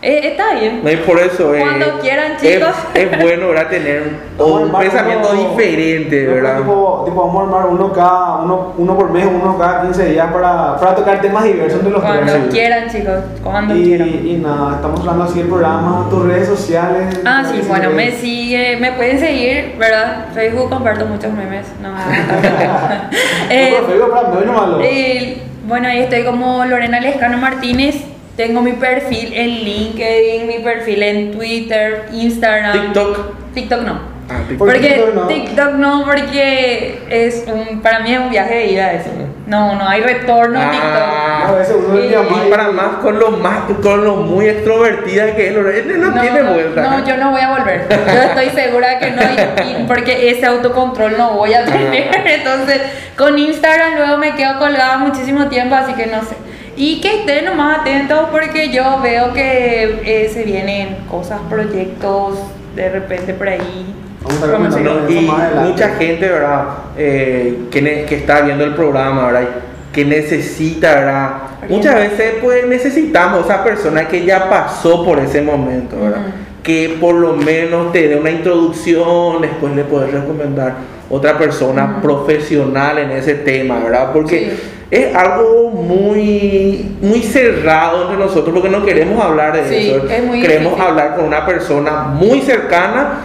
Eh, 0.02 0.28
está 0.28 0.54
bien. 0.54 0.80
No, 0.82 0.90
y 0.90 0.96
por 0.96 1.18
eso 1.20 1.54
eh, 1.54 1.60
Cuando 1.60 1.98
quieran, 2.00 2.32
es- 2.32 2.40
chicos. 2.40 2.74
Es, 2.94 3.20
bueno 3.20 3.48
¿verdad? 3.48 3.68
tener 3.68 4.02
un 4.38 4.72
pensamiento 4.72 5.28
uno- 5.30 5.50
diferente, 5.50 6.24
no, 6.24 6.34
¿verdad? 6.36 6.56
Tipo, 6.56 7.02
tipo, 7.04 7.26
vamos 7.26 7.36
a 7.36 7.44
armar 7.58 7.66
uno 7.70 7.92
cada, 7.92 8.36
uno, 8.36 8.72
uno 8.78 8.96
por 8.96 9.10
mes, 9.10 9.26
uno 9.26 9.58
cada 9.58 9.82
15 9.82 10.06
días 10.06 10.32
para, 10.32 10.76
para 10.78 10.94
tocar 10.94 11.20
temas 11.20 11.44
diversos 11.44 11.84
de 11.84 11.90
los 11.90 12.00
Cuando 12.02 12.32
tres. 12.32 12.44
quieran, 12.50 12.88
chicos, 12.88 13.18
cuando 13.44 13.76
y, 13.76 13.84
quieran. 13.84 14.08
y 14.08 14.36
nada, 14.38 14.76
estamos 14.76 15.00
hablando 15.00 15.24
así 15.24 15.40
el 15.40 15.48
programa, 15.48 16.06
tus 16.08 16.24
redes 16.26 16.48
sociales. 16.48 17.20
Ah, 17.26 17.42
sí, 17.44 17.60
bueno, 17.68 17.90
me 17.90 18.10
sigue, 18.12 18.78
me 18.78 18.92
pueden 18.92 19.18
seguir, 19.20 19.74
¿verdad? 19.78 20.28
Facebook 20.32 20.70
comparto 20.70 21.04
muchos 21.04 21.30
memes, 21.30 21.66
no 21.82 21.90
No, 21.90 21.96
eh, 23.50 23.68
pero 23.74 23.86
Facebook, 23.86 24.10
para 24.14 24.28
mí 24.30 24.36
no 24.46 24.52
malo. 24.54 24.78
eh, 24.82 25.42
Bueno, 25.66 25.88
ahí 25.88 25.98
estoy 26.00 26.24
como 26.24 26.64
Lorena 26.64 27.00
Lescano 27.00 27.36
Martínez. 27.36 27.96
Tengo 28.40 28.62
mi 28.62 28.72
perfil 28.72 29.34
en 29.34 29.50
LinkedIn, 29.64 30.46
mi 30.46 30.60
perfil 30.60 31.02
en 31.02 31.32
Twitter, 31.32 32.06
Instagram. 32.10 32.72
TikTok. 32.72 33.18
TikTok 33.52 33.82
no. 33.82 34.00
Ah, 34.30 34.38
TikTok. 34.48 34.58
¿Por 34.58 34.72
qué 34.72 34.78
Porque 34.78 34.88
TikTok 34.94 35.14
no? 35.14 35.26
TikTok 35.26 35.72
no, 35.74 36.04
porque 36.06 37.02
es 37.10 37.44
un, 37.52 37.82
para 37.82 38.00
mí 38.00 38.14
es 38.14 38.18
un 38.18 38.30
viaje 38.30 38.54
de 38.54 38.66
ida 38.68 38.92
eso. 38.94 39.10
No, 39.46 39.74
no 39.74 39.86
hay 39.86 40.00
retorno 40.00 40.58
a 40.58 40.68
Ah. 40.68 40.70
TikTok. 40.70 41.50
No, 41.50 41.60
ese 41.60 41.74
uno 41.74 41.98
es 41.98 42.04
mi 42.06 42.14
Y-. 42.14 42.46
Y 42.46 42.50
para 42.50 42.70
más 42.70 42.96
con 43.02 43.18
lo 43.18 43.30
más 43.32 43.58
con 43.82 44.04
lo 44.06 44.16
muy 44.16 44.46
extrovertida 44.48 45.36
que 45.36 45.48
es 45.48 45.54
Lorena, 45.54 45.94
no, 45.98 46.20
tiene 46.22 46.42
vuelta. 46.42 46.80
No, 46.80 47.06
yo 47.06 47.16
no 47.18 47.32
voy 47.32 47.40
a 47.42 47.50
volver. 47.58 47.86
Yo 47.90 48.22
estoy 48.22 48.48
segura 48.58 48.98
que 48.98 49.10
no, 49.10 49.20
y- 49.22 49.82
y 49.82 49.84
porque 49.86 50.30
ese 50.30 50.46
autocontrol 50.46 51.18
no 51.18 51.32
voy 51.32 51.52
a 51.52 51.66
tener. 51.66 52.08
Entonces, 52.26 52.80
con 53.18 53.36
Instagram 53.38 53.96
luego 53.96 54.16
me 54.16 54.34
quedo 54.34 54.58
colgada 54.58 54.96
muchísimo 54.96 55.48
tiempo, 55.48 55.74
así 55.74 55.92
que 55.92 56.06
no 56.06 56.22
sé. 56.22 56.36
Y 56.80 56.98
que 57.02 57.20
estén 57.20 57.44
nomás 57.44 57.80
atentos 57.80 58.28
porque 58.32 58.70
yo 58.70 59.00
veo 59.02 59.34
que 59.34 60.00
eh, 60.02 60.30
se 60.32 60.44
vienen 60.44 60.96
cosas, 61.10 61.38
proyectos, 61.50 62.38
de 62.74 62.88
repente 62.88 63.34
por 63.34 63.50
ahí. 63.50 63.94
Vamos 64.22 64.42
a 64.42 64.50
comentando 64.50 65.00
No, 65.02 65.10
y 65.10 65.30
mucha 65.68 65.90
gente, 65.96 66.26
¿verdad? 66.26 66.64
Eh, 66.96 67.64
que, 67.70 67.82
ne- 67.82 68.04
que 68.06 68.14
está 68.16 68.40
viendo 68.40 68.64
el 68.64 68.74
programa, 68.74 69.26
¿verdad? 69.26 69.48
Que 69.92 70.06
necesita, 70.06 70.94
¿verdad? 70.94 71.32
Muchas 71.68 71.96
veces, 71.96 72.36
pues, 72.40 72.66
necesitamos 72.66 73.42
a 73.50 73.54
esa 73.56 73.62
persona 73.64 74.08
que 74.08 74.24
ya 74.24 74.48
pasó 74.48 75.04
por 75.04 75.18
ese 75.18 75.42
momento, 75.42 76.00
¿verdad? 76.00 76.20
Ujú. 76.20 76.30
Que 76.62 76.96
por 76.98 77.14
lo 77.14 77.34
menos 77.34 77.92
te 77.92 78.08
dé 78.08 78.16
una 78.16 78.30
introducción, 78.30 79.42
después 79.42 79.74
le 79.76 79.84
puedes 79.84 80.12
recomendar 80.12 80.76
otra 81.10 81.36
persona 81.36 81.96
Ujú. 81.98 82.00
profesional 82.00 82.96
en 83.00 83.10
ese 83.10 83.34
tema, 83.34 83.80
¿verdad? 83.80 84.12
Porque 84.14 84.38
Sí. 84.38 84.70
Es 84.90 85.14
algo 85.14 85.70
muy, 85.70 86.96
muy 87.00 87.22
cerrado 87.22 88.02
entre 88.02 88.16
nosotros 88.16 88.52
porque 88.52 88.68
no 88.70 88.84
queremos 88.84 89.24
hablar 89.24 89.52
de 89.52 89.68
Sí, 89.68 89.90
eso. 89.90 90.06
es 90.08 90.24
muy 90.24 90.40
queremos 90.40 90.72
difícil. 90.72 90.88
hablar 90.90 91.14
con 91.16 91.24
una 91.26 91.46
persona 91.46 91.92
muy 92.02 92.40
cercana 92.40 93.20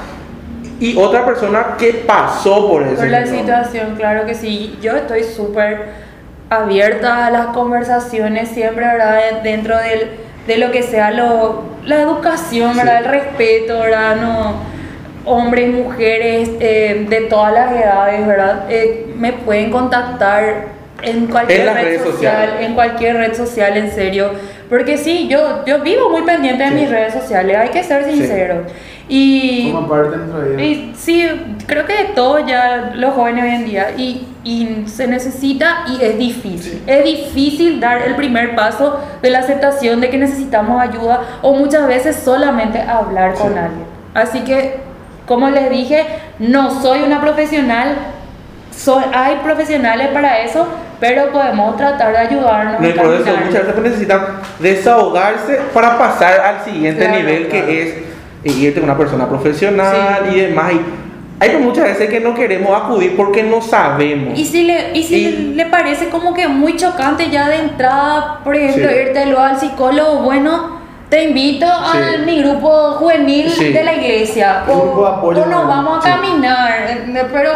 y 0.80 0.96
otra 0.98 1.26
persona 1.26 1.76
que 1.78 2.04
pasó 2.06 2.70
por 2.70 2.84
eso. 2.84 2.98
Por 2.98 3.08
la 3.08 3.26
situación, 3.26 3.96
claro 3.98 4.26
que 4.26 4.36
sí. 4.36 4.78
Yo 4.82 4.92
estoy 4.96 5.24
súper 5.24 5.86
abierta 6.50 7.26
a 7.26 7.32
las 7.32 7.48
conversaciones 7.48 8.50
siempre, 8.50 8.86
¿verdad? 8.86 9.42
Dentro 9.42 9.76
del, 9.78 10.12
de 10.46 10.58
lo 10.58 10.72
que 10.72 10.84
sea 10.84 11.10
lo, 11.12 11.64
la 11.86 12.02
educación, 12.02 12.78
¿verdad? 12.78 13.00
Sí. 13.00 13.06
El 13.06 13.12
respeto, 13.12 13.80
¿verdad? 13.80 14.18
No, 14.18 14.54
hombres, 15.26 15.70
mujeres, 15.74 16.52
eh, 16.60 17.08
de 17.10 17.22
todas 17.22 17.52
las 17.54 17.72
edades, 17.72 18.28
¿verdad? 18.28 18.66
Eh, 18.70 19.08
me 19.18 19.34
pueden 19.34 19.72
contactar 19.72 20.75
en 21.02 21.28
cualquier 21.28 21.60
En 21.62 21.66
las 21.68 21.76
red 21.76 21.84
redes 21.84 22.02
social, 22.02 22.14
sociales. 22.46 22.66
en 22.68 22.74
cualquier 22.74 23.16
red 23.18 23.34
social, 23.36 23.78
en 23.78 23.92
serio. 23.92 24.32
Porque 24.70 24.98
sí, 24.98 25.28
yo, 25.28 25.64
yo 25.66 25.80
vivo 25.82 26.10
muy 26.10 26.24
pendiente 26.24 26.64
de 26.64 26.70
Sí. 26.70 26.76
mis 26.76 26.90
redes 26.90 27.14
sociales, 27.14 27.58
hay 27.58 27.70
que 27.70 27.84
ser 27.84 28.06
Sí. 28.06 28.12
sinceros. 28.18 28.72
Y 29.08 29.70
Forma 29.72 29.88
parte 29.88 30.10
de 30.12 30.18
nuestra 30.18 30.40
vida. 30.46 30.62
y 30.64 30.94
sí, 30.98 31.30
creo 31.68 31.86
que 31.86 31.94
de 31.94 32.04
todo 32.16 32.40
ya 32.40 32.92
los 32.96 33.14
jóvenes 33.14 33.44
hoy 33.44 33.50
en 33.52 33.66
día 33.66 33.88
y, 33.96 34.26
y 34.44 34.84
se 34.88 35.06
necesita 35.08 35.86
y 35.88 36.04
es 36.04 36.18
difícil. 36.18 36.72
Sí. 36.74 36.84
Es 36.88 37.04
difícil 37.04 37.80
dar 37.80 38.02
el 38.02 38.16
primer 38.16 38.56
paso 38.56 39.00
de 39.22 39.30
la 39.30 39.40
aceptación 39.40 40.02
de 40.02 40.10
que 40.10 40.18
necesitamos 40.18 40.82
ayuda 40.82 41.22
o 41.44 41.54
muchas 41.54 41.88
veces 41.88 42.16
solamente 42.16 42.82
hablar 42.82 43.36
con 43.36 43.54
Sí. 43.54 43.60
alguien. 43.60 43.86
Así 44.16 44.40
que, 44.40 44.78
como 45.28 45.50
les 45.52 45.70
dije, 45.70 46.04
no 46.40 46.72
soy 46.82 47.04
una 47.04 47.22
profesional, 47.22 47.90
soy, 48.76 49.04
hay 49.14 49.36
profesionales 49.44 50.08
para 50.14 50.40
eso, 50.42 50.68
pero 51.00 51.32
podemos 51.32 51.76
tratar 51.78 52.12
de 52.12 52.18
ayudarnos. 52.18 52.80
No, 52.80 52.88
y 52.88 52.94
por 52.94 53.14
eso 53.14 53.26
muchas 53.46 53.68
veces 53.68 53.82
necesitan 53.84 54.22
desahogarse 54.60 55.60
para 55.74 55.98
pasar 55.98 56.40
al 56.40 56.64
siguiente 56.64 57.06
Claro, 57.06 57.18
nivel 57.20 57.48
claro. 57.48 57.66
que 57.68 57.82
es 58.44 58.58
irte 58.58 58.80
con 58.80 58.90
una 58.90 58.98
persona 58.98 59.28
profesional 59.28 60.20
Sí. 60.30 60.36
y 60.36 60.40
demás. 60.42 60.74
Y 60.74 60.82
hay 61.40 61.58
muchas 61.58 61.86
veces 61.86 62.10
que 62.10 62.20
no 62.20 62.34
queremos 62.34 62.80
acudir 62.80 63.16
porque 63.18 63.44
no 63.44 63.62
sabemos. 63.62 64.38
Y 64.38 64.46
si, 64.46 64.64
le, 64.64 64.92
y 64.98 65.04
si 65.04 65.16
Y- 65.16 65.54
le 65.56 65.66
parece 65.66 66.10
como 66.10 66.34
que 66.34 66.48
muy 66.48 66.76
chocante 66.76 67.30
ya 67.30 67.50
de 67.50 67.58
entrada, 67.58 68.40
por 68.44 68.56
ejemplo, 68.56 68.90
Sí. 68.90 68.96
irte 69.08 69.26
luego 69.26 69.42
al 69.42 69.60
psicólogo, 69.60 70.20
bueno, 70.20 70.80
te 71.10 71.24
invito 71.26 71.66
a 71.68 71.92
Sí. 71.92 72.22
mi 72.26 72.42
grupo 72.42 72.70
juvenil 72.94 73.50
Sí. 73.50 73.74
de 73.74 73.84
la 73.84 73.94
iglesia. 73.96 74.64
Un 74.68 74.80
grupo 74.80 75.02
de 75.02 75.04
O, 75.04 75.08
apoyo, 75.08 75.44
o 75.44 75.46
nos 75.46 75.64
¿no? 75.64 75.68
vamos 75.68 75.98
a 75.98 76.02
Sí. 76.02 76.10
caminar, 76.16 76.72
eh, 76.88 77.24
pero 77.34 77.52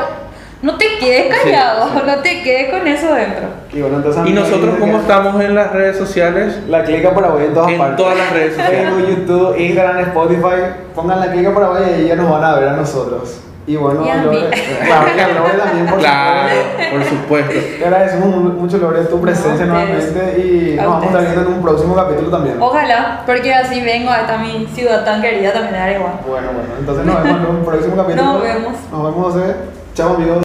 no 0.62 0.78
te 0.78 0.86
quedes 1.00 1.34
callado, 1.36 1.86
Sí, 1.88 1.94
sí. 2.00 2.04
no 2.06 2.16
te 2.18 2.42
quedes 2.44 2.70
con 2.72 2.88
eso 2.88 3.14
dentro. 3.14 3.44
Y, 3.72 3.82
bueno, 3.82 3.98
entonces, 3.98 4.22
¿Y 4.26 4.34
nosotros 4.34 4.76
cómo 4.80 4.98
estamos 5.00 5.42
en 5.42 5.56
las 5.56 5.72
redes 5.72 5.98
sociales? 5.98 6.60
La 6.68 6.84
clica 6.84 7.14
Paraguay 7.14 7.46
en 7.46 7.54
todas 7.54 7.70
En 7.72 7.78
partes. 7.78 7.98
todas 7.98 8.18
las 8.18 8.32
redes 8.34 8.56
sociales. 8.56 8.80
Facebook, 8.94 9.08
YouTube, 9.10 9.58
Instagram, 9.60 10.00
Spotify. 10.00 10.56
Pongan 10.96 11.20
la 11.20 11.32
clica 11.32 11.54
Paraguay 11.54 11.84
y 11.90 11.94
ahí 11.94 12.08
ya 12.08 12.16
nos 12.16 12.30
van 12.32 12.44
a 12.44 12.56
ver 12.56 12.68
a 12.70 12.74
nosotros. 12.74 13.42
Y 13.68 13.76
bueno, 13.76 14.04
Y 14.04 14.10
a 14.10 14.16
Lore, 14.24 14.38
mí. 14.40 14.46
claro, 14.86 15.08
y 15.16 15.20
a 15.20 15.28
Lore 15.28 15.54
también, 15.60 15.86
por 15.86 16.00
Claro, 16.00 16.50
supuesto. 16.50 16.92
por 16.98 17.04
supuesto. 17.06 17.54
Te 17.78 17.86
agradecemos 17.86 18.28
mu- 18.36 18.50
mucho, 18.50 18.78
Lore, 18.80 19.02
tu 19.04 19.22
presencia 19.22 19.66
No, 19.68 19.74
nuevamente 19.76 20.42
y 20.44 20.80
A 20.80 20.82
nos 20.84 20.92
vamos 20.94 21.04
a 21.04 21.08
estar 21.08 21.22
viendo 21.22 21.42
en 21.42 21.48
un 21.58 21.62
próximo 21.62 21.96
capítulo 21.96 22.30
también. 22.32 22.56
Ojalá, 22.60 23.22
porque 23.28 23.54
así 23.54 23.80
vengo 23.82 24.10
a 24.10 24.22
esta 24.22 24.38
mi 24.40 24.66
ciudad 24.74 25.06
tan 25.06 25.22
querida 25.22 25.54
también 25.54 25.74
de 25.74 25.80
Areguá. 25.80 26.14
Bueno, 26.28 26.48
bueno, 26.48 26.70
entonces 26.80 27.06
nos 27.06 27.24
vemos 27.24 27.40
en 27.42 27.56
un 27.56 27.64
próximo 27.66 27.96
capítulo. 27.96 28.24
Nos 28.24 28.42
vemos. 28.42 28.74
Nos 28.92 29.04
vemos, 29.04 29.34
José. 29.34 29.56
Chao, 29.94 30.16
amigos. 30.16 30.38